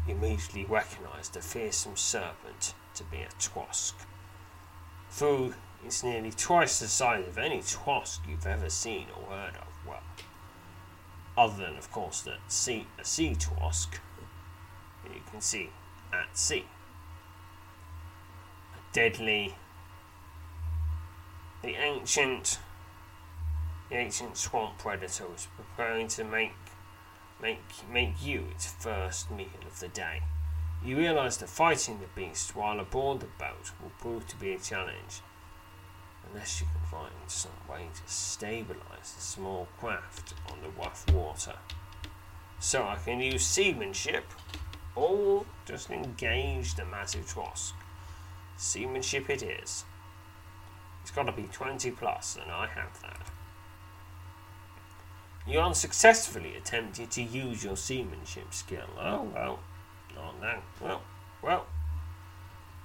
You 0.07 0.15
immediately 0.15 0.65
recognize 0.65 1.29
the 1.29 1.41
fearsome 1.41 1.97
serpent 1.97 2.75
to 2.95 3.05
be 3.05 3.19
a 3.19 3.29
Twosk. 3.39 3.95
Though 5.19 5.55
it's 5.85 6.05
nearly 6.05 6.31
twice 6.31 6.79
the 6.79 6.89
size 6.89 7.27
of 7.27 7.39
any 7.39 7.63
Twosk 7.63 8.23
you've 8.29 8.47
ever 8.47 8.71
seen 8.71 9.07
or 9.17 9.35
heard 9.35 9.57
of. 9.57 9.87
Well, 9.87 10.03
other 11.37 11.65
than, 11.65 11.77
of 11.77 11.91
course, 11.91 12.21
the 12.21 12.37
sea, 12.49 12.87
a 12.99 13.05
sea 13.05 13.35
Twosk 13.35 13.99
you 15.15 15.21
can 15.31 15.41
see 15.41 15.71
at 16.13 16.37
sea. 16.37 16.65
A 18.75 18.95
deadly, 18.95 19.55
the 21.63 21.75
ancient, 21.75 22.59
ancient 23.91 24.37
swamp 24.37 24.79
predator 24.79 25.27
was 25.27 25.49
preparing 25.57 26.09
to 26.09 26.25
make 26.25 26.53
make 27.41 27.61
make 27.91 28.15
you 28.25 28.47
its 28.51 28.67
first 28.67 29.31
meal 29.31 29.47
of 29.67 29.81
the 29.81 29.89
day. 29.89 30.23
You 30.85 30.97
realise 30.99 31.37
that 31.39 31.49
fighting 31.49 31.99
the 31.99 32.21
beast 32.21 32.55
while 32.55 32.79
aboard 32.79 33.21
the 33.21 33.27
boat 33.39 33.73
will 33.83 33.93
prove 33.99 34.27
to 34.29 34.37
be 34.37 34.53
a 34.53 34.59
challenge, 34.59 35.23
unless 36.29 36.61
you 36.61 36.67
can 36.67 36.87
find 36.91 37.13
some 37.27 37.51
way 37.69 37.89
to 37.95 38.03
stabilise 38.03 39.15
the 39.15 39.21
small 39.21 39.67
craft 39.79 40.35
on 40.51 40.61
the 40.63 40.69
rough 40.71 41.11
water. 41.13 41.57
So 42.61 42.85
I 42.85 42.97
can 42.97 43.21
use 43.21 43.45
seamanship, 43.45 44.25
or 44.95 45.45
just 45.65 45.91
engage 45.91 46.75
the 46.75 46.85
massive 46.85 47.29
Twosk. 47.29 47.75
Seamanship 48.57 49.31
it 49.31 49.43
is. 49.43 49.85
It's 51.03 51.11
got 51.11 51.25
to 51.27 51.33
be 51.33 51.45
20 51.45 51.91
plus, 51.93 52.37
and 52.41 52.51
I 52.51 52.67
have 52.67 53.01
that. 53.03 53.28
You 55.49 55.61
unsuccessfully 55.61 56.57
attempted 56.57 57.11
to 57.13 57.23
use 57.23 57.65
your 57.65 57.77
seamanship 57.77 58.53
skill. 58.53 58.89
Oh 59.01 59.23
well, 59.35 59.61
not 60.15 60.39
now. 60.43 60.63
Well, 60.79 61.03
well, 61.41 61.67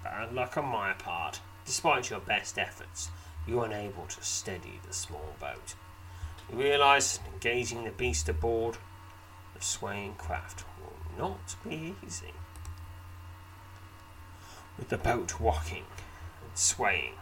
bad 0.02 0.34
luck 0.34 0.58
on 0.58 0.66
my 0.66 0.94
part. 0.94 1.42
Despite 1.66 2.10
your 2.10 2.22
best 2.22 2.58
efforts, 2.58 3.10
you 3.46 3.58
were 3.58 3.66
unable 3.66 4.06
to 4.06 4.24
steady 4.24 4.80
the 4.88 4.94
small 4.94 5.36
boat. 5.42 5.76
You 6.50 6.58
realise 6.58 7.20
engaging 7.34 7.84
the 7.84 7.92
beast 7.92 8.30
aboard 8.30 8.78
the 9.54 9.62
swaying 9.62 10.16
craft 10.16 10.64
will 10.80 11.18
not 11.18 11.56
be 11.68 11.96
easy. 12.06 12.34
With 14.78 14.88
the 14.88 14.98
boat 14.98 15.38
rocking 15.38 15.86
and 16.42 16.58
swaying, 16.58 17.16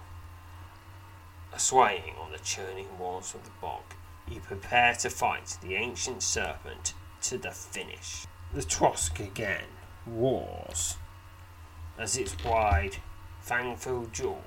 swaying 1.57 2.13
on 2.21 2.31
the 2.31 2.39
churning 2.39 2.99
walls 2.99 3.33
of 3.33 3.43
the 3.43 3.51
bog, 3.59 3.83
you 4.31 4.39
prepare 4.39 4.93
to 4.95 5.09
fight 5.09 5.57
the 5.61 5.75
ancient 5.75 6.23
serpent 6.23 6.93
to 7.23 7.37
the 7.37 7.51
finish. 7.51 8.25
The 8.53 8.63
Twosk 8.63 9.19
again 9.19 9.65
roars 10.07 10.97
as 11.97 12.17
its 12.17 12.35
wide, 12.43 12.97
fang-filled 13.41 14.13
jaw 14.13 14.39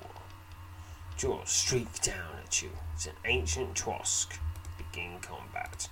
jaws 1.17 1.49
streak 1.49 2.01
down 2.01 2.35
at 2.43 2.61
you 2.61 2.69
as 2.95 3.07
an 3.07 3.13
ancient 3.23 3.75
Twosk 3.75 4.37
begin 4.77 5.19
combat. 5.21 5.87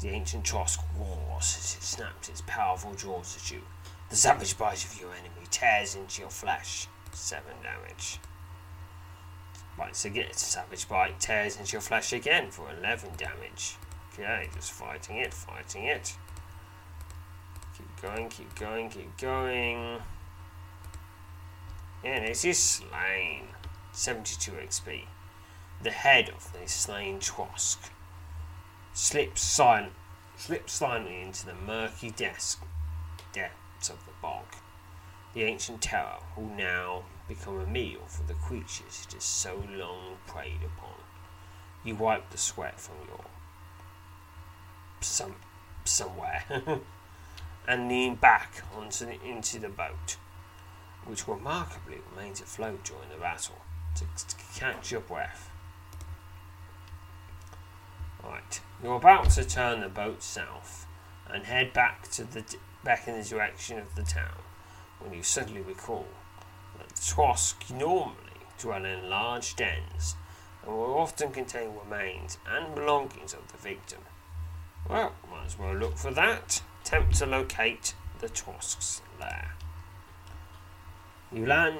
The 0.00 0.08
ancient 0.08 0.44
Twosk 0.44 0.80
roars 0.96 1.56
as 1.58 1.76
it 1.76 1.82
snaps 1.82 2.28
its 2.28 2.42
powerful 2.46 2.94
jaws 2.94 3.36
at 3.36 3.50
you. 3.50 3.62
The 4.08 4.16
savage 4.16 4.56
bite 4.56 4.84
of 4.84 5.00
your 5.00 5.10
enemy 5.12 5.46
tears 5.50 5.96
into 5.96 6.20
your 6.20 6.30
flesh. 6.30 6.86
Seven 7.12 7.54
damage. 7.62 8.20
Bites 9.76 10.04
again. 10.04 10.32
Savage 10.32 10.88
bite 10.88 11.20
tears 11.20 11.56
into 11.56 11.72
your 11.72 11.80
flesh 11.80 12.12
again 12.12 12.50
for 12.50 12.66
11 12.78 13.10
damage. 13.16 13.76
Okay, 14.12 14.48
just 14.54 14.72
fighting 14.72 15.16
it, 15.16 15.34
fighting 15.34 15.84
it. 15.84 16.16
Keep 17.76 18.02
going, 18.02 18.28
keep 18.28 18.54
going, 18.54 18.88
keep 18.88 19.16
going. 19.18 19.98
And 22.02 22.26
this 22.26 22.44
is 22.44 22.58
slain. 22.58 23.48
72 23.92 24.52
XP. 24.52 25.02
The 25.82 25.90
head 25.90 26.30
of 26.30 26.52
the 26.52 26.66
slain 26.66 27.20
Twosk 27.20 27.90
slips, 28.96 29.42
silent, 29.42 29.92
slips 30.36 30.72
silently 30.72 31.20
into 31.20 31.44
the 31.44 31.54
murky 31.54 32.10
desk 32.10 32.62
depths 33.32 33.90
of 33.90 34.04
the 34.06 34.12
bog. 34.22 34.44
The 35.34 35.42
ancient 35.42 35.82
terror 35.82 36.20
will 36.34 36.48
now 36.48 37.02
become 37.28 37.58
a 37.60 37.66
meal 37.66 38.00
for 38.06 38.22
the 38.24 38.34
creatures 38.34 39.06
it 39.06 39.14
has 39.14 39.24
so 39.24 39.62
long 39.76 40.16
preyed 40.26 40.62
upon. 40.64 40.94
You 41.84 41.96
wipe 41.96 42.30
the 42.30 42.38
sweat 42.38 42.80
from 42.80 42.96
your 43.06 43.24
some 45.00 45.36
somewhere 45.84 46.44
and 47.68 47.88
lean 47.88 48.16
back 48.16 48.62
onto 48.76 49.06
the, 49.06 49.22
into 49.22 49.58
the 49.58 49.68
boat, 49.68 50.16
which 51.04 51.28
remarkably 51.28 51.98
remains 52.10 52.40
afloat 52.40 52.84
during 52.84 53.08
the 53.08 53.16
battle 53.16 53.58
to, 53.96 54.04
to 54.04 54.36
catch 54.58 54.90
your 54.90 55.00
breath. 55.00 55.50
Right, 58.22 58.60
you're 58.82 58.96
about 58.96 59.30
to 59.30 59.44
turn 59.44 59.80
the 59.80 59.88
boat 59.88 60.22
south 60.22 60.86
and 61.28 61.44
head 61.44 61.72
back 61.72 62.08
to 62.10 62.24
the 62.24 62.44
back 62.82 63.08
in 63.08 63.18
the 63.18 63.24
direction 63.24 63.78
of 63.78 63.94
the 63.94 64.02
town 64.02 64.42
when 65.00 65.12
you 65.12 65.22
suddenly 65.22 65.60
recall 65.60 66.06
that 66.96 67.70
normally 67.70 68.14
dwell 68.58 68.84
in 68.84 69.08
large 69.08 69.54
dens 69.56 70.16
and 70.64 70.74
will 70.74 70.98
often 70.98 71.30
contain 71.30 71.70
remains 71.74 72.38
and 72.48 72.74
belongings 72.74 73.34
of 73.34 73.50
the 73.52 73.58
victim. 73.58 74.00
Well, 74.88 75.14
might 75.30 75.46
as 75.46 75.58
well 75.58 75.74
look 75.74 75.96
for 75.96 76.10
that. 76.12 76.62
Attempt 76.84 77.16
to 77.16 77.26
locate 77.26 77.94
the 78.20 78.28
Twosk's 78.28 79.02
lair. 79.20 79.52
You 81.32 81.44
land. 81.46 81.78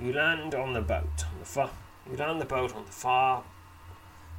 You 0.00 0.12
land 0.12 0.54
on 0.54 0.72
the 0.72 0.80
boat 0.80 1.24
on 1.30 1.38
the 1.38 1.44
far. 1.44 1.70
You 2.10 2.16
land 2.16 2.40
the 2.40 2.46
boat 2.46 2.74
on 2.74 2.86
the 2.86 2.92
far 2.92 3.44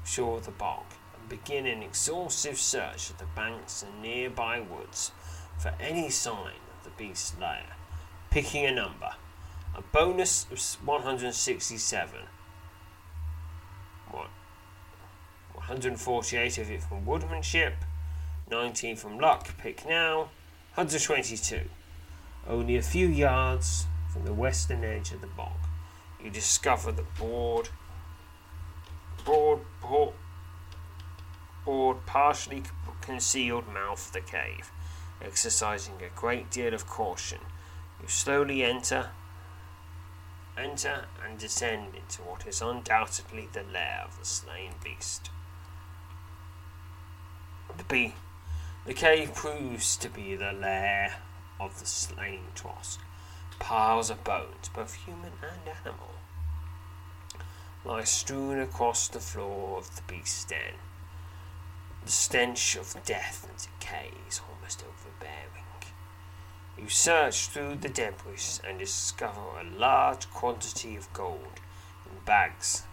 shore 0.03 0.37
of 0.37 0.45
the 0.45 0.51
bog 0.51 0.85
and 1.15 1.29
begin 1.29 1.67
an 1.67 1.83
exhaustive 1.83 2.57
search 2.57 3.11
of 3.11 3.19
the 3.19 3.25
banks 3.35 3.83
and 3.83 4.01
nearby 4.01 4.59
woods 4.59 5.11
for 5.59 5.73
any 5.79 6.09
sign 6.09 6.55
of 6.75 6.83
the 6.83 6.89
beast's 6.97 7.39
lair, 7.39 7.75
picking 8.31 8.65
a 8.65 8.71
number. 8.71 9.11
A 9.75 9.81
bonus 9.81 10.45
of 10.49 10.87
167. 10.87 12.19
What? 14.09 14.29
148 15.53 16.57
of 16.57 16.71
it 16.71 16.83
from 16.83 17.05
woodmanship, 17.05 17.73
19 18.49 18.95
from 18.95 19.19
luck, 19.19 19.57
pick 19.57 19.85
now, 19.85 20.29
122. 20.75 21.61
Only 22.47 22.77
a 22.77 22.81
few 22.81 23.07
yards 23.07 23.85
from 24.11 24.25
the 24.25 24.33
western 24.33 24.83
edge 24.83 25.11
of 25.11 25.21
the 25.21 25.27
bog, 25.27 25.57
you 26.23 26.29
discover 26.29 26.91
the 26.91 27.05
board, 27.19 27.69
broad, 29.23 29.59
broad, 29.81 30.13
broad 31.63 32.05
partially 32.05 32.63
concealed 33.01 33.67
mouth 33.67 34.07
of 34.07 34.13
the 34.13 34.21
cave. 34.21 34.71
Exercising 35.21 35.95
a 36.01 36.19
great 36.19 36.49
deal 36.49 36.73
of 36.73 36.87
caution, 36.87 37.37
you 38.01 38.07
slowly 38.07 38.63
enter 38.63 39.09
enter 40.57 41.05
and 41.25 41.39
descend 41.39 41.95
into 41.95 42.21
what 42.21 42.45
is 42.45 42.61
undoubtedly 42.61 43.47
the 43.53 43.63
lair 43.63 44.01
of 44.05 44.19
the 44.19 44.25
slain 44.25 44.71
beast. 44.83 45.29
The 47.77 47.83
bee, 47.85 48.15
the 48.85 48.93
cave 48.93 49.33
proves 49.33 49.95
to 49.97 50.09
be 50.09 50.35
the 50.35 50.51
lair 50.51 51.15
of 51.59 51.79
the 51.79 51.85
slain 51.85 52.41
Twosk. 52.55 52.99
Piles 53.59 54.09
of 54.09 54.23
bones, 54.23 54.69
both 54.73 54.95
human 54.95 55.31
and 55.41 55.75
animal, 55.85 56.15
lie 57.85 58.03
strewn 58.03 58.59
across 58.59 59.07
the 59.07 59.19
floor 59.19 59.77
of 59.77 59.95
the 59.95 60.01
beast's 60.07 60.45
den. 60.45 60.73
The 62.03 62.11
stench 62.11 62.75
of 62.75 62.95
death 63.05 63.47
and 63.47 63.57
decay 63.57 64.11
is 64.27 64.41
almost 64.49 64.83
overbearing. 64.83 65.70
You 66.81 66.89
search 66.89 67.49
through 67.49 67.75
the 67.75 67.89
debris 67.89 68.59
and 68.67 68.79
discover 68.79 69.39
a 69.39 69.77
large 69.77 70.27
quantity 70.31 70.95
of 70.95 71.13
gold 71.13 71.59
in 72.07 72.17
bags, 72.25 72.85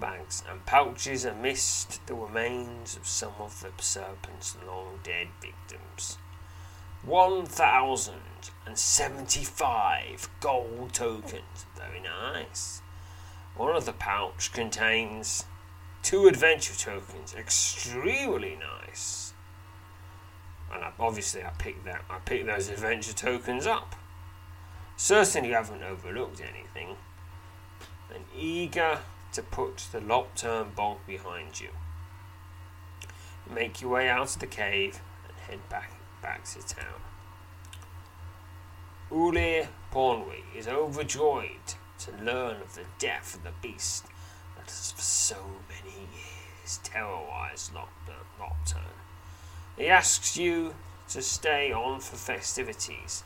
bags 0.00 0.42
and 0.48 0.64
pouches 0.64 1.26
amidst 1.26 2.06
the 2.06 2.14
remains 2.14 2.96
of 2.96 3.06
some 3.06 3.34
of 3.38 3.60
the 3.60 3.70
serpent's 3.82 4.56
long 4.66 5.00
dead 5.02 5.28
victims. 5.42 6.16
One 7.02 7.44
thousand 7.44 8.50
and 8.66 8.78
seventy-five 8.78 10.30
gold 10.40 10.94
tokens. 10.94 11.66
Very 11.76 12.00
nice. 12.00 12.80
One 13.56 13.76
of 13.76 13.84
the 13.84 13.92
pouch 13.92 14.54
contains 14.54 15.44
two 16.02 16.28
adventure 16.28 16.74
tokens. 16.74 17.34
Extremely 17.34 18.56
nice 18.56 19.25
and 20.76 20.92
obviously 20.98 21.42
I 21.42 21.50
picked 21.58 21.84
that. 21.84 22.02
I 22.08 22.18
picked 22.18 22.46
those 22.46 22.68
adventure 22.68 23.12
tokens 23.12 23.66
up. 23.66 23.96
Certainly, 24.96 25.50
haven't 25.50 25.82
overlooked 25.82 26.40
anything. 26.40 26.96
And 28.14 28.24
eager 28.36 29.00
to 29.32 29.42
put 29.42 29.88
the 29.92 30.00
Lopturn 30.00 30.74
bog 30.74 30.98
behind 31.06 31.60
you. 31.60 31.68
Make 33.52 33.80
your 33.80 33.90
way 33.90 34.08
out 34.08 34.34
of 34.34 34.40
the 34.40 34.46
cave 34.46 35.00
and 35.28 35.36
head 35.38 35.68
back 35.68 35.92
back 36.22 36.44
to 36.44 36.66
town. 36.66 37.00
Uli 39.10 39.68
Pornwy 39.92 40.42
is 40.56 40.66
overjoyed 40.66 41.74
to 41.98 42.10
learn 42.22 42.60
of 42.60 42.74
the 42.74 42.86
death 42.98 43.34
of 43.36 43.44
the 43.44 43.52
beast 43.62 44.06
that 44.56 44.66
has 44.66 44.92
for 44.92 45.02
so 45.02 45.36
many 45.68 46.08
years 46.12 46.80
terrorized 46.82 47.72
Nocturne. 47.72 49.05
He 49.76 49.88
asks 49.88 50.36
you 50.36 50.74
to 51.10 51.20
stay 51.20 51.70
on 51.70 52.00
for 52.00 52.16
festivities 52.16 53.24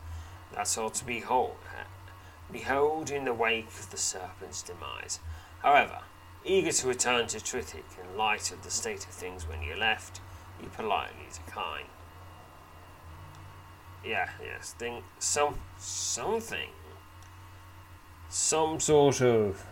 that 0.53 0.77
are 0.77 0.91
to 0.91 1.05
behold, 1.05 1.57
behold 2.51 3.11
in 3.11 3.25
the 3.25 3.35
wake 3.35 3.69
of 3.69 3.91
the 3.91 3.97
serpent's 3.97 4.63
demise. 4.63 5.21
However, 5.63 6.01
eager 6.45 6.73
to 6.73 6.89
return 6.89 7.29
to 7.29 7.39
Trithik 7.39 7.85
in 8.03 8.17
light 8.17 8.51
of 8.51 8.65
the 8.65 8.71
state 8.71 9.05
of 9.05 9.11
things 9.11 9.49
when 9.49 9.63
you 9.63 9.77
left, 9.77 10.21
you 10.61 10.69
politely 10.69 11.27
decline. 11.33 11.85
Yeah, 14.05 14.31
yes, 14.43 14.75
think 14.79 15.05
some 15.19 15.57
something, 15.79 16.71
some 18.31 18.81
sort 18.81 19.21
of, 19.21 19.65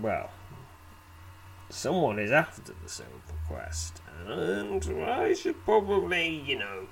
well, 0.00 0.30
someone 1.70 2.18
is 2.18 2.30
after 2.30 2.74
the 2.82 2.88
Silver 2.88 3.10
Crest, 3.48 4.01
and 4.26 5.04
I 5.04 5.34
should 5.34 5.64
probably, 5.64 6.28
you 6.28 6.58
know, 6.58 6.88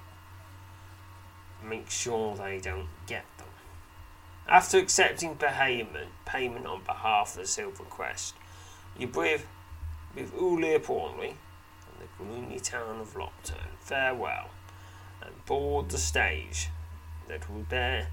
make 1.64 1.90
sure 1.90 2.36
they 2.36 2.58
don't 2.58 2.88
get 3.06 3.24
them. 3.38 3.46
After 4.48 4.78
accepting 4.78 5.36
payment, 5.36 6.08
payment 6.26 6.66
on 6.66 6.82
behalf 6.84 7.32
of 7.32 7.42
the 7.42 7.46
Silver 7.46 7.84
Crest, 7.84 8.34
you 8.98 9.06
breathe 9.06 9.42
with 10.14 10.34
Ulir 10.34 10.80
Pornwy 10.80 11.28
and 11.28 12.00
the 12.00 12.08
gloomy 12.18 12.58
town 12.58 13.00
of 13.00 13.14
Lockturn 13.16 13.78
farewell 13.80 14.50
and 15.22 15.44
board 15.46 15.90
the 15.90 15.98
stage 15.98 16.68
that 17.28 17.48
will 17.48 17.62
bear 17.62 18.08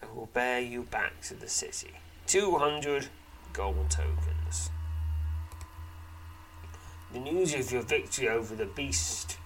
that 0.00 0.14
will 0.14 0.26
bear 0.26 0.60
you 0.60 0.82
back 0.82 1.22
to 1.22 1.34
the 1.34 1.48
city. 1.48 1.92
Two 2.26 2.58
hundred 2.58 3.08
gold 3.52 3.88
tokens. 3.88 4.33
The 7.14 7.20
news 7.20 7.54
of 7.54 7.70
your 7.70 7.82
victory 7.82 8.28
over 8.28 8.56
the 8.56 8.66
beast 8.66 9.38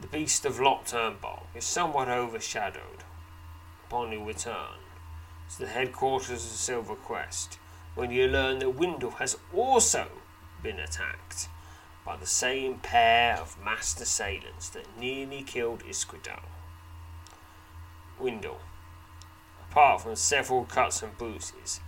the 0.00 0.06
beast 0.06 0.46
of 0.46 0.58
Lockturn 0.58 1.16
Bog 1.20 1.42
is 1.54 1.66
somewhat 1.66 2.08
overshadowed 2.08 3.04
upon 3.86 4.10
your 4.10 4.24
return 4.24 4.80
to 5.50 5.58
the 5.58 5.66
headquarters 5.66 6.30
of 6.46 6.52
Silver 6.52 6.94
Crest 6.94 7.58
when 7.94 8.10
you 8.10 8.26
learn 8.26 8.60
that 8.60 8.70
Windle 8.70 9.10
has 9.18 9.36
also 9.54 10.06
been 10.62 10.78
attacked 10.78 11.50
by 12.06 12.16
the 12.16 12.26
same 12.26 12.78
pair 12.78 13.36
of 13.36 13.62
masked 13.62 14.00
assailants 14.00 14.70
that 14.70 14.98
nearly 14.98 15.42
killed 15.42 15.84
Iskridar. 15.84 16.40
Windle, 18.18 18.60
apart 19.70 20.00
from 20.00 20.16
several 20.16 20.64
cuts 20.64 21.02
and 21.02 21.18
bruises, 21.18 21.80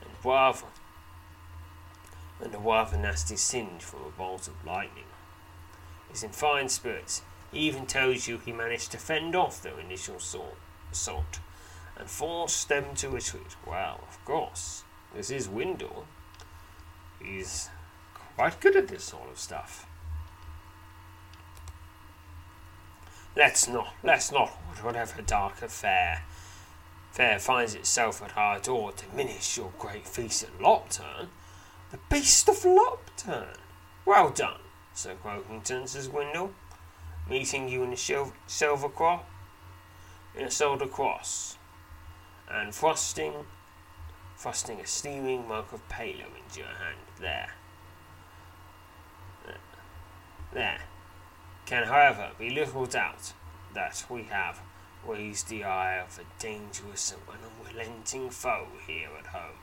and 0.00 0.10
rather 0.24 0.66
and 2.40 2.54
a 2.54 2.58
rather 2.58 2.96
nasty 2.96 3.36
singe 3.36 3.82
from 3.82 4.00
a 4.04 4.10
bolt 4.10 4.48
of 4.48 4.64
lightning, 4.64 5.04
He's 6.08 6.22
in 6.22 6.30
fine 6.30 6.68
spirits. 6.68 7.22
He 7.52 7.60
even 7.60 7.86
tells 7.86 8.26
you 8.26 8.38
he 8.38 8.52
managed 8.52 8.92
to 8.92 8.98
fend 8.98 9.34
off 9.34 9.60
their 9.60 9.78
initial 9.78 10.16
assault 10.16 11.40
and 11.96 12.08
force 12.08 12.64
them 12.64 12.94
to 12.96 13.08
retreat. 13.08 13.56
Well, 13.66 14.00
of 14.08 14.24
course, 14.24 14.84
this 15.14 15.30
is 15.30 15.48
Windle. 15.48 16.06
He's 17.22 17.70
quite 18.36 18.60
good 18.60 18.76
at 18.76 18.88
this 18.88 19.04
sort 19.04 19.30
of 19.30 19.38
stuff. 19.38 19.86
Let's 23.36 23.68
not, 23.68 23.94
let's 24.02 24.32
not, 24.32 24.50
whatever 24.82 25.20
dark 25.20 25.60
affair 25.60 26.22
fair 27.16 27.38
finds 27.38 27.74
itself 27.74 28.22
at 28.22 28.36
our 28.36 28.58
door, 28.58 28.92
diminish 28.94 29.56
your 29.56 29.72
great 29.78 30.06
feast 30.06 30.42
at 30.42 30.60
Lockturn. 30.60 31.28
The 31.96 32.14
beast 32.14 32.46
of 32.50 32.62
Lockturn. 32.62 33.56
Well 34.04 34.28
done, 34.28 34.60
Sir 34.92 35.14
Croakington, 35.14 35.88
says 35.88 36.10
Windle, 36.10 36.52
meeting 37.26 37.70
you 37.70 37.84
in 37.84 37.94
a 37.94 37.96
silver 37.96 38.88
cross, 38.90 39.24
in 40.34 40.44
a 40.44 40.50
silver 40.50 40.86
cross 40.86 41.56
and 42.50 42.74
frosting, 42.74 43.46
frosting 44.36 44.78
a 44.78 44.86
steaming 44.86 45.48
mug 45.48 45.72
of 45.72 45.88
palo 45.88 46.26
into 46.44 46.60
your 46.60 46.68
hand. 46.68 46.98
There. 47.18 47.54
There. 50.52 50.82
Can, 51.64 51.84
however, 51.84 52.32
be 52.38 52.50
little 52.50 52.84
doubt 52.84 53.32
that 53.72 54.04
we 54.10 54.24
have 54.24 54.60
raised 55.02 55.48
the 55.48 55.64
eye 55.64 55.98
of 55.98 56.18
a 56.18 56.42
dangerous 56.42 57.10
and 57.12 57.22
unrelenting 57.64 58.28
foe 58.28 58.66
here 58.86 59.08
at 59.18 59.28
home. 59.28 59.56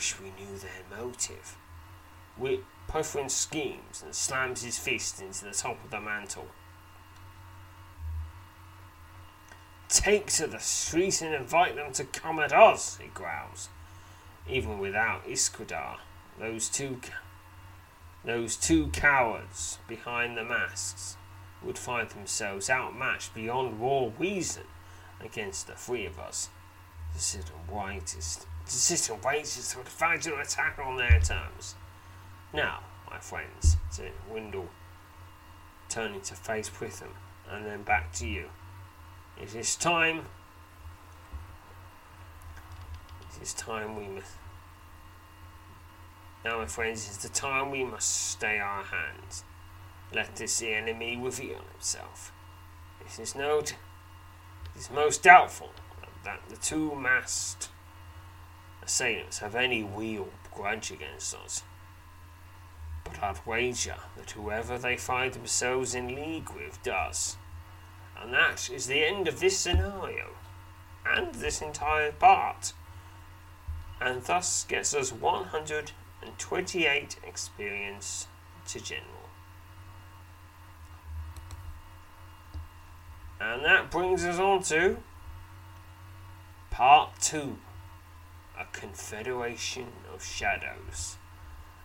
Wish 0.00 0.18
we 0.18 0.32
knew 0.42 0.56
their 0.56 0.98
motive. 0.98 1.58
Whip 2.38 2.64
Puffin 2.88 3.28
schemes 3.28 4.02
and 4.02 4.14
slams 4.14 4.62
his 4.62 4.78
fist 4.78 5.20
into 5.20 5.44
the 5.44 5.50
top 5.50 5.76
of 5.84 5.90
the 5.90 6.00
mantel. 6.00 6.46
take 9.90 10.28
to 10.28 10.46
the 10.46 10.58
street 10.58 11.20
and 11.20 11.34
invite 11.34 11.76
them 11.76 11.92
to 11.92 12.04
come 12.04 12.38
at 12.38 12.50
us, 12.50 12.96
he 12.96 13.08
growls. 13.08 13.68
Even 14.48 14.78
without 14.78 15.26
Iskridar, 15.26 15.98
those 16.38 16.70
two, 16.70 16.98
those 18.24 18.56
two 18.56 18.86
cowards 18.86 19.80
behind 19.86 20.34
the 20.34 20.44
masks 20.44 21.18
would 21.62 21.76
find 21.76 22.08
themselves 22.08 22.70
outmatched 22.70 23.34
beyond 23.34 23.78
raw 23.78 24.08
reason 24.18 24.64
against 25.22 25.66
the 25.66 25.74
three 25.74 26.06
of 26.06 26.18
us. 26.18 26.48
To 27.12 27.20
sit 27.20 27.50
and 27.50 27.76
wait 27.76 28.14
is 28.16 28.46
to 28.70 28.76
sit 28.76 29.10
and 29.10 29.22
wait 29.24 29.46
an 30.32 30.40
attack 30.40 30.78
on 30.78 30.96
their 30.96 31.18
terms. 31.20 31.74
Now, 32.54 32.80
my 33.10 33.18
friends, 33.18 33.76
said 33.90 34.12
Windle, 34.30 34.68
turning 35.88 36.20
to 36.20 36.34
face 36.34 36.70
Pritham, 36.70 37.14
and 37.50 37.66
then 37.66 37.82
back 37.82 38.12
to 38.14 38.28
you. 38.28 38.46
It 39.40 39.56
is 39.56 39.74
time. 39.74 40.26
It 43.22 43.42
is 43.42 43.54
time 43.54 43.96
we 43.96 44.06
must. 44.06 44.36
Now, 46.44 46.58
my 46.58 46.66
friends, 46.66 47.06
it 47.06 47.10
is 47.10 47.18
the 47.18 47.28
time 47.28 47.72
we 47.72 47.82
must 47.82 48.30
stay 48.30 48.58
our 48.58 48.84
hands. 48.84 49.42
Let 50.14 50.36
this 50.36 50.62
enemy 50.62 51.16
reveal 51.16 51.60
himself. 51.72 52.32
It 53.00 53.20
is 53.20 53.34
no. 53.34 53.58
It 53.58 53.74
is 54.76 54.90
most 54.90 55.24
doubtful 55.24 55.70
that 56.24 56.40
the 56.48 56.56
two 56.56 56.94
masked 56.94 57.68
assailants 58.90 59.38
have 59.38 59.54
any 59.54 59.84
real 59.84 60.28
grudge 60.52 60.90
against 60.90 61.32
us. 61.32 61.62
But 63.04 63.22
I'd 63.22 63.46
wager 63.46 63.94
that 64.16 64.32
whoever 64.32 64.76
they 64.78 64.96
find 64.96 65.32
themselves 65.32 65.94
in 65.94 66.08
league 66.08 66.50
with 66.50 66.82
does. 66.82 67.36
And 68.20 68.34
that 68.34 68.68
is 68.68 68.88
the 68.88 69.04
end 69.04 69.28
of 69.28 69.38
this 69.38 69.56
scenario 69.56 70.30
and 71.06 71.32
this 71.36 71.62
entire 71.62 72.10
part. 72.10 72.72
And 74.00 74.24
thus 74.24 74.64
gets 74.64 74.92
us 74.92 75.12
128 75.12 77.16
experience 77.24 78.26
to 78.66 78.80
general. 78.80 79.28
And 83.40 83.64
that 83.64 83.92
brings 83.92 84.24
us 84.24 84.40
on 84.40 84.64
to 84.64 84.96
part 86.72 87.10
two 87.20 87.58
A 88.60 88.66
Confederation 88.72 89.86
of 90.12 90.22
Shadows. 90.22 91.16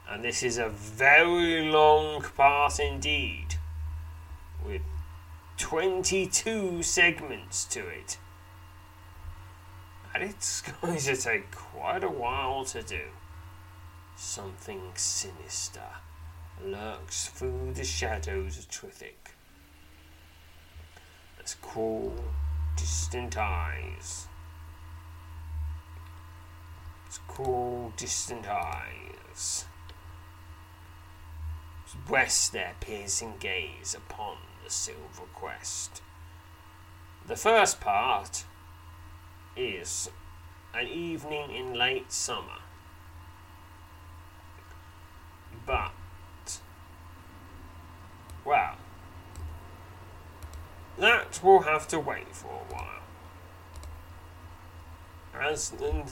And 0.09 0.23
this 0.23 0.43
is 0.43 0.57
a 0.57 0.69
very 0.69 1.71
long 1.71 2.21
part 2.21 2.79
indeed, 2.79 3.55
with 4.63 4.81
22 5.57 6.83
segments 6.83 7.63
to 7.65 7.87
it. 7.87 8.17
And 10.13 10.23
it's 10.23 10.61
going 10.81 10.97
to 10.97 11.15
take 11.15 11.49
quite 11.51 12.03
a 12.03 12.09
while 12.09 12.65
to 12.65 12.83
do. 12.83 13.05
Something 14.17 14.91
sinister 14.95 15.89
lurks 16.63 17.27
through 17.29 17.73
the 17.73 17.83
shadows 17.83 18.57
of 18.57 18.69
Trithik. 18.69 19.33
As 21.43 21.55
cool, 21.61 22.13
distant 22.75 23.37
eyes. 23.37 24.27
As 27.07 27.19
cool, 27.35 27.91
distant 27.97 28.47
eyes. 28.47 29.65
Rest 32.09 32.53
their 32.53 32.73
piercing 32.79 33.33
gaze 33.39 33.93
upon 33.95 34.37
the 34.63 34.69
Silver 34.69 35.27
Crest. 35.33 36.01
The 37.27 37.35
first 37.35 37.81
part 37.81 38.45
is 39.57 40.09
an 40.73 40.87
evening 40.87 41.51
in 41.51 41.73
late 41.73 42.11
summer. 42.11 42.59
But, 45.65 45.91
well, 48.45 48.75
that 50.97 51.43
will 51.43 51.61
have 51.61 51.87
to 51.89 51.99
wait 51.99 52.33
for 52.33 52.47
a 52.47 52.73
while. 52.73 52.95
as 55.39 55.71
and 55.71 56.11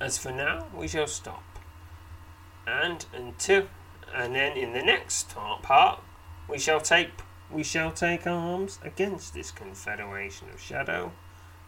as 0.00 0.18
for 0.18 0.30
now, 0.30 0.66
we 0.74 0.88
shall 0.88 1.06
stop. 1.06 1.42
And 2.66 3.04
until 3.14 3.68
and 4.14 4.34
then 4.34 4.56
in 4.56 4.72
the 4.72 4.82
next 4.82 5.34
part, 5.34 6.00
we 6.48 6.58
shall 6.58 6.80
take 6.80 7.10
we 7.50 7.62
shall 7.62 7.90
take 7.90 8.26
arms 8.26 8.78
against 8.82 9.34
this 9.34 9.50
confederation 9.50 10.48
of 10.50 10.60
shadow. 10.60 11.12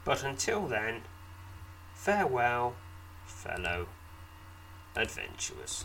But 0.05 0.23
until 0.23 0.67
then, 0.67 1.03
farewell, 1.95 2.75
fellow 3.25 3.89
adventurers. 4.97 5.85